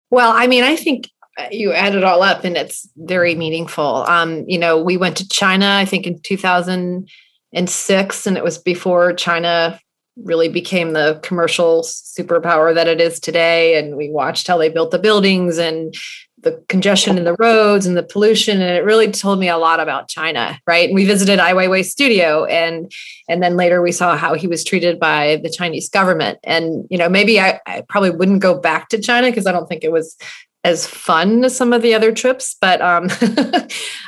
Well, 0.09 0.31
I 0.33 0.47
mean, 0.47 0.63
I 0.63 0.75
think 0.75 1.09
you 1.51 1.73
add 1.73 1.95
it 1.95 2.03
all 2.03 2.23
up 2.23 2.43
and 2.43 2.57
it's 2.57 2.89
very 2.97 3.35
meaningful. 3.35 4.03
Um, 4.07 4.43
you 4.47 4.57
know, 4.57 4.81
we 4.81 4.97
went 4.97 5.17
to 5.17 5.27
China, 5.27 5.77
I 5.79 5.85
think 5.85 6.07
in 6.07 6.19
2006, 6.21 8.27
and 8.27 8.37
it 8.37 8.43
was 8.43 8.57
before 8.57 9.13
China 9.13 9.79
really 10.23 10.49
became 10.49 10.93
the 10.93 11.19
commercial 11.21 11.83
superpower 11.83 12.73
that 12.73 12.87
it 12.87 12.99
is 12.99 13.19
today. 13.19 13.77
And 13.77 13.95
we 13.95 14.09
watched 14.09 14.47
how 14.47 14.57
they 14.57 14.69
built 14.69 14.91
the 14.91 14.99
buildings 14.99 15.59
and 15.59 15.93
the 16.41 16.63
congestion 16.69 17.17
in 17.17 17.23
the 17.23 17.35
roads 17.39 17.85
and 17.85 17.97
the 17.97 18.03
pollution 18.03 18.61
and 18.61 18.77
it 18.77 18.83
really 18.83 19.11
told 19.11 19.39
me 19.39 19.49
a 19.49 19.57
lot 19.57 19.79
about 19.79 20.07
china 20.07 20.59
right 20.67 20.87
and 20.87 20.93
we 20.93 21.03
visited 21.03 21.39
ai 21.39 21.53
weiwei's 21.53 21.89
studio 21.89 22.45
and 22.45 22.91
and 23.27 23.41
then 23.41 23.57
later 23.57 23.81
we 23.81 23.91
saw 23.91 24.15
how 24.15 24.35
he 24.35 24.47
was 24.47 24.63
treated 24.63 24.99
by 24.99 25.37
the 25.37 25.49
chinese 25.49 25.89
government 25.89 26.37
and 26.43 26.85
you 26.91 26.97
know 26.97 27.09
maybe 27.09 27.39
i, 27.39 27.59
I 27.65 27.81
probably 27.89 28.11
wouldn't 28.11 28.41
go 28.41 28.59
back 28.59 28.89
to 28.89 29.01
china 29.01 29.27
because 29.27 29.47
i 29.47 29.51
don't 29.51 29.67
think 29.67 29.83
it 29.83 29.91
was 29.91 30.15
as 30.63 30.85
fun 30.85 31.43
as 31.45 31.55
some 31.55 31.71
of 31.71 31.81
the 31.81 31.93
other 31.93 32.11
trips, 32.11 32.55
but 32.59 32.81
um, 32.81 33.09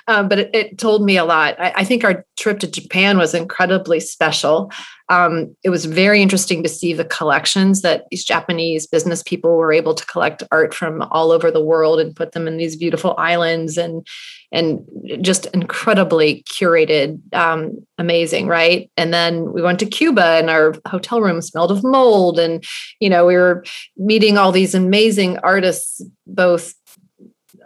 um 0.08 0.28
but 0.30 0.40
it, 0.40 0.50
it, 0.54 0.78
told 0.78 1.04
me 1.04 1.18
a 1.18 1.24
lot. 1.24 1.56
I, 1.60 1.74
I, 1.78 1.84
think 1.84 2.04
our 2.04 2.26
trip 2.38 2.60
to 2.60 2.68
Japan 2.68 3.18
was 3.18 3.34
incredibly 3.34 4.00
special. 4.00 4.72
Um, 5.10 5.56
it 5.64 5.70
was 5.70 5.86
very 5.86 6.22
interesting 6.22 6.62
to 6.64 6.70
see 6.70 6.94
the 6.94 7.06
collections 7.06 7.82
that 7.82 8.06
these 8.12 8.24
Japanese 8.24 8.86
business 8.86 9.24
people 9.24 9.58
were 9.58 9.74
able 9.74 9.96
to 9.96 10.06
collect 10.06 10.44
art 10.52 10.74
from 10.74 11.02
all 11.10 11.32
over 11.32 11.50
the 11.50 11.64
world 11.64 12.00
and 12.00 12.16
put 12.16 12.34
them 12.34 12.48
in 12.48 12.58
these 12.58 12.76
beautiful 12.76 13.16
islands 13.18 13.78
and 13.78 14.06
and 14.52 14.82
just 15.22 15.46
incredibly 15.48 16.44
curated, 16.44 17.20
um, 17.36 17.86
amazing, 17.98 18.48
right? 18.48 18.90
And 18.98 19.14
then 19.14 19.54
we 19.54 19.62
went 19.62 19.80
to 19.80 19.86
Cuba 19.86 20.26
and 20.40 20.50
our 20.50 20.74
hotel 20.88 21.22
room 21.22 21.42
smelled 21.42 21.72
of 21.72 21.84
mold. 21.84 22.40
And, 22.40 22.64
you 23.00 23.10
know, 23.10 23.26
we 23.26 23.36
were 23.36 23.64
meeting 23.98 24.38
all 24.38 24.52
these 24.52 24.74
amazing 24.74 25.38
artists, 25.40 26.02
both 26.26 26.74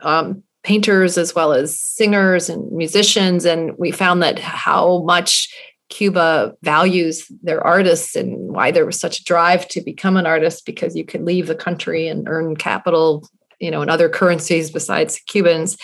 um, 0.02 0.44
painters 0.64 1.18
as 1.18 1.34
well 1.34 1.54
as 1.54 1.80
singers 1.80 2.50
and 2.50 2.70
musicians. 2.72 3.46
And 3.46 3.78
we 3.78 3.91
found 3.91 4.22
that 4.22 4.39
how 4.39 5.04
much 5.04 5.50
Cuba 5.94 6.56
values 6.64 7.32
their 7.44 7.62
artists 7.62 8.16
and 8.16 8.36
why 8.52 8.72
there 8.72 8.86
was 8.86 9.00
such 9.00 9.20
a 9.20 9.24
drive 9.24 9.68
to 9.68 9.80
become 9.80 10.18
an 10.18 10.26
artist 10.26 10.66
because 10.66 10.96
you 10.96 11.06
could 11.06 11.24
leave 11.24 11.46
the 11.46 11.54
country 11.54 12.08
and 12.08 12.28
earn 12.28 12.56
capital, 12.56 13.30
you 13.60 13.70
know, 13.70 13.84
in 13.84 13.89
other 13.89 14.10
currencies 14.10 14.72
besides 14.72 15.22
Cubans. 15.28 15.78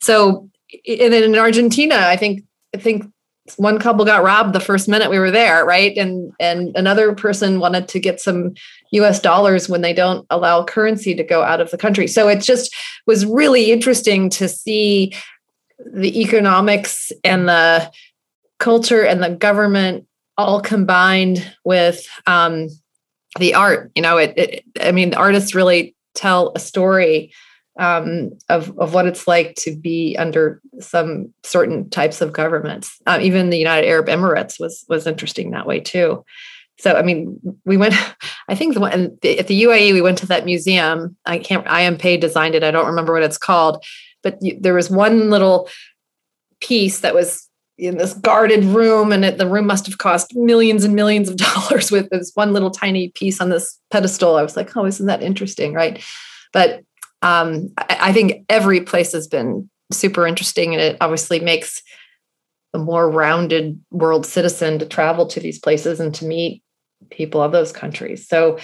So, 0.00 0.50
and 0.88 1.12
then 1.12 1.22
in 1.22 1.38
Argentina, 1.38 1.94
I 1.94 2.16
think 2.16 2.42
I 2.74 2.78
think 2.78 3.04
one 3.56 3.78
couple 3.78 4.04
got 4.04 4.24
robbed 4.24 4.52
the 4.52 4.58
first 4.58 4.88
minute 4.88 5.10
we 5.10 5.20
were 5.20 5.30
there, 5.30 5.64
right? 5.64 5.96
And 5.96 6.32
and 6.40 6.76
another 6.76 7.14
person 7.14 7.60
wanted 7.60 7.86
to 7.86 8.00
get 8.00 8.20
some 8.20 8.54
US 8.90 9.20
dollars 9.20 9.68
when 9.68 9.82
they 9.82 9.92
don't 9.92 10.26
allow 10.28 10.64
currency 10.64 11.14
to 11.14 11.22
go 11.22 11.44
out 11.44 11.60
of 11.60 11.70
the 11.70 11.78
country. 11.78 12.08
So 12.08 12.26
it 12.26 12.40
just 12.40 12.74
was 13.06 13.24
really 13.24 13.70
interesting 13.70 14.28
to 14.30 14.48
see 14.48 15.12
the 15.86 16.20
economics 16.20 17.12
and 17.22 17.48
the 17.48 17.92
culture 18.62 19.04
and 19.04 19.22
the 19.22 19.28
government 19.28 20.06
all 20.38 20.60
combined 20.60 21.44
with 21.64 22.06
um, 22.26 22.68
the 23.38 23.54
art. 23.54 23.90
You 23.94 24.02
know, 24.02 24.16
it, 24.16 24.32
it 24.36 24.64
I 24.80 24.92
mean, 24.92 25.14
artists 25.14 25.54
really 25.54 25.94
tell 26.14 26.52
a 26.54 26.60
story 26.60 27.32
um, 27.78 28.30
of, 28.48 28.78
of 28.78 28.94
what 28.94 29.06
it's 29.06 29.26
like 29.26 29.56
to 29.56 29.74
be 29.74 30.16
under 30.16 30.60
some 30.78 31.34
certain 31.42 31.90
types 31.90 32.20
of 32.20 32.32
governments. 32.32 33.00
Uh, 33.06 33.18
even 33.20 33.50
the 33.50 33.58
United 33.58 33.86
Arab 33.86 34.06
Emirates 34.06 34.60
was 34.60 34.84
was 34.88 35.06
interesting 35.06 35.50
that 35.50 35.66
way 35.66 35.80
too. 35.80 36.24
So 36.78 36.94
I 36.94 37.02
mean, 37.02 37.40
we 37.64 37.76
went. 37.76 37.94
I 38.48 38.54
think 38.54 38.74
the 38.74 38.80
one 38.80 38.92
at 38.92 39.20
the 39.20 39.62
UAE 39.62 39.92
we 39.92 40.02
went 40.02 40.18
to 40.18 40.26
that 40.26 40.44
museum. 40.44 41.16
I 41.26 41.38
can't. 41.38 41.66
I.M. 41.66 41.98
Pei 41.98 42.16
designed 42.16 42.54
it. 42.54 42.64
I 42.64 42.70
don't 42.70 42.86
remember 42.86 43.12
what 43.12 43.22
it's 43.22 43.38
called, 43.38 43.84
but 44.22 44.38
there 44.60 44.74
was 44.74 44.90
one 44.90 45.30
little 45.30 45.68
piece 46.60 47.00
that 47.00 47.14
was 47.14 47.48
in 47.78 47.96
this 47.96 48.14
guarded 48.14 48.64
room, 48.64 49.12
and 49.12 49.24
it, 49.24 49.38
the 49.38 49.46
room 49.46 49.66
must 49.66 49.86
have 49.86 49.98
cost 49.98 50.34
millions 50.36 50.84
and 50.84 50.94
millions 50.94 51.28
of 51.28 51.36
dollars 51.54 51.90
with 51.90 52.08
this 52.10 52.32
one 52.34 52.52
little 52.52 52.70
tiny 52.70 53.08
piece 53.10 53.40
on 53.40 53.48
this 53.48 53.78
pedestal. 53.90 54.36
I 54.36 54.42
was 54.42 54.56
like, 54.56 54.76
oh, 54.76 54.86
isn't 54.86 55.06
that 55.06 55.22
interesting, 55.22 55.72
right? 55.72 56.02
But 56.52 56.82
um, 57.22 57.72
I, 57.78 57.98
I 58.00 58.12
think 58.12 58.44
every 58.48 58.80
place 58.80 59.12
has 59.12 59.26
been 59.26 59.68
super 59.90 60.26
interesting, 60.26 60.74
and 60.74 60.82
it 60.82 60.96
obviously 61.00 61.40
makes 61.40 61.82
a 62.74 62.78
more 62.78 63.10
rounded 63.10 63.78
world 63.90 64.24
citizen 64.24 64.78
to 64.78 64.86
travel 64.86 65.26
to 65.26 65.40
these 65.40 65.58
places 65.58 66.00
and 66.00 66.14
to 66.14 66.24
meet 66.24 66.62
people 67.10 67.42
of 67.42 67.52
those 67.52 67.72
countries. 67.72 68.26
So 68.26 68.58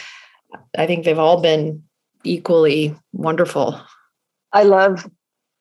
I 0.77 0.87
think 0.87 1.05
they've 1.05 1.19
all 1.19 1.43
been 1.43 1.83
equally 2.25 2.97
wonderful. 3.13 3.81
I 4.53 4.63
love 4.63 5.09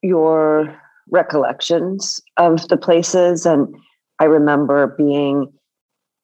your 0.01 0.79
recollections 1.11 2.21
of 2.37 2.67
the 2.67 2.77
places. 2.77 3.45
And 3.45 3.73
I 4.19 4.25
remember 4.25 4.87
being 4.97 5.51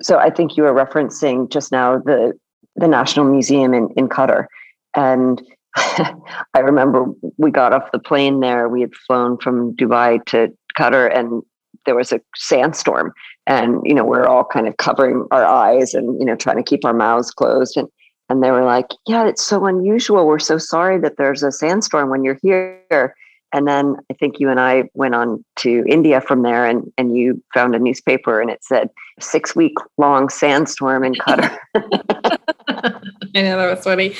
so 0.01 0.17
I 0.17 0.29
think 0.29 0.57
you 0.57 0.63
were 0.63 0.73
referencing 0.73 1.49
just 1.49 1.71
now 1.71 1.97
the 1.99 2.34
the 2.75 2.88
National 2.88 3.25
Museum 3.25 3.73
in, 3.73 3.89
in 3.95 4.09
Qatar. 4.09 4.47
And 4.95 5.41
I 5.75 6.59
remember 6.59 7.05
we 7.38 7.51
got 7.51 7.73
off 7.73 7.91
the 7.91 7.99
plane 7.99 8.39
there. 8.39 8.67
We 8.69 8.81
had 8.81 8.93
flown 9.07 9.38
from 9.38 9.75
Dubai 9.75 10.23
to 10.25 10.49
Qatar, 10.77 11.15
and 11.15 11.41
there 11.86 11.95
was 11.95 12.11
a 12.11 12.21
sandstorm. 12.36 13.13
And 13.47 13.81
you 13.84 13.93
know, 13.93 14.05
we're 14.05 14.25
all 14.25 14.45
kind 14.45 14.67
of 14.67 14.77
covering 14.77 15.25
our 15.31 15.45
eyes 15.45 15.93
and 15.93 16.19
you 16.19 16.25
know 16.25 16.36
trying 16.36 16.57
to 16.57 16.63
keep 16.63 16.86
our 16.86 16.93
mouths 16.93 17.31
closed. 17.31 17.77
And 17.77 17.88
and 18.29 18.43
they 18.43 18.51
were 18.51 18.65
like, 18.65 18.88
"Yeah, 19.07 19.27
it's 19.27 19.43
so 19.43 19.65
unusual. 19.65 20.25
We're 20.27 20.39
so 20.39 20.57
sorry 20.57 20.99
that 20.99 21.17
there's 21.17 21.43
a 21.43 21.51
sandstorm 21.51 22.09
when 22.09 22.23
you're 22.23 22.39
here." 22.41 23.15
And 23.54 23.68
then 23.68 23.97
I 24.12 24.16
think 24.16 24.39
you 24.39 24.49
and 24.49 24.60
I 24.60 24.86
went 24.95 25.14
on 25.14 25.45
to 25.58 25.86
India 25.88 26.20
from 26.20 26.41
there, 26.41 26.66
and 26.66 26.91
and 26.97 27.16
you 27.16 27.41
found 27.54 27.76
a 27.76 27.80
newspaper, 27.80 28.41
and 28.41 28.49
it 28.49 28.64
said 28.64 28.89
six 29.20 29.56
week 29.56 29.76
long 29.97 30.30
sandstorm 30.30 31.04
in 31.04 31.14
Qatar. 31.14 31.56
I 31.76 33.41
know 33.41 33.58
that 33.58 33.70
was 33.70 33.84
funny. 33.84 34.16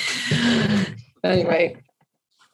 Anyway, 1.24 1.76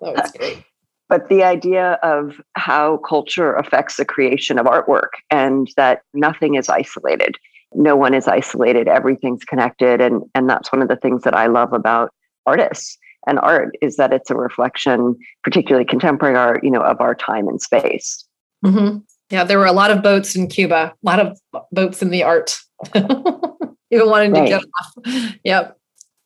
that 0.01 0.14
was 0.14 0.33
great. 0.33 0.64
But 1.11 1.28
the 1.28 1.43
idea 1.43 1.99
of 2.05 2.41
how 2.55 2.99
culture 2.99 3.55
affects 3.55 3.97
the 3.97 4.05
creation 4.05 4.59
of 4.59 4.66
artwork 4.66 5.09
and 5.28 5.68
that 5.76 6.03
nothing 6.14 6.55
is 6.55 6.68
isolated. 6.68 7.37
No 7.74 7.97
one 7.97 8.14
is 8.14 8.28
isolated, 8.28 8.87
everything's 8.87 9.43
connected. 9.43 10.01
And, 10.01 10.22
and 10.37 10.49
that's 10.49 10.72
one 10.72 10.83
of 10.83 10.89
the 10.89 10.95
things 10.95 11.22
that 11.24 11.35
I 11.35 11.49
love 11.49 11.72
about 11.72 12.12
artists 12.47 12.97
and 13.26 13.38
art 13.38 13.76
is 13.82 13.96
that 13.96 14.12
it's 14.12 14.30
a 14.30 14.34
reflection, 14.34 15.16
particularly 15.44 15.84
contemporary 15.84 16.36
art, 16.36 16.64
you 16.64 16.70
know, 16.70 16.82
of 16.82 17.00
our 17.00 17.14
time 17.14 17.48
and 17.48 17.60
space. 17.60 18.24
Mm-hmm. 18.64 18.98
Yeah, 19.30 19.44
there 19.44 19.58
were 19.58 19.66
a 19.66 19.72
lot 19.72 19.90
of 19.90 20.02
boats 20.02 20.34
in 20.34 20.48
Cuba, 20.48 20.92
a 20.92 21.06
lot 21.06 21.20
of 21.20 21.38
boats 21.72 22.02
in 22.02 22.10
the 22.10 22.22
art. 22.22 22.58
Even 22.94 24.08
wanting 24.08 24.32
right. 24.32 24.44
to 24.44 24.48
get 24.48 24.62
off. 24.62 25.34
Yep. 25.44 25.78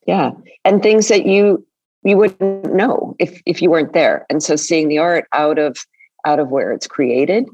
Yeah. 0.07 0.31
And 0.65 0.83
things 0.83 1.09
that 1.09 1.27
you 1.27 1.67
you 2.03 2.17
wouldn't 2.17 2.75
know 2.75 3.15
if 3.19 3.41
if 3.47 3.63
you 3.63 3.71
weren't 3.71 3.95
there 3.95 4.27
and 4.29 4.43
so 4.43 4.57
seeing 4.57 4.89
the 4.89 4.99
art 4.99 5.27
out 5.33 5.59
of 5.59 5.79
out 6.27 6.39
of 6.39 6.51
where 6.51 6.73
it's 6.73 6.87
created 6.87 7.47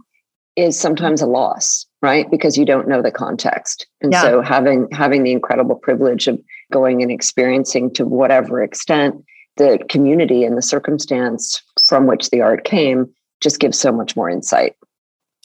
is 0.56 0.78
sometimes 0.78 1.22
a 1.22 1.26
loss, 1.26 1.86
right? 2.02 2.28
Because 2.28 2.58
you 2.58 2.64
don't 2.64 2.88
know 2.88 3.00
the 3.02 3.12
context. 3.12 3.86
And 4.00 4.12
Yeah. 4.12 4.22
so 4.22 4.42
having 4.42 4.88
having 4.90 5.22
the 5.22 5.32
incredible 5.32 5.76
privilege 5.76 6.26
of 6.26 6.40
going 6.72 7.02
and 7.02 7.10
experiencing 7.10 7.92
to 7.94 8.04
whatever 8.04 8.62
extent 8.62 9.24
the 9.56 9.78
community 9.88 10.44
and 10.44 10.56
the 10.56 10.62
circumstance 10.62 11.62
from 11.86 12.06
which 12.06 12.30
the 12.30 12.40
art 12.40 12.64
came 12.64 13.12
just 13.40 13.60
gives 13.60 13.78
so 13.78 13.92
much 13.92 14.16
more 14.16 14.28
insight. 14.30 14.76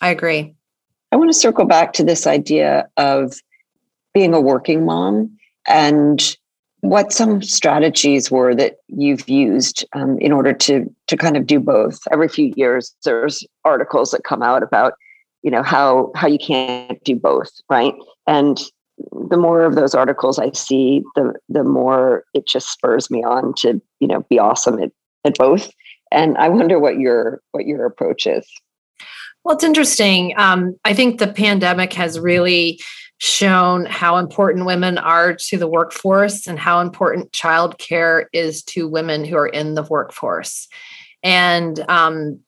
I 0.01 0.09
agree. 0.09 0.53
I 1.11 1.15
want 1.15 1.29
to 1.29 1.37
circle 1.37 1.65
back 1.65 1.93
to 1.93 2.03
this 2.03 2.27
idea 2.27 2.87
of 2.97 3.39
being 4.13 4.33
a 4.33 4.41
working 4.41 4.85
mom 4.85 5.37
and 5.67 6.35
what 6.81 7.11
some 7.11 7.41
strategies 7.41 8.29
were 8.29 8.53
that 8.55 8.77
you've 8.87 9.27
used 9.27 9.85
um, 9.93 10.17
in 10.19 10.31
order 10.31 10.53
to 10.53 10.85
to 11.07 11.17
kind 11.17 11.35
of 11.35 11.47
do 11.47 11.59
both. 11.59 11.99
Every 12.11 12.27
few 12.27 12.53
years, 12.55 12.95
there's 13.03 13.43
articles 13.63 14.11
that 14.11 14.23
come 14.23 14.43
out 14.43 14.63
about 14.63 14.93
you 15.41 15.51
know 15.51 15.63
how 15.63 16.11
how 16.15 16.27
you 16.27 16.37
can't 16.37 17.03
do 17.03 17.15
both, 17.15 17.49
right? 17.69 17.93
And 18.27 18.59
the 19.29 19.37
more 19.37 19.61
of 19.61 19.75
those 19.75 19.93
articles 19.95 20.39
I 20.39 20.51
see, 20.51 21.03
the 21.15 21.33
the 21.49 21.63
more 21.63 22.23
it 22.33 22.47
just 22.47 22.71
spurs 22.71 23.11
me 23.11 23.23
on 23.23 23.53
to 23.57 23.81
you 23.99 24.07
know 24.07 24.25
be 24.29 24.39
awesome 24.39 24.79
at, 24.79 24.91
at 25.23 25.37
both. 25.37 25.71
And 26.11 26.37
I 26.37 26.49
wonder 26.49 26.79
what 26.79 26.99
your 26.99 27.41
what 27.51 27.65
your 27.65 27.85
approach 27.85 28.27
is. 28.27 28.47
Well, 29.43 29.55
it's 29.55 29.63
interesting. 29.63 30.33
Um, 30.37 30.75
I 30.85 30.93
think 30.93 31.19
the 31.19 31.27
pandemic 31.27 31.93
has 31.93 32.19
really 32.19 32.79
shown 33.17 33.85
how 33.85 34.17
important 34.17 34.65
women 34.65 34.97
are 34.97 35.33
to 35.33 35.57
the 35.57 35.67
workforce 35.67 36.47
and 36.47 36.59
how 36.59 36.81
important 36.81 37.31
childcare 37.31 38.25
is 38.33 38.61
to 38.63 38.87
women 38.87 39.23
who 39.23 39.37
are 39.37 39.47
in 39.47 39.75
the 39.75 39.83
workforce. 39.83 40.67
And 41.23 41.79
um, 41.89 42.39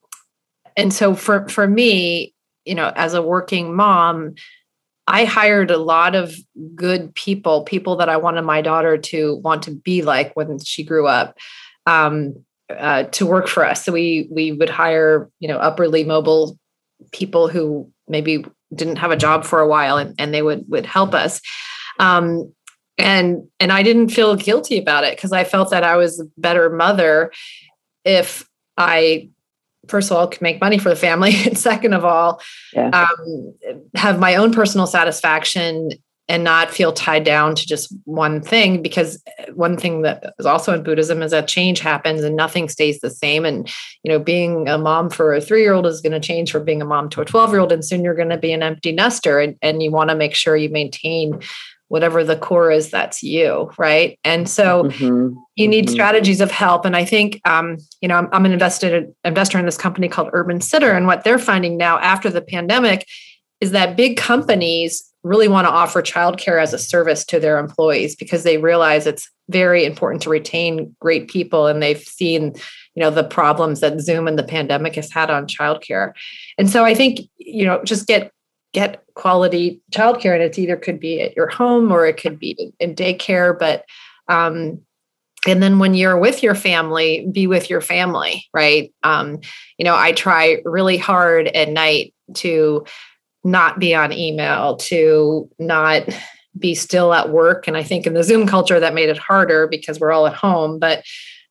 and 0.75 0.93
so 0.93 1.15
for 1.15 1.47
for 1.49 1.67
me, 1.67 2.33
you 2.65 2.75
know, 2.75 2.91
as 2.95 3.13
a 3.13 3.21
working 3.21 3.75
mom, 3.75 4.35
I 5.07 5.25
hired 5.25 5.71
a 5.71 5.77
lot 5.77 6.15
of 6.15 6.35
good 6.75 7.15
people, 7.15 7.63
people 7.63 7.95
that 7.97 8.09
I 8.09 8.17
wanted 8.17 8.41
my 8.41 8.61
daughter 8.61 8.97
to 8.97 9.37
want 9.37 9.63
to 9.63 9.71
be 9.71 10.01
like 10.01 10.35
when 10.35 10.59
she 10.59 10.83
grew 10.83 11.07
up. 11.07 11.37
Um, 11.85 12.43
uh, 12.69 13.03
to 13.03 13.25
work 13.25 13.47
for 13.47 13.65
us. 13.65 13.85
So 13.85 13.93
we 13.93 14.27
we 14.29 14.51
would 14.51 14.69
hire, 14.69 15.29
you 15.39 15.47
know, 15.47 15.57
upperly 15.57 16.03
mobile 16.03 16.59
people 17.11 17.47
who 17.47 17.89
maybe 18.07 18.43
didn't 18.75 18.97
have 18.97 19.11
a 19.11 19.17
job 19.17 19.45
for 19.45 19.59
a 19.59 19.67
while 19.67 19.97
and, 19.97 20.13
and 20.19 20.33
they 20.33 20.41
would 20.41 20.65
would 20.67 20.85
help 20.85 21.13
us. 21.13 21.41
Um, 21.99 22.53
and 22.97 23.47
and 23.59 23.71
I 23.71 23.83
didn't 23.83 24.09
feel 24.09 24.35
guilty 24.35 24.77
about 24.77 25.03
it 25.03 25.15
because 25.15 25.31
I 25.31 25.43
felt 25.43 25.69
that 25.71 25.83
I 25.83 25.95
was 25.95 26.19
a 26.19 26.25
better 26.37 26.69
mother 26.69 27.31
if 28.03 28.47
I 28.77 29.29
first 29.87 30.11
of 30.11 30.17
all 30.17 30.27
could 30.27 30.41
make 30.41 30.61
money 30.61 30.77
for 30.77 30.89
the 30.89 30.95
family 30.95 31.33
and 31.45 31.57
second 31.57 31.93
of 31.93 32.05
all 32.05 32.41
Yeah. 32.73 32.89
um, 32.89 33.53
have 33.95 34.19
my 34.19 34.35
own 34.35 34.51
personal 34.53 34.87
satisfaction 34.87 35.91
and 36.29 36.43
not 36.43 36.69
feel 36.69 36.91
tied 36.91 37.23
down 37.23 37.55
to 37.55 37.65
just 37.65 37.93
one 38.03 38.41
thing 38.41 38.81
because 38.81 39.23
one 39.53 39.77
thing 39.77 40.01
that 40.01 40.33
is 40.39 40.45
also 40.45 40.73
in 40.73 40.83
buddhism 40.83 41.21
is 41.21 41.31
that 41.31 41.47
change 41.47 41.79
happens 41.79 42.21
and 42.21 42.35
nothing 42.35 42.67
stays 42.67 42.99
the 42.99 43.09
same 43.09 43.45
and 43.45 43.69
you 44.03 44.11
know 44.11 44.19
being 44.19 44.67
a 44.67 44.77
mom 44.77 45.09
for 45.09 45.33
a 45.33 45.39
three 45.39 45.61
year 45.61 45.73
old 45.73 45.85
is 45.85 46.01
going 46.01 46.11
to 46.11 46.19
change 46.19 46.51
from 46.51 46.65
being 46.65 46.81
a 46.81 46.85
mom 46.85 47.09
to 47.09 47.21
a 47.21 47.25
12 47.25 47.51
year 47.51 47.59
old 47.59 47.71
and 47.71 47.85
soon 47.85 48.03
you're 48.03 48.13
going 48.13 48.27
to 48.29 48.37
be 48.37 48.51
an 48.51 48.61
empty 48.61 48.91
nester 48.91 49.39
and, 49.39 49.55
and 49.61 49.81
you 49.81 49.89
want 49.89 50.09
to 50.09 50.15
make 50.15 50.35
sure 50.35 50.57
you 50.57 50.69
maintain 50.69 51.39
whatever 51.89 52.23
the 52.23 52.35
core 52.35 52.71
is 52.71 52.89
that's 52.89 53.23
you 53.23 53.71
right? 53.77 54.19
And 54.23 54.49
so 54.49 54.83
Mhm. 54.85 55.35
you 55.55 55.67
need 55.67 55.87
Mhm. 55.87 55.91
strategies 55.91 56.41
of 56.41 56.51
help. 56.51 56.85
And 56.85 56.95
i 56.95 57.05
think 57.05 57.39
um, 57.45 57.77
you 58.01 58.07
know 58.07 58.15
i'm, 58.15 58.29
I'm 58.31 58.45
an 58.45 58.51
invested 58.51 59.13
investor 59.23 59.57
in 59.59 59.65
this 59.65 59.77
company 59.77 60.07
called 60.07 60.31
UrbanSitter. 60.31 60.95
And 60.95 61.07
what 61.07 61.23
they're 61.23 61.39
finding 61.39 61.77
now 61.77 61.99
after 61.99 62.29
the 62.29 62.41
pandemic 62.41 63.05
is 63.61 63.71
that 63.71 63.95
big 63.95 64.17
companies 64.17 65.03
really 65.23 65.47
want 65.47 65.65
to 65.67 65.71
offer 65.71 66.01
childcare 66.01 66.61
as 66.61 66.73
a 66.73 66.79
service 66.79 67.25
to 67.25 67.39
their 67.39 67.57
employees 67.57 68.15
because 68.15 68.43
they 68.43 68.57
realize 68.57 69.07
it's 69.07 69.29
very 69.49 69.83
important 69.83 70.21
to 70.21 70.29
retain 70.29 70.95
great 71.01 71.27
people. 71.27 71.67
And 71.67 71.81
they've 71.81 72.01
seen 72.01 72.53
you 72.95 73.01
know 73.03 73.09
the 73.11 73.23
problems 73.23 73.79
that 73.79 73.99
zoom 74.01 74.27
and 74.27 74.37
the 74.39 74.43
pandemic 74.43 74.95
has 74.95 75.11
had 75.11 75.29
on 75.29 75.47
childcare. 75.47 76.13
And 76.57 76.69
so 76.69 76.83
i 76.83 76.93
think 76.93 77.21
you 77.37 77.65
know 77.65 77.81
just 77.83 78.07
get 78.07 78.31
get 78.73 79.03
quality 79.17 79.81
childcare 79.91 80.33
and 80.33 80.43
it's 80.43 80.59
either 80.59 80.77
could 80.77 80.99
be 80.99 81.21
at 81.21 81.35
your 81.35 81.47
home 81.47 81.91
or 81.91 82.05
it 82.05 82.17
could 82.17 82.39
be 82.39 82.71
in 82.79 82.95
daycare 82.95 83.57
but 83.57 83.83
um, 84.29 84.79
and 85.47 85.63
then 85.63 85.79
when 85.79 85.93
you're 85.93 86.17
with 86.17 86.43
your 86.43 86.55
family 86.55 87.27
be 87.31 87.47
with 87.47 87.69
your 87.69 87.81
family 87.81 88.45
right? 88.53 88.93
Um, 89.03 89.39
you 89.77 89.85
know 89.85 89.95
i 89.95 90.11
try 90.11 90.61
really 90.63 90.97
hard 90.97 91.47
at 91.47 91.69
night 91.69 92.13
to 92.35 92.85
not 93.43 93.79
be 93.79 93.95
on 93.95 94.13
email 94.13 94.77
to 94.77 95.49
not 95.57 96.03
be 96.57 96.75
still 96.75 97.13
at 97.13 97.29
work 97.29 97.67
and 97.67 97.77
i 97.77 97.83
think 97.83 98.05
in 98.07 98.13
the 98.13 98.23
zoom 98.23 98.47
culture 98.47 98.79
that 98.79 98.93
made 98.93 99.09
it 99.09 99.17
harder 99.17 99.67
because 99.67 99.99
we're 99.99 100.11
all 100.11 100.27
at 100.27 100.33
home 100.33 100.79
but 100.79 101.03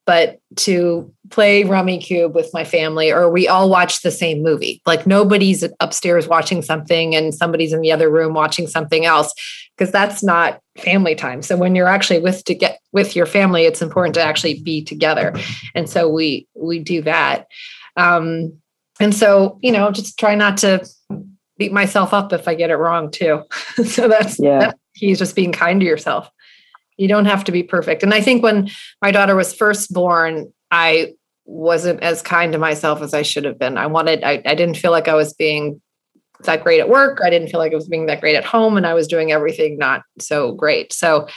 but 0.06 0.40
to 0.54 1.12
play 1.30 1.64
Rummikub 1.64 2.32
with 2.32 2.48
my 2.54 2.62
family 2.64 3.10
or 3.10 3.28
we 3.28 3.48
all 3.48 3.68
watch 3.68 4.02
the 4.02 4.10
same 4.12 4.42
movie. 4.42 4.80
Like 4.86 5.06
nobody's 5.06 5.64
upstairs 5.80 6.28
watching 6.28 6.62
something 6.62 7.14
and 7.14 7.34
somebody's 7.34 7.72
in 7.72 7.80
the 7.80 7.90
other 7.90 8.08
room 8.08 8.32
watching 8.32 8.68
something 8.68 9.04
else 9.04 9.34
because 9.76 9.92
that's 9.92 10.22
not 10.22 10.60
family 10.78 11.16
time. 11.16 11.42
So 11.42 11.56
when 11.56 11.74
you're 11.74 11.88
actually 11.88 12.20
with 12.20 12.44
to 12.44 12.54
get 12.54 12.78
with 12.92 13.16
your 13.16 13.26
family 13.26 13.64
it's 13.64 13.82
important 13.82 14.14
to 14.14 14.22
actually 14.22 14.62
be 14.62 14.82
together. 14.84 15.34
And 15.74 15.90
so 15.90 16.08
we 16.08 16.46
we 16.54 16.78
do 16.78 17.02
that. 17.02 17.48
Um 17.96 18.52
and 19.00 19.12
so 19.14 19.58
you 19.62 19.72
know 19.72 19.90
just 19.90 20.18
try 20.18 20.36
not 20.36 20.56
to 20.58 20.86
beat 21.58 21.72
myself 21.72 22.12
up 22.12 22.34
if 22.34 22.46
i 22.48 22.54
get 22.54 22.70
it 22.70 22.76
wrong 22.76 23.10
too. 23.10 23.42
So 23.84 24.06
that's 24.06 24.38
Yeah. 24.38 24.58
that's 24.60 24.78
he's 24.94 25.18
just 25.18 25.34
being 25.34 25.52
kind 25.52 25.80
to 25.80 25.86
yourself 25.86 26.30
you 26.96 27.08
don't 27.08 27.26
have 27.26 27.44
to 27.44 27.52
be 27.52 27.62
perfect. 27.62 28.02
And 28.02 28.14
i 28.14 28.20
think 28.20 28.42
when 28.42 28.68
my 29.02 29.10
daughter 29.10 29.36
was 29.36 29.54
first 29.54 29.92
born 29.92 30.52
i 30.70 31.12
wasn't 31.44 32.02
as 32.02 32.22
kind 32.22 32.52
to 32.52 32.58
myself 32.58 33.00
as 33.02 33.14
i 33.14 33.22
should 33.22 33.44
have 33.44 33.58
been. 33.58 33.78
I 33.78 33.86
wanted 33.86 34.24
i, 34.24 34.42
I 34.44 34.54
didn't 34.54 34.76
feel 34.76 34.90
like 34.90 35.08
i 35.08 35.14
was 35.14 35.32
being 35.32 35.80
that 36.44 36.62
great 36.62 36.80
at 36.80 36.90
work. 36.90 37.20
I 37.24 37.30
didn't 37.30 37.48
feel 37.48 37.60
like 37.60 37.72
i 37.72 37.76
was 37.76 37.88
being 37.88 38.06
that 38.06 38.20
great 38.20 38.36
at 38.36 38.44
home 38.44 38.76
and 38.76 38.86
i 38.86 38.94
was 38.94 39.06
doing 39.06 39.32
everything 39.32 39.78
not 39.78 40.02
so 40.18 40.52
great. 40.52 40.92
So 40.92 41.28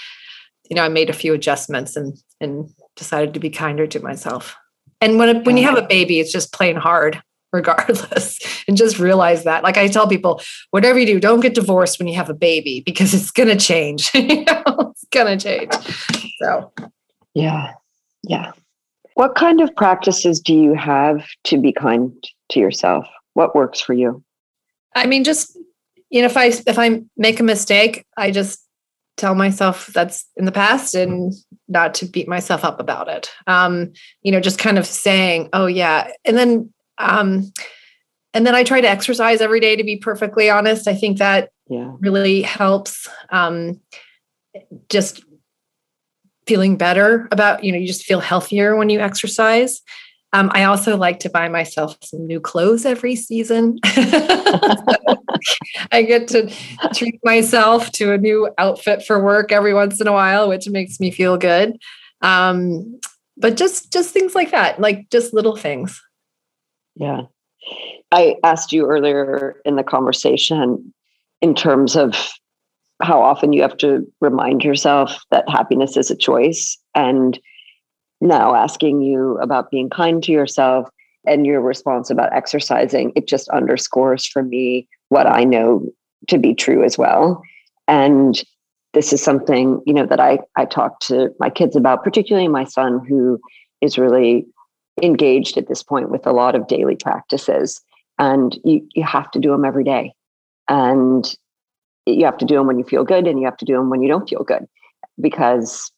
you 0.70 0.76
know 0.76 0.84
i 0.84 0.90
made 0.90 1.10
a 1.10 1.14
few 1.14 1.34
adjustments 1.34 1.96
and 1.96 2.18
and 2.42 2.70
decided 2.96 3.34
to 3.34 3.40
be 3.40 3.50
kinder 3.50 3.88
to 3.88 4.00
myself. 4.02 4.56
And 5.02 5.18
when 5.18 5.30
it, 5.30 5.46
when 5.46 5.56
you 5.56 5.64
have 5.64 5.78
a 5.78 5.88
baby 5.88 6.20
it's 6.20 6.32
just 6.32 6.54
plain 6.54 6.76
hard 6.76 7.22
regardless 7.52 8.40
and 8.68 8.78
just 8.78 9.00
realize 9.00 9.44
that 9.44 9.64
like 9.64 9.78
i 9.78 9.88
tell 9.88 10.08
people 10.08 10.42
whatever 10.72 11.00
you 11.00 11.06
do 11.06 11.20
don't 11.20 11.40
get 11.40 11.54
divorced 11.54 12.00
when 12.00 12.08
you 12.08 12.16
have 12.16 12.30
a 12.30 12.34
baby 12.34 12.82
because 12.86 13.14
it's 13.14 13.32
going 13.32 13.50
to 13.50 13.56
change 13.56 14.12
you 14.14 14.44
know, 14.46 14.64
it's 14.92 15.06
going 15.12 15.38
to 15.38 15.44
change 15.44 15.74
so 16.42 16.72
Yeah. 17.34 17.74
Yeah. 18.24 18.52
What 19.16 19.36
kind 19.36 19.62
of 19.62 19.76
practices 19.76 20.40
do 20.40 20.54
you 20.54 20.74
have 20.74 21.28
to 21.46 21.58
be 21.58 21.74
kind 21.74 22.14
to 22.50 22.60
yourself? 22.60 23.06
What 23.34 23.56
works 23.56 23.80
for 23.82 23.94
you? 23.94 24.24
i 24.96 25.06
mean 25.06 25.24
just 25.24 25.58
you 26.10 26.22
know 26.22 26.26
if 26.26 26.38
i 26.38 26.46
if 26.46 26.80
i 26.80 27.02
make 27.18 27.40
a 27.40 27.44
mistake 27.44 28.06
i 28.18 28.32
just 28.32 28.66
tell 29.18 29.36
myself 29.36 29.88
that's 29.88 30.26
in 30.38 30.46
the 30.46 30.52
past 30.52 30.96
and 30.96 31.34
not 31.68 31.94
to 31.94 32.06
beat 32.06 32.28
myself 32.28 32.64
up 32.64 32.80
about 32.80 33.08
it 33.08 33.30
um 33.48 33.92
you 34.22 34.32
know 34.32 34.40
just 34.40 34.60
kind 34.60 34.78
of 34.78 34.86
saying 34.86 35.50
oh 35.54 35.66
yeah 35.66 36.10
and 36.26 36.38
then 36.38 36.72
um 37.00 37.52
and 38.34 38.46
then 38.46 38.54
i 38.56 38.64
try 38.64 38.80
to 38.82 38.88
exercise 38.90 39.42
every 39.42 39.60
day 39.60 39.76
to 39.76 39.84
be 39.84 39.98
perfectly 39.98 40.50
honest. 40.50 40.88
I 40.88 40.94
think 40.96 41.18
that 41.18 41.50
Yeah. 41.68 41.94
really 42.00 42.42
helps 42.44 43.08
um, 43.32 43.80
just 44.90 45.24
feeling 46.48 46.78
better 46.78 47.28
about 47.32 47.64
you 47.64 47.72
know 47.72 47.78
you 47.78 47.86
just 47.88 48.04
feel 48.06 48.20
healthier 48.20 48.76
when 48.76 48.90
you 48.90 49.00
exercise. 49.00 49.82
Um, 50.32 50.52
i 50.54 50.64
also 50.66 50.96
like 50.96 51.20
to 51.22 51.30
buy 51.30 51.48
myself 51.50 51.98
some 52.04 52.28
new 52.28 52.40
clothes 52.40 52.86
every 52.86 53.16
season. 53.16 53.78
I 55.92 56.02
get 56.04 56.28
to 56.30 56.52
treat 56.94 57.20
myself 57.24 57.92
to 57.94 58.14
a 58.14 58.18
new 58.18 58.50
outfit 58.58 59.04
for 59.06 59.24
work 59.24 59.52
every 59.52 59.74
once 59.74 60.00
in 60.02 60.08
a 60.08 60.12
while 60.14 60.50
which 60.50 60.68
makes 60.70 61.00
me 61.00 61.12
feel 61.12 61.38
good. 61.38 61.78
Um, 62.22 63.00
but 63.38 63.56
just 63.58 63.92
just 63.94 64.12
things 64.14 64.36
like 64.36 64.52
that 64.52 64.80
like 64.80 65.10
just 65.12 65.34
little 65.34 65.56
things 65.56 66.02
Yeah. 67.00 67.22
I 68.12 68.36
asked 68.44 68.72
you 68.72 68.86
earlier 68.86 69.56
in 69.66 69.76
the 69.76 69.84
conversation 69.84 70.94
in 71.42 71.56
terms 71.56 71.96
of 71.96 72.32
how 73.02 73.22
often 73.22 73.54
you 73.54 73.62
have 73.62 73.78
to 73.78 74.06
remind 74.20 74.64
yourself 74.64 75.18
that 75.32 75.50
happiness 75.50 75.96
is 75.96 76.12
a 76.12 76.16
choice. 76.16 76.78
And 76.94 77.40
now 78.20 78.54
asking 78.54 79.02
you 79.02 79.38
about 79.38 79.72
being 79.72 79.90
kind 79.90 80.22
to 80.24 80.32
yourself 80.32 80.90
and 81.26 81.46
your 81.46 81.62
response 81.62 82.10
about 82.10 82.34
exercising, 82.34 83.14
it 83.16 83.28
just 83.28 83.48
underscores 83.50 84.26
for 84.26 84.44
me 84.44 84.88
what 85.08 85.26
I 85.26 85.46
know 85.46 85.90
to 86.28 86.38
be 86.38 86.54
true 86.54 86.84
as 86.84 86.98
well. 86.98 87.42
And 87.88 88.44
this 88.94 89.14
is 89.14 89.24
something, 89.24 89.82
you 89.86 89.94
know, 89.94 90.06
that 90.06 90.20
I, 90.20 90.40
I 90.58 90.66
talk 90.66 91.00
to 91.02 91.30
my 91.40 91.50
kids 91.50 91.78
about, 91.78 92.04
particularly 92.04 92.50
my 92.50 92.66
son, 92.66 93.06
who 93.08 93.40
is 93.82 93.98
really 93.98 94.46
engaged 95.04 95.58
at 95.58 95.68
this 95.68 95.84
point 95.84 96.10
with 96.10 96.26
a 96.26 96.32
lot 96.32 96.56
of 96.56 96.68
daily 96.68 96.96
practices. 96.96 97.82
and 98.18 98.60
you, 98.64 98.88
you 98.94 99.04
have 99.04 99.32
to 99.32 99.40
do 99.40 99.52
them 99.52 99.66
every 99.66 99.84
day. 99.84 100.14
And 100.68 101.26
you 102.06 102.26
have 102.26 102.38
to 102.38 102.46
do 102.46 102.56
them 102.56 102.68
when 102.68 102.78
you 102.78 102.84
feel 102.84 103.04
good 103.04 103.28
and 103.28 103.40
you 103.40 103.46
have 103.46 103.58
to 103.58 103.66
do 103.66 103.74
them 103.74 103.90
when 103.90 104.02
you 104.02 104.08
don't 104.08 104.30
feel 104.30 104.44
good 104.44 104.66
because 105.20 105.92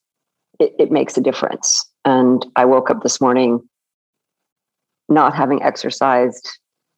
it, 0.59 0.73
it 0.79 0.91
makes 0.91 1.17
a 1.17 1.21
difference. 1.21 1.85
And 2.05 2.45
I 2.55 2.65
woke 2.65 2.89
up 2.89 3.03
this 3.03 3.21
morning 3.21 3.67
not 5.09 5.35
having 5.35 5.61
exercised 5.61 6.47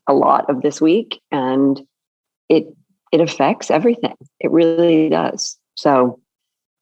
a 0.08 0.14
lot 0.14 0.49
of 0.49 0.62
this 0.62 0.82
week 0.82 1.22
and 1.32 1.82
it 2.49 2.66
it 3.12 3.22
affects 3.22 3.70
everything. 3.70 4.16
It 4.39 4.51
really 4.51 5.08
does. 5.10 5.58
So 5.76 6.20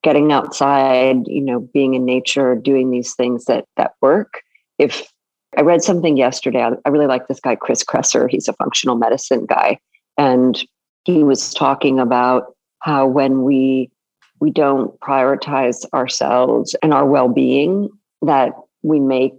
getting 0.03 0.31
outside, 0.31 1.27
you 1.27 1.41
know, 1.41 1.59
being 1.59 1.93
in 1.93 2.05
nature, 2.05 2.55
doing 2.55 2.89
these 2.89 3.13
things 3.13 3.45
that 3.45 3.65
that 3.77 3.93
work. 4.01 4.41
If 4.81 5.13
I 5.57 5.61
read 5.61 5.83
something 5.83 6.17
yesterday, 6.17 6.67
I, 6.85 6.89
really 6.89 7.07
like 7.07 7.27
this 7.27 7.39
guy 7.39 7.55
Chris 7.55 7.83
Kresser. 7.83 8.27
He's 8.29 8.47
a 8.47 8.53
functional 8.53 8.95
medicine 8.95 9.45
guy, 9.45 9.77
and 10.17 10.61
he 11.03 11.23
was 11.23 11.53
talking 11.53 11.99
about 11.99 12.55
how 12.79 13.05
when 13.05 13.43
we 13.43 13.91
we 14.39 14.49
don't 14.49 14.99
prioritize 14.99 15.85
ourselves 15.93 16.75
and 16.81 16.93
our 16.93 17.05
well-being, 17.05 17.89
that 18.23 18.53
we 18.81 18.99
make 18.99 19.33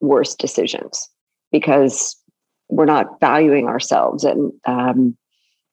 worse 0.00 0.34
decisions 0.34 1.10
because 1.52 2.16
we're 2.70 2.86
not 2.86 3.20
valuing 3.20 3.66
ourselves. 3.66 4.24
And 4.24 4.52
um, 4.64 5.16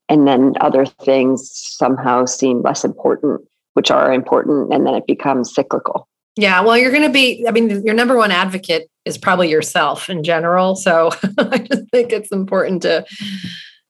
and 0.09 0.27
then 0.27 0.55
other 0.59 0.85
things 0.85 1.49
somehow 1.53 2.25
seem 2.25 2.61
less 2.61 2.83
important 2.83 3.41
which 3.73 3.91
are 3.91 4.13
important 4.13 4.71
and 4.73 4.85
then 4.85 4.93
it 4.95 5.07
becomes 5.07 5.53
cyclical 5.53 6.07
yeah 6.35 6.61
well 6.61 6.77
you're 6.77 6.91
going 6.91 7.03
to 7.03 7.09
be 7.09 7.45
i 7.47 7.51
mean 7.51 7.83
your 7.85 7.93
number 7.93 8.15
one 8.17 8.31
advocate 8.31 8.89
is 9.05 9.17
probably 9.17 9.49
yourself 9.49 10.09
in 10.09 10.23
general 10.23 10.75
so 10.75 11.09
i 11.37 11.57
just 11.57 11.89
think 11.91 12.11
it's 12.11 12.31
important 12.31 12.81
to 12.81 13.05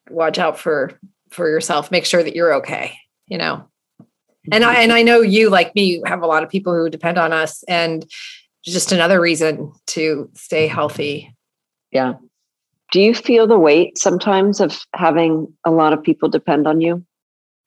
watch 0.09 0.37
out 0.37 0.57
for 0.57 0.99
for 1.29 1.47
yourself 1.49 1.91
make 1.91 2.05
sure 2.05 2.23
that 2.23 2.35
you're 2.35 2.53
okay 2.53 2.97
you 3.27 3.37
know? 3.37 3.67
And 4.51 4.63
i 4.65 4.73
mm-hmm. 4.73 4.83
and 4.83 4.93
i 4.93 5.01
know 5.01 5.21
you 5.21 5.49
like 5.49 5.73
me 5.73 6.01
have 6.05 6.21
a 6.21 6.27
lot 6.27 6.43
of 6.43 6.49
people 6.49 6.73
who 6.73 6.89
depend 6.89 7.17
on 7.17 7.31
us 7.31 7.63
and 7.63 8.05
just 8.63 8.91
another 8.91 9.19
reason 9.19 9.73
to 9.87 10.29
stay 10.35 10.67
healthy. 10.67 11.35
Yeah. 11.91 12.13
Do 12.91 13.01
you 13.01 13.13
feel 13.13 13.47
the 13.47 13.59
weight 13.59 13.97
sometimes 13.97 14.59
of 14.61 14.79
having 14.93 15.53
a 15.65 15.71
lot 15.71 15.93
of 15.93 16.03
people 16.03 16.29
depend 16.29 16.67
on 16.67 16.79
you 16.79 17.05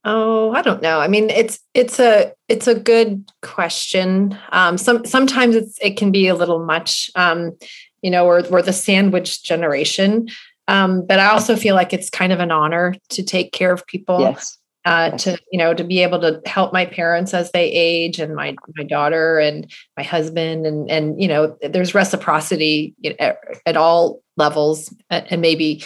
Oh, 0.08 0.52
I 0.52 0.62
don't 0.62 0.82
know. 0.82 1.00
I 1.00 1.08
mean, 1.08 1.30
it's 1.30 1.58
it's 1.74 1.98
a 1.98 2.32
it's 2.48 2.68
a 2.68 2.78
good 2.78 3.24
question. 3.42 4.38
Um, 4.52 4.78
some 4.78 5.04
sometimes 5.04 5.56
it's 5.56 5.78
it 5.82 5.96
can 5.96 6.12
be 6.12 6.28
a 6.28 6.34
little 6.34 6.64
much. 6.64 7.10
Um, 7.16 7.58
you 8.02 8.12
know, 8.12 8.24
we're 8.24 8.48
we're 8.48 8.62
the 8.62 8.72
sandwich 8.72 9.42
generation, 9.42 10.28
um, 10.68 11.04
but 11.04 11.18
I 11.18 11.26
also 11.26 11.56
feel 11.56 11.74
like 11.74 11.92
it's 11.92 12.08
kind 12.08 12.32
of 12.32 12.38
an 12.38 12.52
honor 12.52 12.94
to 13.10 13.24
take 13.24 13.50
care 13.50 13.72
of 13.72 13.84
people. 13.86 14.20
Yes. 14.20 14.56
Uh, 14.84 15.08
yes. 15.10 15.24
to 15.24 15.38
you 15.50 15.58
know 15.58 15.74
to 15.74 15.82
be 15.82 15.98
able 16.04 16.20
to 16.20 16.40
help 16.46 16.72
my 16.72 16.86
parents 16.86 17.34
as 17.34 17.50
they 17.50 17.68
age 17.72 18.20
and 18.20 18.36
my 18.36 18.54
my 18.76 18.84
daughter 18.84 19.40
and 19.40 19.68
my 19.96 20.04
husband 20.04 20.64
and 20.64 20.88
and 20.88 21.20
you 21.20 21.26
know 21.26 21.56
there's 21.60 21.92
reciprocity 21.92 22.94
at, 23.18 23.38
at 23.66 23.76
all 23.76 24.22
levels 24.36 24.94
and 25.10 25.42
maybe 25.42 25.82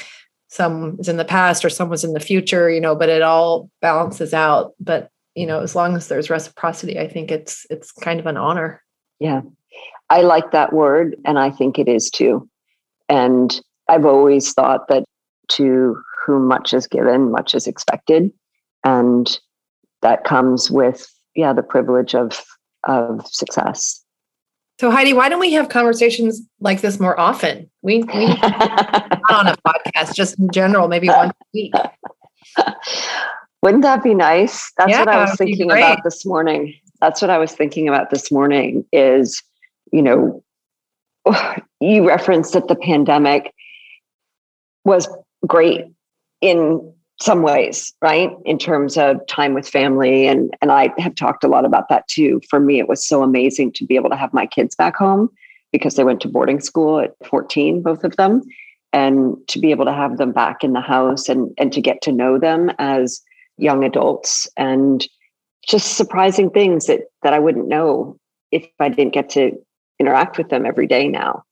some 0.50 0.96
is 0.98 1.08
in 1.08 1.16
the 1.16 1.24
past 1.24 1.64
or 1.64 1.70
some 1.70 1.88
was 1.88 2.04
in 2.04 2.12
the 2.12 2.20
future 2.20 2.68
you 2.68 2.80
know 2.80 2.94
but 2.94 3.08
it 3.08 3.22
all 3.22 3.70
balances 3.80 4.34
out. 4.34 4.74
But 4.78 5.10
you 5.34 5.46
know 5.46 5.60
as 5.60 5.74
long 5.74 5.96
as 5.96 6.08
there's 6.08 6.28
reciprocity 6.28 6.98
i 6.98 7.08
think 7.08 7.30
it's 7.30 7.66
it's 7.70 7.92
kind 7.92 8.20
of 8.20 8.26
an 8.26 8.36
honor. 8.36 8.82
Yeah. 9.18 9.42
I 10.08 10.22
like 10.22 10.50
that 10.50 10.72
word 10.72 11.16
and 11.24 11.38
i 11.38 11.50
think 11.50 11.78
it 11.78 11.88
is 11.88 12.10
too. 12.10 12.48
And 13.08 13.58
i've 13.88 14.04
always 14.04 14.52
thought 14.52 14.88
that 14.88 15.04
to 15.48 16.00
whom 16.26 16.46
much 16.46 16.74
is 16.74 16.86
given 16.86 17.30
much 17.30 17.54
is 17.54 17.66
expected. 17.66 18.32
And 18.84 19.38
that 20.02 20.24
comes 20.24 20.70
with 20.70 21.12
yeah 21.36 21.52
the 21.52 21.62
privilege 21.62 22.14
of 22.14 22.44
of 22.84 23.26
success 23.26 23.99
so 24.80 24.90
Heidi, 24.90 25.12
why 25.12 25.28
don't 25.28 25.40
we 25.40 25.52
have 25.52 25.68
conversations 25.68 26.40
like 26.58 26.80
this 26.80 26.98
more 26.98 27.20
often? 27.20 27.70
We, 27.82 27.98
we 27.98 28.26
not 28.42 29.20
on 29.28 29.46
a 29.46 29.54
podcast, 29.58 30.14
just 30.14 30.38
in 30.38 30.48
general, 30.50 30.88
maybe 30.88 31.06
once 31.10 31.34
a 31.38 31.44
week. 31.52 31.74
Wouldn't 33.62 33.82
that 33.82 34.02
be 34.02 34.14
nice? 34.14 34.72
That's 34.78 34.90
yeah, 34.90 35.00
what 35.00 35.08
I 35.08 35.20
was 35.20 35.36
thinking 35.36 35.70
about 35.70 36.02
this 36.02 36.24
morning. 36.24 36.74
That's 36.98 37.20
what 37.20 37.30
I 37.30 37.36
was 37.36 37.52
thinking 37.52 37.88
about 37.88 38.08
this 38.08 38.32
morning 38.32 38.86
is, 38.90 39.42
you 39.92 40.00
know, 40.00 40.42
you 41.80 42.08
referenced 42.08 42.54
that 42.54 42.68
the 42.68 42.76
pandemic 42.76 43.52
was 44.86 45.10
great 45.46 45.84
in 46.40 46.94
some 47.20 47.42
ways, 47.42 47.92
right? 48.00 48.30
In 48.46 48.58
terms 48.58 48.96
of 48.96 49.24
time 49.26 49.52
with 49.52 49.68
family. 49.68 50.26
And, 50.26 50.56
and 50.62 50.72
I 50.72 50.92
have 50.98 51.14
talked 51.14 51.44
a 51.44 51.48
lot 51.48 51.66
about 51.66 51.88
that 51.90 52.08
too. 52.08 52.40
For 52.48 52.58
me, 52.58 52.78
it 52.78 52.88
was 52.88 53.06
so 53.06 53.22
amazing 53.22 53.72
to 53.72 53.84
be 53.84 53.96
able 53.96 54.10
to 54.10 54.16
have 54.16 54.32
my 54.32 54.46
kids 54.46 54.74
back 54.74 54.96
home 54.96 55.28
because 55.70 55.94
they 55.94 56.04
went 56.04 56.20
to 56.22 56.28
boarding 56.28 56.60
school 56.60 56.98
at 56.98 57.14
14, 57.26 57.82
both 57.82 58.04
of 58.04 58.16
them. 58.16 58.42
And 58.92 59.36
to 59.48 59.60
be 59.60 59.70
able 59.70 59.84
to 59.84 59.92
have 59.92 60.16
them 60.16 60.32
back 60.32 60.64
in 60.64 60.72
the 60.72 60.80
house 60.80 61.28
and, 61.28 61.52
and 61.58 61.72
to 61.72 61.80
get 61.80 62.02
to 62.02 62.12
know 62.12 62.38
them 62.38 62.72
as 62.78 63.20
young 63.56 63.84
adults 63.84 64.48
and 64.56 65.06
just 65.68 65.96
surprising 65.96 66.50
things 66.50 66.86
that, 66.86 67.02
that 67.22 67.34
I 67.34 67.38
wouldn't 67.38 67.68
know 67.68 68.18
if 68.50 68.66
I 68.80 68.88
didn't 68.88 69.12
get 69.12 69.28
to 69.30 69.52
interact 70.00 70.38
with 70.38 70.48
them 70.48 70.66
every 70.66 70.86
day 70.86 71.06
now. 71.06 71.44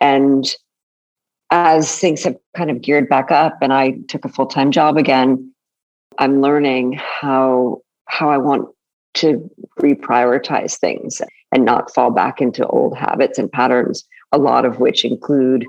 And 0.00 0.46
as 1.50 1.98
things 1.98 2.24
have 2.24 2.36
kind 2.56 2.70
of 2.70 2.82
geared 2.82 3.08
back 3.08 3.30
up 3.30 3.58
and 3.62 3.72
I 3.72 3.92
took 4.08 4.24
a 4.24 4.28
full-time 4.28 4.70
job 4.70 4.96
again, 4.96 5.52
I'm 6.18 6.40
learning 6.40 6.98
how 6.98 7.82
how 8.08 8.30
I 8.30 8.38
want 8.38 8.68
to 9.14 9.50
reprioritize 9.80 10.78
things 10.78 11.20
and 11.52 11.64
not 11.64 11.92
fall 11.92 12.10
back 12.10 12.40
into 12.40 12.66
old 12.66 12.96
habits 12.96 13.38
and 13.38 13.50
patterns, 13.50 14.04
a 14.32 14.38
lot 14.38 14.64
of 14.64 14.78
which 14.78 15.04
include 15.04 15.64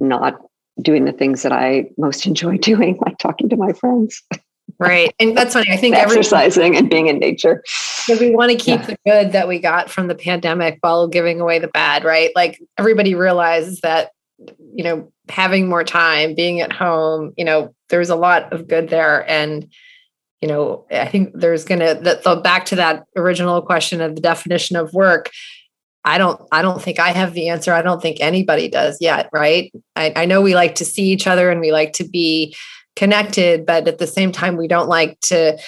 not 0.00 0.40
doing 0.82 1.04
the 1.04 1.12
things 1.12 1.42
that 1.42 1.52
I 1.52 1.86
most 1.96 2.26
enjoy 2.26 2.58
doing, 2.58 2.98
like 3.04 3.18
talking 3.18 3.48
to 3.48 3.56
my 3.56 3.72
friends. 3.72 4.22
Right. 4.78 5.14
And 5.20 5.36
that's 5.36 5.54
funny. 5.54 5.70
I 5.70 5.76
think 5.76 5.94
exercising 5.96 6.76
and 6.76 6.90
being 6.90 7.06
in 7.06 7.18
nature. 7.18 7.62
Because 8.06 8.20
we 8.20 8.34
want 8.34 8.50
to 8.50 8.56
keep 8.56 8.80
yeah. 8.80 8.86
the 8.86 8.98
good 9.06 9.32
that 9.32 9.46
we 9.46 9.58
got 9.58 9.90
from 9.90 10.08
the 10.08 10.14
pandemic 10.14 10.78
while 10.80 11.06
giving 11.06 11.40
away 11.40 11.58
the 11.58 11.68
bad, 11.68 12.04
right? 12.04 12.30
Like 12.34 12.60
everybody 12.76 13.14
realizes 13.14 13.80
that, 13.80 14.10
you 14.38 14.84
know, 14.84 15.12
having 15.28 15.68
more 15.68 15.84
time, 15.84 16.34
being 16.34 16.60
at 16.60 16.72
home, 16.72 17.32
you 17.36 17.44
know, 17.44 17.74
there's 17.88 18.10
a 18.10 18.16
lot 18.16 18.52
of 18.52 18.68
good 18.68 18.88
there. 18.88 19.28
And, 19.30 19.72
you 20.40 20.48
know, 20.48 20.86
I 20.90 21.06
think 21.06 21.30
there's 21.34 21.64
gonna 21.64 21.94
the, 21.94 22.40
back 22.42 22.66
to 22.66 22.76
that 22.76 23.04
original 23.16 23.62
question 23.62 24.00
of 24.00 24.14
the 24.14 24.20
definition 24.20 24.76
of 24.76 24.92
work. 24.92 25.30
I 26.04 26.18
don't 26.18 26.40
I 26.52 26.60
don't 26.60 26.82
think 26.82 26.98
I 26.98 27.12
have 27.12 27.32
the 27.32 27.48
answer. 27.48 27.72
I 27.72 27.80
don't 27.80 28.02
think 28.02 28.18
anybody 28.20 28.68
does 28.68 28.98
yet, 29.00 29.30
right? 29.32 29.72
I, 29.96 30.12
I 30.16 30.24
know 30.26 30.42
we 30.42 30.54
like 30.54 30.74
to 30.76 30.84
see 30.84 31.04
each 31.04 31.26
other 31.26 31.50
and 31.50 31.60
we 31.60 31.72
like 31.72 31.94
to 31.94 32.04
be 32.06 32.54
connected, 32.94 33.64
but 33.64 33.88
at 33.88 33.98
the 33.98 34.06
same 34.06 34.32
time, 34.32 34.56
we 34.56 34.68
don't 34.68 34.88
like 34.88 35.18
to, 35.20 35.58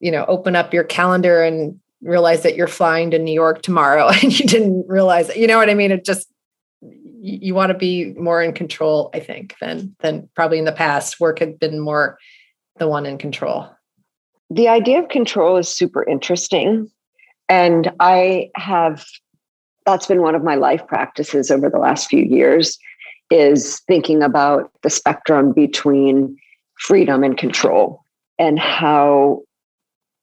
you 0.00 0.10
know, 0.10 0.24
open 0.26 0.54
up 0.56 0.72
your 0.72 0.84
calendar 0.84 1.42
and 1.42 1.80
realize 2.00 2.42
that 2.42 2.56
you're 2.56 2.68
flying 2.68 3.10
to 3.10 3.18
New 3.18 3.32
York 3.32 3.62
tomorrow 3.62 4.08
and 4.22 4.38
you 4.38 4.46
didn't 4.46 4.86
realize 4.88 5.30
it. 5.30 5.36
You 5.36 5.46
know 5.46 5.58
what 5.58 5.70
I 5.70 5.74
mean? 5.74 5.90
It 5.90 6.04
just 6.04 6.31
you 7.22 7.54
want 7.54 7.70
to 7.70 7.78
be 7.78 8.12
more 8.14 8.42
in 8.42 8.52
control 8.52 9.08
i 9.14 9.20
think 9.20 9.54
than 9.60 9.94
than 10.00 10.28
probably 10.34 10.58
in 10.58 10.64
the 10.64 10.72
past. 10.72 11.20
Work 11.20 11.38
had 11.38 11.58
been 11.58 11.78
more 11.78 12.18
the 12.78 12.88
one 12.88 13.06
in 13.06 13.18
control. 13.18 13.68
The 14.50 14.68
idea 14.68 14.98
of 14.98 15.08
control 15.08 15.56
is 15.56 15.68
super 15.68 16.02
interesting 16.04 16.90
and 17.48 17.92
i 18.00 18.50
have 18.56 19.04
that's 19.86 20.06
been 20.06 20.22
one 20.22 20.34
of 20.34 20.44
my 20.44 20.56
life 20.56 20.86
practices 20.86 21.50
over 21.50 21.70
the 21.70 21.78
last 21.78 22.08
few 22.08 22.24
years 22.24 22.78
is 23.30 23.80
thinking 23.88 24.22
about 24.22 24.70
the 24.82 24.90
spectrum 24.90 25.52
between 25.52 26.36
freedom 26.78 27.22
and 27.22 27.38
control 27.38 28.04
and 28.38 28.58
how 28.58 29.40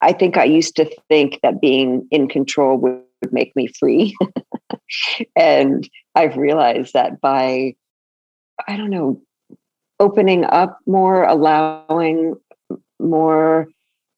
i 0.02 0.12
think 0.12 0.38
i 0.38 0.44
used 0.44 0.76
to 0.76 0.90
think 1.08 1.40
that 1.44 1.62
being 1.62 2.06
in 2.12 2.28
control 2.28 2.78
would 2.78 3.04
make 3.32 3.56
me 3.56 3.68
free. 3.80 4.16
And 5.36 5.90
I've 6.20 6.36
realized 6.36 6.94
that 6.96 7.22
by, 7.22 7.76
I 8.68 8.76
don't 8.76 8.90
know, 8.90 9.22
opening 10.02 10.44
up 10.44 10.78
more, 10.86 11.24
allowing 11.24 12.36
more, 13.00 13.70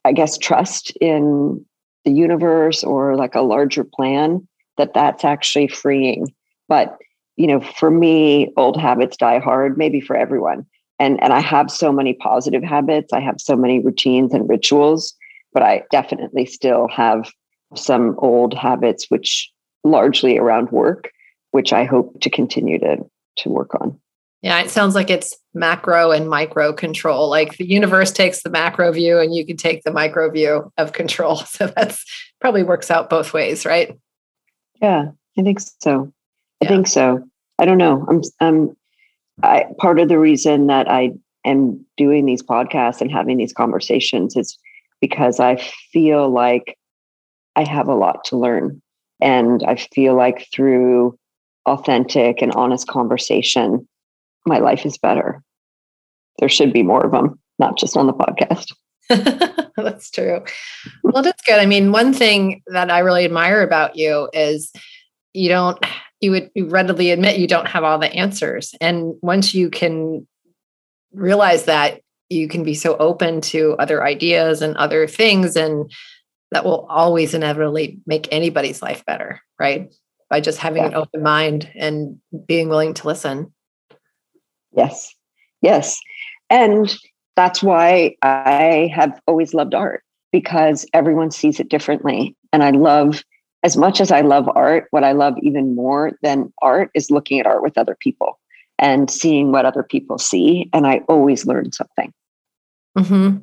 I 0.03 0.11
guess, 0.11 0.35
trust 0.35 0.91
in 0.99 1.63
the 2.03 2.11
universe 2.11 2.83
or 2.83 3.15
like 3.15 3.35
a 3.35 3.41
larger 3.41 3.83
plan, 3.83 4.47
that 4.77 4.95
that's 4.95 5.23
actually 5.23 5.67
freeing. 5.67 6.25
But, 6.67 6.97
you 7.37 7.45
know, 7.45 7.59
for 7.59 7.91
me, 7.91 8.51
old 8.57 8.77
habits 8.81 9.15
die 9.15 9.37
hard, 9.37 9.77
maybe 9.77 10.01
for 10.01 10.15
everyone. 10.15 10.65
And, 10.97 11.21
and 11.21 11.33
I 11.33 11.39
have 11.39 11.69
so 11.69 11.91
many 11.91 12.15
positive 12.15 12.63
habits. 12.63 13.13
I 13.13 13.19
have 13.19 13.39
so 13.39 13.55
many 13.55 13.79
routines 13.79 14.33
and 14.33 14.49
rituals, 14.49 15.13
but 15.53 15.61
I 15.61 15.83
definitely 15.91 16.47
still 16.47 16.87
have 16.87 17.31
some 17.75 18.15
old 18.17 18.55
habits, 18.55 19.05
which 19.09 19.51
largely 19.83 20.39
around 20.39 20.71
work, 20.71 21.11
which 21.51 21.73
I 21.73 21.83
hope 21.83 22.19
to 22.21 22.29
continue 22.29 22.79
to, 22.79 22.97
to 23.37 23.49
work 23.49 23.75
on. 23.79 23.99
Yeah, 24.41 24.59
it 24.61 24.71
sounds 24.71 24.95
like 24.95 25.11
it's 25.11 25.37
macro 25.53 26.11
and 26.11 26.27
micro 26.27 26.73
control. 26.73 27.29
Like 27.29 27.57
the 27.57 27.65
universe 27.65 28.11
takes 28.11 28.41
the 28.41 28.49
macro 28.49 28.91
view 28.91 29.19
and 29.19 29.35
you 29.35 29.45
can 29.45 29.55
take 29.55 29.83
the 29.83 29.91
micro 29.91 30.31
view 30.31 30.71
of 30.77 30.93
control. 30.93 31.41
So 31.45 31.67
that's 31.67 32.03
probably 32.39 32.63
works 32.63 32.89
out 32.89 33.09
both 33.09 33.33
ways, 33.33 33.65
right? 33.65 33.95
Yeah, 34.81 35.11
I 35.37 35.41
think 35.43 35.59
so. 35.79 36.11
I 36.63 36.67
think 36.67 36.87
so. 36.87 37.23
I 37.59 37.65
don't 37.65 37.77
know. 37.77 38.05
I'm 38.09 38.21
I'm 38.39 38.75
I 39.43 39.65
part 39.77 39.99
of 39.99 40.09
the 40.09 40.17
reason 40.17 40.67
that 40.67 40.89
I 40.89 41.11
am 41.45 41.85
doing 41.97 42.25
these 42.25 42.41
podcasts 42.41 43.01
and 43.01 43.11
having 43.11 43.37
these 43.37 43.53
conversations 43.53 44.35
is 44.35 44.57
because 44.99 45.39
I 45.39 45.57
feel 45.91 46.29
like 46.29 46.77
I 47.55 47.63
have 47.67 47.87
a 47.87 47.95
lot 47.95 48.23
to 48.25 48.37
learn. 48.37 48.81
And 49.19 49.63
I 49.63 49.75
feel 49.75 50.15
like 50.15 50.47
through 50.51 51.17
authentic 51.65 52.41
and 52.41 52.53
honest 52.53 52.87
conversation, 52.87 53.87
my 54.45 54.59
life 54.59 54.85
is 54.85 54.97
better. 54.97 55.41
There 56.39 56.49
should 56.49 56.73
be 56.73 56.83
more 56.83 57.05
of 57.05 57.11
them, 57.11 57.39
not 57.59 57.77
just 57.77 57.95
on 57.95 58.07
the 58.07 58.13
podcast. 58.13 58.73
that's 59.77 60.09
true. 60.09 60.43
Well, 61.03 61.23
that's 61.23 61.41
good. 61.43 61.59
I 61.59 61.65
mean, 61.65 61.91
one 61.91 62.13
thing 62.13 62.61
that 62.67 62.89
I 62.89 62.99
really 62.99 63.25
admire 63.25 63.61
about 63.61 63.95
you 63.95 64.29
is 64.33 64.71
you 65.33 65.49
don't, 65.49 65.83
you 66.19 66.31
would 66.31 66.51
readily 66.55 67.11
admit 67.11 67.39
you 67.39 67.47
don't 67.47 67.67
have 67.67 67.83
all 67.83 67.99
the 67.99 68.11
answers. 68.13 68.73
And 68.79 69.15
once 69.21 69.53
you 69.53 69.69
can 69.69 70.27
realize 71.13 71.65
that, 71.65 72.01
you 72.29 72.47
can 72.47 72.63
be 72.63 72.73
so 72.73 72.95
open 72.97 73.41
to 73.41 73.75
other 73.77 74.05
ideas 74.05 74.61
and 74.61 74.77
other 74.77 75.05
things. 75.05 75.57
And 75.57 75.91
that 76.51 76.63
will 76.63 76.85
always 76.89 77.33
inevitably 77.33 77.99
make 78.05 78.29
anybody's 78.31 78.81
life 78.81 79.03
better, 79.05 79.41
right? 79.59 79.91
By 80.31 80.39
just 80.39 80.57
having 80.59 80.81
yeah. 80.81 80.87
an 80.87 80.95
open 80.95 81.21
mind 81.21 81.69
and 81.75 82.17
being 82.47 82.69
willing 82.69 82.93
to 82.95 83.07
listen. 83.07 83.53
Yes. 84.71 85.13
Yes. 85.61 85.99
And 86.49 86.97
that's 87.35 87.61
why 87.61 88.15
I 88.21 88.89
have 88.95 89.19
always 89.27 89.53
loved 89.53 89.75
art 89.75 90.03
because 90.31 90.85
everyone 90.93 91.31
sees 91.31 91.59
it 91.59 91.67
differently. 91.67 92.37
And 92.53 92.63
I 92.63 92.71
love, 92.71 93.25
as 93.63 93.75
much 93.75 93.99
as 93.99 94.09
I 94.09 94.21
love 94.21 94.49
art, 94.55 94.87
what 94.91 95.03
I 95.03 95.11
love 95.11 95.35
even 95.41 95.75
more 95.75 96.13
than 96.23 96.53
art 96.61 96.91
is 96.95 97.11
looking 97.11 97.41
at 97.41 97.45
art 97.45 97.61
with 97.61 97.77
other 97.77 97.97
people 97.99 98.39
and 98.79 99.11
seeing 99.11 99.51
what 99.51 99.65
other 99.65 99.83
people 99.83 100.17
see. 100.17 100.69
And 100.71 100.87
I 100.87 101.01
always 101.09 101.45
learn 101.45 101.73
something. 101.73 102.13
Mm-hmm. 102.97 103.39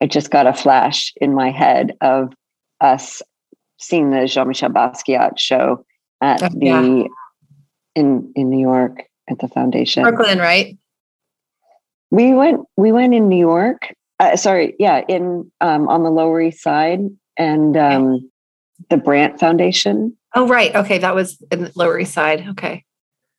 I 0.00 0.06
just 0.06 0.30
got 0.30 0.46
a 0.46 0.54
flash 0.54 1.12
in 1.20 1.34
my 1.34 1.50
head 1.50 1.94
of 2.00 2.32
us 2.80 3.20
seeing 3.78 4.10
the 4.10 4.26
Jean 4.26 4.48
Michel 4.48 4.70
Basquiat 4.70 5.38
show 5.38 5.84
at 6.20 6.42
oh, 6.42 6.48
the 6.48 6.58
yeah. 6.66 7.04
in 7.94 8.32
in 8.34 8.50
New 8.50 8.60
York 8.60 9.02
at 9.28 9.38
the 9.38 9.48
foundation. 9.48 10.02
Brooklyn, 10.02 10.38
right? 10.38 10.76
We 12.10 12.34
went 12.34 12.60
we 12.76 12.92
went 12.92 13.14
in 13.14 13.28
New 13.28 13.38
York. 13.38 13.94
Uh, 14.18 14.36
sorry, 14.36 14.74
yeah, 14.78 15.02
in 15.08 15.50
um, 15.60 15.88
on 15.88 16.02
the 16.02 16.10
Lower 16.10 16.42
East 16.42 16.62
Side 16.62 17.00
and 17.38 17.76
um, 17.76 18.06
okay. 18.06 18.24
the 18.90 18.96
Brant 18.98 19.40
Foundation. 19.40 20.16
Oh, 20.34 20.46
right. 20.46 20.74
Okay, 20.74 20.98
that 20.98 21.14
was 21.14 21.42
in 21.50 21.64
the 21.64 21.72
Lower 21.74 21.98
East 21.98 22.12
Side. 22.12 22.46
Okay. 22.50 22.84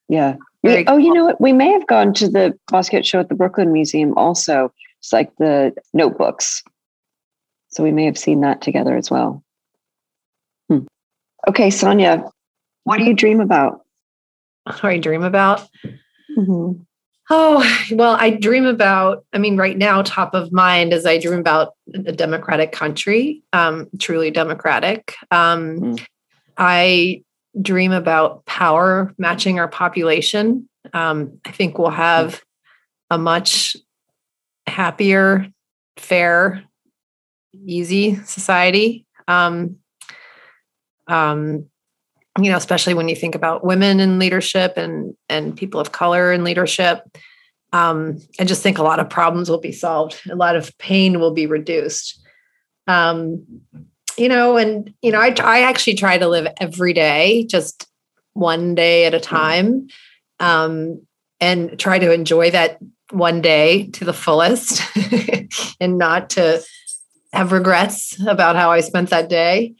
Yeah. 0.09 0.35
We, 0.63 0.85
oh, 0.87 0.97
you 0.97 1.13
know 1.13 1.25
what? 1.25 1.39
We 1.39 1.53
may 1.53 1.71
have 1.71 1.87
gone 1.87 2.13
to 2.15 2.29
the 2.29 2.53
Basquiat 2.71 3.05
show 3.05 3.19
at 3.19 3.29
the 3.29 3.35
Brooklyn 3.35 3.71
Museum 3.71 4.13
also. 4.17 4.73
It's 4.99 5.13
like 5.13 5.35
the 5.37 5.73
notebooks. 5.93 6.61
So 7.69 7.83
we 7.83 7.91
may 7.91 8.05
have 8.05 8.17
seen 8.17 8.41
that 8.41 8.61
together 8.61 8.95
as 8.97 9.09
well. 9.09 9.43
Hmm. 10.67 10.85
Okay, 11.47 11.69
Sonja, 11.69 12.29
what 12.83 12.97
do 12.97 13.03
you 13.05 13.13
dream 13.13 13.39
about? 13.39 13.81
What 14.63 14.81
do 14.81 14.87
I 14.87 14.97
dream 14.97 15.23
about? 15.23 15.67
Mm-hmm. 16.37 16.81
Oh, 17.33 17.77
well, 17.91 18.17
I 18.19 18.31
dream 18.31 18.65
about, 18.65 19.25
I 19.31 19.37
mean, 19.37 19.55
right 19.55 19.77
now, 19.77 20.01
top 20.01 20.33
of 20.33 20.51
mind 20.51 20.91
is 20.91 21.05
I 21.05 21.17
dream 21.17 21.39
about 21.39 21.75
a 21.93 22.11
democratic 22.11 22.73
country, 22.73 23.41
um, 23.53 23.87
truly 23.99 24.31
democratic. 24.31 25.15
Um, 25.31 25.79
mm. 25.79 26.05
I 26.57 27.23
dream 27.61 27.93
about 27.93 28.45
power 28.45 29.13
matching 29.17 29.59
our 29.59 29.69
population. 29.69 30.67
Um, 30.93 31.39
I 31.45 31.51
think 31.51 31.77
we'll 31.77 31.89
have 31.89 32.41
a 33.09 33.17
much 33.17 33.77
happier, 34.67 35.47
fair, 35.95 36.63
easy 37.53 38.15
society. 38.25 39.05
Um, 39.27 39.77
um, 41.07 41.70
you 42.39 42.49
know, 42.49 42.57
especially 42.57 42.93
when 42.93 43.09
you 43.09 43.15
think 43.15 43.35
about 43.35 43.65
women 43.65 43.99
in 43.99 44.19
leadership 44.19 44.77
and 44.77 45.15
and 45.27 45.55
people 45.55 45.79
of 45.79 45.91
color 45.91 46.31
in 46.31 46.43
leadership. 46.43 47.03
Um, 47.73 48.19
I 48.39 48.43
just 48.43 48.63
think 48.63 48.77
a 48.77 48.83
lot 48.83 48.99
of 48.99 49.09
problems 49.09 49.49
will 49.49 49.59
be 49.59 49.71
solved. 49.71 50.19
A 50.29 50.35
lot 50.35 50.55
of 50.55 50.77
pain 50.77 51.19
will 51.19 51.31
be 51.31 51.47
reduced. 51.47 52.21
Um, 52.87 53.45
you 54.17 54.29
know, 54.29 54.57
and 54.57 54.93
you 55.01 55.11
know, 55.11 55.19
I 55.19 55.33
I 55.41 55.61
actually 55.61 55.95
try 55.95 56.17
to 56.17 56.27
live 56.27 56.47
every 56.59 56.93
day, 56.93 57.45
just 57.49 57.87
one 58.33 58.75
day 58.75 59.05
at 59.05 59.13
a 59.13 59.19
time, 59.19 59.87
um, 60.39 61.05
and 61.39 61.77
try 61.79 61.99
to 61.99 62.13
enjoy 62.13 62.51
that 62.51 62.79
one 63.11 63.41
day 63.41 63.87
to 63.87 64.05
the 64.05 64.13
fullest, 64.13 64.81
and 65.81 65.97
not 65.97 66.31
to 66.31 66.63
have 67.33 67.51
regrets 67.51 68.19
about 68.25 68.55
how 68.55 68.71
I 68.71 68.81
spent 68.81 69.09
that 69.09 69.29
day. 69.29 69.75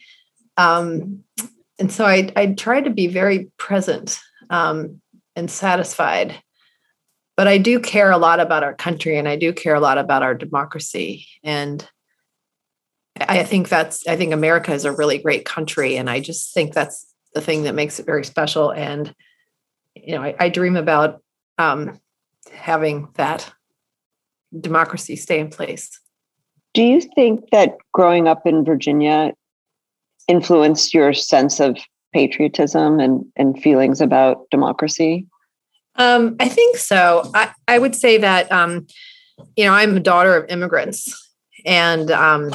Um, 0.58 1.24
and 1.82 1.92
so 1.92 2.06
I, 2.06 2.32
I 2.36 2.46
tried 2.54 2.86
to 2.86 2.92
be 2.92 3.08
very 3.08 3.52
present 3.58 4.20
um, 4.52 5.02
and 5.36 5.50
satisfied. 5.50 6.40
But 7.36 7.48
I 7.48 7.58
do 7.58 7.80
care 7.80 8.12
a 8.12 8.20
lot 8.20 8.40
about 8.40 8.64
our 8.64 8.76
country 8.76 9.18
and 9.18 9.28
I 9.28 9.36
do 9.36 9.52
care 9.52 9.74
a 9.74 9.80
lot 9.80 9.98
about 9.98 10.22
our 10.22 10.36
democracy. 10.36 11.26
And 11.44 11.84
I 13.20 13.42
think 13.42 13.68
that's, 13.68 14.06
I 14.08 14.16
think 14.16 14.32
America 14.32 14.72
is 14.74 14.86
a 14.86 14.92
really 14.92 15.18
great 15.18 15.44
country. 15.44 15.98
And 15.98 16.08
I 16.08 16.20
just 16.20 16.54
think 16.54 16.72
that's 16.72 17.12
the 17.34 17.42
thing 17.42 17.64
that 17.64 17.74
makes 17.74 18.00
it 18.00 18.06
very 18.06 18.26
special. 18.26 18.72
And, 18.72 19.12
you 19.96 20.14
know, 20.14 20.22
I, 20.22 20.36
I 20.40 20.50
dream 20.50 20.76
about 20.76 21.24
um, 21.58 22.00
having 22.54 23.08
that 23.16 23.52
democracy 24.60 25.16
stay 25.16 25.40
in 25.40 25.50
place. 25.50 26.00
Do 26.76 26.84
you 26.84 27.02
think 27.02 27.50
that 27.50 27.78
growing 27.92 28.28
up 28.28 28.46
in 28.46 28.64
Virginia 28.64 29.34
influenced 30.28 30.94
your 30.94 31.14
sense 31.14 31.60
of 31.60 31.78
patriotism 32.14 33.00
and, 33.00 33.26
and 33.36 33.62
feelings 33.62 34.02
about 34.02 34.50
democracy? 34.52 35.28
Um, 35.96 36.36
I 36.40 36.48
think 36.48 36.78
so. 36.78 37.30
I, 37.34 37.52
I 37.68 37.78
would 37.78 37.96
say 37.96 38.18
that, 38.18 38.52
um, 38.52 38.88
you 39.56 39.66
know, 39.66 39.74
I'm 39.74 39.98
a 39.98 40.00
daughter 40.00 40.36
of 40.36 40.50
immigrants 40.50 41.30
and, 41.66 42.12
um, 42.12 42.54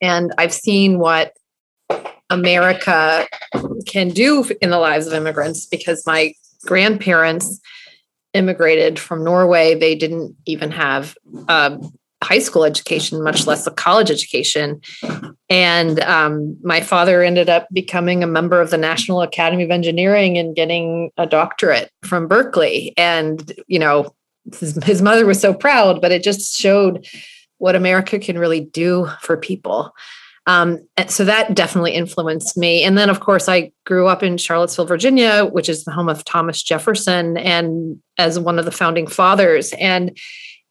and 0.00 0.32
I've 0.38 0.52
seen 0.52 0.98
what 0.98 1.32
America 2.30 3.26
can 3.86 4.08
do 4.08 4.44
in 4.60 4.70
the 4.70 4.78
lives 4.78 5.06
of 5.06 5.12
immigrants 5.12 5.66
because 5.66 6.04
my 6.06 6.34
grandparents 6.64 7.60
immigrated 8.34 8.98
from 8.98 9.24
Norway. 9.24 9.74
They 9.74 9.94
didn't 9.94 10.36
even 10.44 10.70
have 10.70 11.16
um, 11.48 11.92
high 12.24 12.38
school 12.38 12.64
education, 12.64 13.22
much 13.22 13.46
less 13.46 13.66
a 13.66 13.70
college 13.70 14.10
education. 14.10 14.80
And 15.48 16.00
um, 16.00 16.56
my 16.62 16.80
father 16.80 17.22
ended 17.22 17.48
up 17.48 17.68
becoming 17.72 18.22
a 18.22 18.26
member 18.26 18.60
of 18.60 18.70
the 18.70 18.78
National 18.78 19.22
Academy 19.22 19.64
of 19.64 19.70
Engineering 19.70 20.38
and 20.38 20.56
getting 20.56 21.10
a 21.18 21.26
doctorate 21.26 21.90
from 22.02 22.26
Berkeley. 22.26 22.94
And, 22.96 23.52
you 23.66 23.78
know, 23.78 24.14
his, 24.58 24.82
his 24.84 25.02
mother 25.02 25.26
was 25.26 25.40
so 25.40 25.52
proud, 25.52 26.00
but 26.00 26.12
it 26.12 26.22
just 26.22 26.56
showed 26.56 27.06
what 27.58 27.76
America 27.76 28.18
can 28.18 28.38
really 28.38 28.60
do 28.60 29.08
for 29.20 29.36
people. 29.36 29.92
Um, 30.48 30.86
so 31.08 31.24
that 31.24 31.54
definitely 31.54 31.92
influenced 31.92 32.56
me. 32.56 32.84
And 32.84 32.96
then, 32.96 33.10
of 33.10 33.18
course, 33.18 33.48
I 33.48 33.72
grew 33.84 34.06
up 34.06 34.22
in 34.22 34.38
Charlottesville, 34.38 34.86
Virginia, 34.86 35.44
which 35.44 35.68
is 35.68 35.84
the 35.84 35.90
home 35.90 36.08
of 36.08 36.24
Thomas 36.24 36.62
Jefferson, 36.62 37.36
and 37.36 38.00
as 38.16 38.38
one 38.38 38.58
of 38.58 38.64
the 38.64 38.70
founding 38.70 39.08
fathers. 39.08 39.72
And 39.74 40.16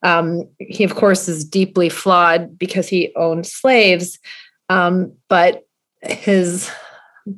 um, 0.04 0.48
he, 0.60 0.84
of 0.84 0.96
course, 0.96 1.28
is 1.28 1.44
deeply 1.44 1.90
flawed 1.90 2.58
because 2.58 2.88
he 2.88 3.14
owned 3.16 3.46
slaves, 3.46 4.20
um, 4.70 5.14
but 5.30 5.64
his 6.02 6.70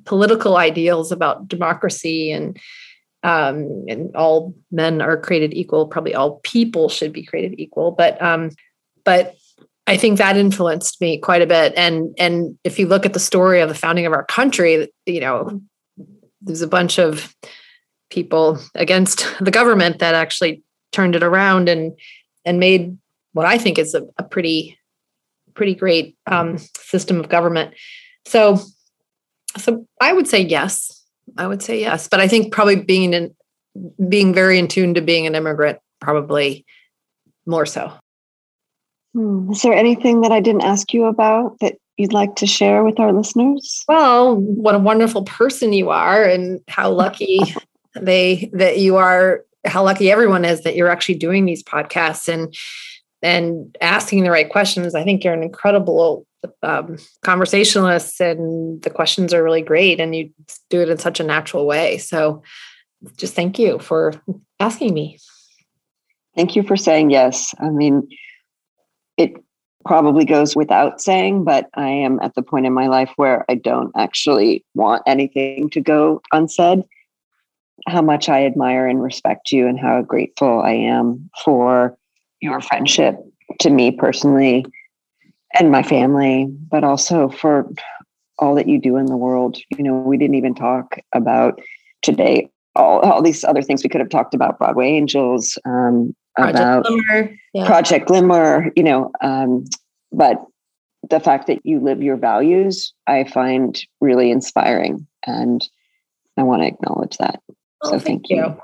political 0.06 0.58
ideals 0.58 1.12
about 1.12 1.48
democracy 1.48 2.32
and 2.32 2.60
um, 3.24 3.86
and 3.88 4.16
all 4.16 4.54
men 4.72 5.02
are 5.02 5.18
created 5.18 5.54
equal. 5.54 5.88
Probably 5.88 6.14
all 6.14 6.40
people 6.44 6.88
should 6.90 7.12
be 7.12 7.24
created 7.24 7.60
equal, 7.60 7.92
but 7.92 8.22
um, 8.22 8.52
but 9.04 9.36
I 9.88 9.96
think 9.98 10.18
that 10.18 10.38
influenced 10.38 11.00
me 11.00 11.18
quite 11.18 11.42
a 11.42 11.48
bit. 11.48 11.74
And 11.76 12.14
and 12.20 12.58
if 12.64 12.78
you 12.78 12.88
look 12.88 13.06
at 13.06 13.14
the 13.14 13.20
story 13.20 13.62
of 13.62 13.70
the 13.70 13.76
founding 13.76 14.06
of 14.06 14.14
our 14.14 14.26
country, 14.26 14.92
you 15.06 15.22
know, 15.22 15.62
there's 16.42 16.62
a 16.62 16.68
bunch 16.68 17.00
of 17.00 17.34
people 18.10 18.60
against 18.76 19.26
the 19.42 19.52
government 19.52 20.00
that 20.00 20.14
actually 20.16 20.64
turned 20.92 21.16
it 21.16 21.24
around 21.24 21.70
and 21.70 21.98
and 22.48 22.60
made 22.60 22.98
what 23.34 23.46
I 23.46 23.58
think 23.58 23.78
is 23.78 23.94
a, 23.94 24.04
a 24.18 24.24
pretty 24.24 24.78
pretty 25.54 25.76
great 25.76 26.16
um, 26.28 26.58
system 26.78 27.20
of 27.20 27.30
government. 27.30 27.74
So 28.26 28.60
so 29.58 29.86
I 30.02 30.14
would 30.14 30.28
say 30.28 30.42
yes. 30.42 31.04
I 31.38 31.48
would 31.48 31.62
say 31.62 31.80
yes, 31.80 32.08
but 32.08 32.20
I 32.20 32.28
think 32.28 32.54
probably 32.54 32.78
being 32.78 33.14
in 33.14 33.36
being 34.10 34.34
very 34.34 34.58
in 34.58 34.68
tune 34.68 34.94
to 34.94 35.02
being 35.02 35.28
an 35.28 35.36
immigrant, 35.36 35.80
probably 36.00 36.66
more 37.46 37.66
so. 37.66 37.92
Hmm. 39.14 39.52
Is 39.52 39.62
there 39.62 39.74
anything 39.74 40.22
that 40.22 40.32
I 40.32 40.40
didn't 40.40 40.64
ask 40.64 40.94
you 40.94 41.06
about 41.06 41.60
that 41.60 41.76
you'd 41.98 42.14
like 42.14 42.36
to 42.38 42.48
share 42.48 42.84
with 42.84 43.00
our 43.00 43.12
listeners? 43.12 43.84
Well, 43.88 44.36
what 44.36 44.76
a 44.76 44.80
wonderful 44.80 45.24
person 45.24 45.74
you 45.74 45.90
are, 45.90 46.24
and 46.24 46.62
how 46.68 46.92
lucky 46.92 47.40
they 48.00 48.50
that 48.54 48.80
you 48.80 48.96
are. 48.96 49.44
How 49.68 49.84
lucky 49.84 50.12
everyone 50.12 50.46
is 50.46 50.64
that 50.64 50.76
you're 50.76 50.90
actually 50.90 51.16
doing 51.16 51.46
these 51.46 51.64
podcasts 51.64 52.28
and 52.28 52.54
and 53.22 53.76
asking 53.82 54.24
the 54.24 54.32
right 54.32 54.50
questions. 54.50 54.94
I 54.94 55.04
think 55.04 55.24
you're 55.24 55.34
an 55.34 55.44
incredible 55.44 56.26
um, 56.62 56.98
conversationalist, 57.24 58.22
and 58.22 58.82
the 58.84 58.90
questions 58.90 59.34
are 59.34 59.44
really 59.44 59.62
great, 59.62 60.00
and 60.00 60.16
you 60.16 60.30
do 60.70 60.82
it 60.82 60.90
in 60.90 60.98
such 60.98 61.20
a 61.20 61.24
natural 61.24 61.66
way. 61.66 61.98
So, 61.98 62.44
just 63.18 63.34
thank 63.34 63.58
you 63.58 63.80
for 63.80 64.14
asking 64.60 64.94
me. 64.94 65.18
Thank 66.36 66.56
you 66.56 66.64
for 66.64 66.78
saying 66.78 67.10
yes. 67.10 67.56
I 67.60 67.70
mean, 67.70 68.08
it 69.18 69.34
probably 69.86 70.26
goes 70.26 70.56
without 70.56 71.02
saying, 71.02 71.44
but 71.44 71.68
I 71.74 71.90
am 71.90 72.20
at 72.22 72.36
the 72.36 72.44
point 72.44 72.66
in 72.66 72.74
my 72.74 72.88
life 72.88 73.12
where 73.16 73.46
I 73.50 73.56
don't 73.56 73.92
actually 73.98 74.64
want 74.76 75.02
anything 75.08 75.70
to 75.72 75.82
go 75.82 76.22
unsaid. 76.32 76.84
How 77.86 78.02
much 78.02 78.28
I 78.30 78.46
admire 78.46 78.88
and 78.88 79.02
respect 79.02 79.52
you, 79.52 79.68
and 79.68 79.80
how 79.80 80.02
grateful 80.02 80.62
I 80.62 80.72
am 80.72 81.30
for 81.44 81.98
your 82.42 82.62
friendship 82.62 83.16
to 83.60 83.70
me 83.70 83.92
personally 83.92 84.66
and 85.58 85.72
my 85.72 85.84
family, 85.84 86.48
but 86.70 86.84
also 86.84 87.30
for 87.30 87.70
all 88.40 88.56
that 88.56 88.68
you 88.68 88.80
do 88.80 88.98
in 88.98 89.06
the 89.06 89.18
world. 89.18 89.58
You 89.78 89.84
know, 89.84 89.98
we 90.00 90.18
didn't 90.18 90.36
even 90.36 90.54
talk 90.54 90.98
about 91.14 91.60
today 92.02 92.50
all, 92.78 93.00
all 93.00 93.22
these 93.22 93.44
other 93.44 93.62
things 93.62 93.84
we 93.84 93.90
could 93.90 94.02
have 94.02 94.10
talked 94.10 94.34
about 94.34 94.58
Broadway 94.58 94.88
Angels, 94.88 95.58
um, 95.66 96.16
Project 96.36 96.60
about 96.60 96.86
Glimmer. 96.86 97.36
Yeah. 97.54 97.66
Project 97.66 98.08
Glimmer, 98.08 98.72
you 98.76 98.84
know, 98.84 99.12
um, 99.22 99.66
but 100.12 100.46
the 101.10 101.20
fact 101.20 101.48
that 101.48 101.66
you 101.66 101.80
live 101.80 102.02
your 102.02 102.18
values, 102.18 102.94
I 103.08 103.24
find 103.24 103.80
really 104.00 104.32
inspiring. 104.32 105.08
And 105.26 105.68
I 106.38 106.44
want 106.44 106.62
to 106.62 106.68
acknowledge 106.68 107.18
that. 107.18 107.42
Oh, 107.82 107.92
so 107.92 108.00
thank, 108.00 108.04
thank 108.04 108.30
you. 108.30 108.38
you. 108.38 108.58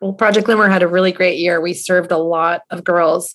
Well, 0.00 0.12
Project 0.12 0.46
Glimmer 0.46 0.68
had 0.68 0.82
a 0.82 0.88
really 0.88 1.12
great 1.12 1.38
year. 1.38 1.60
We 1.60 1.72
served 1.72 2.12
a 2.12 2.18
lot 2.18 2.62
of 2.70 2.84
girls 2.84 3.34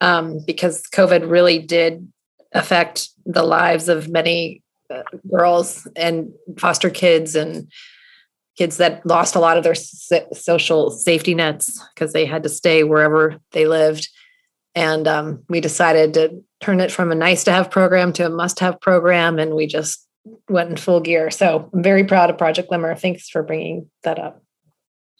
um, 0.00 0.40
because 0.44 0.82
COVID 0.92 1.30
really 1.30 1.58
did 1.58 2.10
affect 2.52 3.10
the 3.24 3.44
lives 3.44 3.88
of 3.88 4.08
many 4.08 4.62
uh, 4.90 5.02
girls 5.30 5.86
and 5.96 6.32
foster 6.58 6.90
kids 6.90 7.34
and 7.34 7.70
kids 8.56 8.78
that 8.78 9.04
lost 9.04 9.34
a 9.34 9.40
lot 9.40 9.56
of 9.56 9.64
their 9.64 9.74
social 9.74 10.90
safety 10.90 11.34
nets 11.34 11.82
because 11.94 12.12
they 12.12 12.24
had 12.24 12.42
to 12.42 12.48
stay 12.48 12.82
wherever 12.82 13.38
they 13.52 13.66
lived. 13.66 14.08
And 14.74 15.06
um, 15.06 15.42
we 15.48 15.60
decided 15.60 16.14
to 16.14 16.42
turn 16.60 16.80
it 16.80 16.90
from 16.90 17.12
a 17.12 17.14
nice 17.14 17.44
to 17.44 17.52
have 17.52 17.70
program 17.70 18.12
to 18.14 18.26
a 18.26 18.30
must 18.30 18.60
have 18.60 18.80
program. 18.80 19.38
And 19.38 19.54
we 19.54 19.66
just 19.66 20.06
went 20.48 20.70
in 20.70 20.76
full 20.76 21.00
gear. 21.00 21.30
So 21.30 21.70
I'm 21.72 21.82
very 21.82 22.04
proud 22.04 22.30
of 22.30 22.38
Project 22.38 22.68
Glimmer. 22.68 22.94
Thanks 22.94 23.28
for 23.28 23.42
bringing 23.42 23.90
that 24.02 24.18
up. 24.18 24.42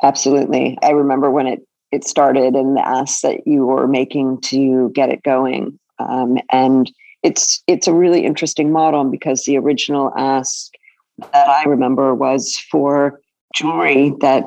Absolutely. 0.02 0.78
I 0.82 0.90
remember 0.90 1.30
when 1.30 1.46
it, 1.46 1.66
it 1.92 2.06
started 2.06 2.54
and 2.54 2.76
the 2.76 2.86
asks 2.86 3.22
that 3.22 3.46
you 3.46 3.66
were 3.66 3.86
making 3.86 4.40
to 4.42 4.90
get 4.90 5.10
it 5.10 5.22
going. 5.22 5.78
Um, 5.98 6.38
and 6.50 6.90
it's 7.22 7.62
it's 7.66 7.88
a 7.88 7.94
really 7.94 8.24
interesting 8.24 8.70
model 8.70 9.04
because 9.04 9.44
the 9.44 9.56
original 9.56 10.12
ask 10.16 10.70
that 11.32 11.48
I 11.48 11.64
remember 11.64 12.14
was 12.14 12.56
for 12.70 13.20
jewelry 13.54 14.12
that 14.20 14.44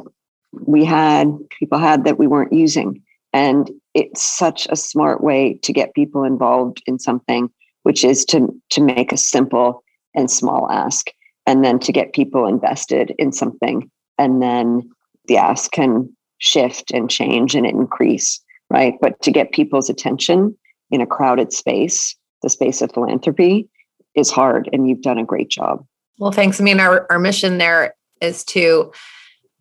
we 0.54 0.86
had 0.86 1.38
people 1.50 1.80
had 1.80 2.04
that 2.06 2.20
we 2.20 2.28
weren't 2.28 2.54
using 2.54 3.02
and 3.34 3.70
it's 3.94 4.22
such 4.22 4.68
a 4.70 4.76
smart 4.76 5.22
way 5.24 5.56
to 5.64 5.74
get 5.74 5.94
people 5.94 6.24
involved 6.24 6.82
in 6.86 7.00
something 7.00 7.50
which 7.84 8.04
is 8.04 8.24
to 8.26 8.48
to 8.70 8.82
make 8.82 9.12
a 9.12 9.18
simple 9.18 9.84
and 10.16 10.30
small 10.30 10.70
ask 10.72 11.08
and 11.46 11.64
then 11.64 11.80
to 11.80 11.92
get 11.92 12.14
people 12.14 12.48
invested 12.48 13.14
in 13.18 13.32
something 13.32 13.90
and 14.18 14.42
then 14.42 14.90
the 15.30 15.38
ask 15.38 15.72
can 15.72 16.10
shift 16.40 16.92
and 16.92 17.10
change 17.10 17.56
and 17.56 17.66
increase 17.66 18.42
right 18.70 18.96
but 19.02 19.22
to 19.22 19.32
get 19.32 19.54
people's 19.54 19.90
attention 19.90 20.56
in 20.92 21.00
a 21.00 21.08
crowded 21.08 21.54
space 21.54 22.16
the 22.42 22.50
space 22.50 22.82
of 22.82 22.92
philanthropy 22.92 23.70
is 24.16 24.30
hard 24.30 24.70
and 24.74 24.90
you've 24.90 25.02
done 25.02 25.18
a 25.18 25.26
great 25.26 25.50
job 25.50 25.86
well 26.18 26.32
thanks 26.32 26.60
i 26.60 26.64
mean 26.64 26.82
our, 26.82 27.08
our 27.10 27.20
mission 27.20 27.58
there 27.58 27.94
is 28.22 28.44
to 28.44 28.92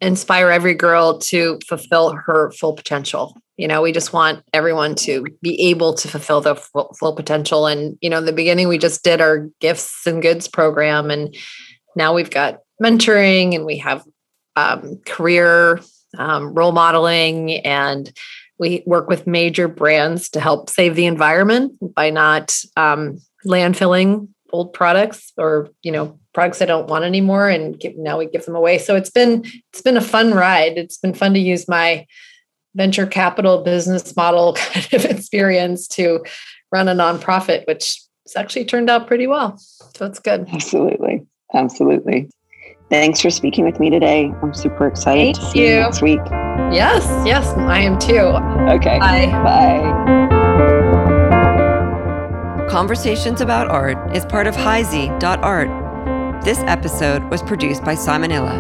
inspire 0.00 0.50
every 0.50 0.74
girl 0.74 1.18
to 1.18 1.58
fulfill 1.66 2.12
her 2.12 2.50
full 2.52 2.74
potential. 2.74 3.36
You 3.56 3.66
know, 3.66 3.82
we 3.82 3.90
just 3.90 4.12
want 4.12 4.44
everyone 4.52 4.94
to 4.96 5.26
be 5.42 5.70
able 5.70 5.94
to 5.94 6.08
fulfill 6.08 6.40
their 6.40 6.54
full, 6.54 6.94
full, 6.98 7.14
potential. 7.14 7.66
And, 7.66 7.98
you 8.00 8.08
know, 8.08 8.18
in 8.18 8.24
the 8.24 8.32
beginning, 8.32 8.68
we 8.68 8.78
just 8.78 9.02
did 9.02 9.20
our 9.20 9.48
gifts 9.60 10.06
and 10.06 10.22
goods 10.22 10.46
program. 10.46 11.10
And 11.10 11.36
now 11.96 12.14
we've 12.14 12.30
got 12.30 12.60
mentoring 12.80 13.54
and 13.54 13.66
we 13.66 13.78
have 13.78 14.04
um, 14.58 14.96
career 15.06 15.80
um, 16.16 16.54
role 16.54 16.72
modeling. 16.72 17.54
And 17.64 18.12
we 18.58 18.82
work 18.86 19.08
with 19.08 19.26
major 19.26 19.68
brands 19.68 20.28
to 20.30 20.40
help 20.40 20.70
save 20.70 20.96
the 20.96 21.06
environment 21.06 21.74
by 21.94 22.10
not 22.10 22.58
um, 22.76 23.20
landfilling 23.46 24.28
old 24.50 24.72
products 24.72 25.32
or 25.36 25.68
you 25.82 25.92
know 25.92 26.18
products 26.32 26.62
I 26.62 26.66
don't 26.66 26.88
want 26.88 27.04
anymore, 27.04 27.48
and 27.48 27.78
give, 27.78 27.96
now 27.96 28.18
we 28.18 28.26
give 28.26 28.44
them 28.44 28.56
away. 28.56 28.78
So 28.78 28.96
it's 28.96 29.10
been 29.10 29.44
it's 29.72 29.82
been 29.82 29.96
a 29.96 30.02
fun 30.02 30.34
ride. 30.34 30.78
It's 30.78 30.98
been 30.98 31.14
fun 31.14 31.34
to 31.34 31.40
use 31.40 31.68
my 31.68 32.06
venture 32.74 33.06
capital 33.06 33.62
business 33.62 34.14
model 34.16 34.52
kind 34.58 34.92
of 34.92 35.04
experience 35.04 35.88
to 35.88 36.24
run 36.72 36.88
a 36.88 36.94
nonprofit, 36.94 37.66
which 37.66 38.00
has 38.26 38.36
actually 38.36 38.64
turned 38.64 38.90
out 38.90 39.06
pretty 39.06 39.26
well. 39.26 39.56
So 39.96 40.06
it's 40.06 40.18
good. 40.18 40.48
Absolutely, 40.52 41.26
absolutely. 41.54 42.30
Thanks 42.90 43.20
for 43.20 43.28
speaking 43.30 43.64
with 43.64 43.78
me 43.80 43.90
today. 43.90 44.32
I'm 44.42 44.54
super 44.54 44.86
excited 44.86 45.36
Thank 45.36 45.36
to 45.36 45.50
see 45.50 45.60
you. 45.60 45.74
you 45.74 45.80
next 45.80 46.00
week. 46.00 46.20
Yes, 46.72 47.04
yes, 47.26 47.46
I 47.56 47.80
am 47.80 47.98
too. 47.98 48.18
Okay. 48.18 48.98
Bye. 48.98 49.26
Bye. 49.44 50.08
Conversations 52.70 53.40
About 53.40 53.68
Art 53.68 54.16
is 54.16 54.24
part 54.24 54.46
of 54.46 54.54
HiZ.art. 54.54 55.68
This 56.44 56.58
episode 56.60 57.24
was 57.24 57.42
produced 57.42 57.84
by 57.84 57.94
Simon 57.94 58.30
Illa. 58.30 58.58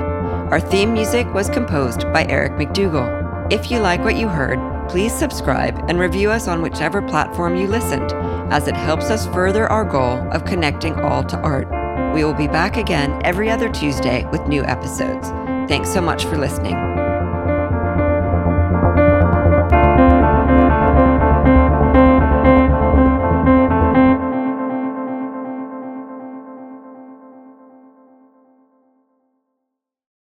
Our 0.50 0.60
theme 0.60 0.92
music 0.92 1.26
was 1.32 1.48
composed 1.48 2.02
by 2.12 2.24
Eric 2.26 2.52
McDougall. 2.52 3.52
If 3.52 3.70
you 3.70 3.78
like 3.78 4.02
what 4.04 4.16
you 4.16 4.28
heard, 4.28 4.58
please 4.90 5.12
subscribe 5.12 5.78
and 5.88 5.98
review 5.98 6.30
us 6.30 6.48
on 6.48 6.60
whichever 6.60 7.00
platform 7.00 7.56
you 7.56 7.66
listened, 7.66 8.12
as 8.52 8.68
it 8.68 8.74
helps 8.76 9.10
us 9.10 9.26
further 9.28 9.66
our 9.70 9.84
goal 9.84 10.18
of 10.32 10.44
connecting 10.44 10.94
all 11.00 11.22
to 11.24 11.36
art. 11.38 11.68
We 12.18 12.24
will 12.24 12.34
be 12.34 12.48
back 12.48 12.76
again 12.76 13.24
every 13.24 13.48
other 13.48 13.68
Tuesday 13.68 14.26
with 14.32 14.48
new 14.48 14.64
episodes. 14.64 15.28
Thanks 15.70 15.88
so 15.92 16.00
much 16.00 16.24
for 16.24 16.36
listening. 16.36 16.97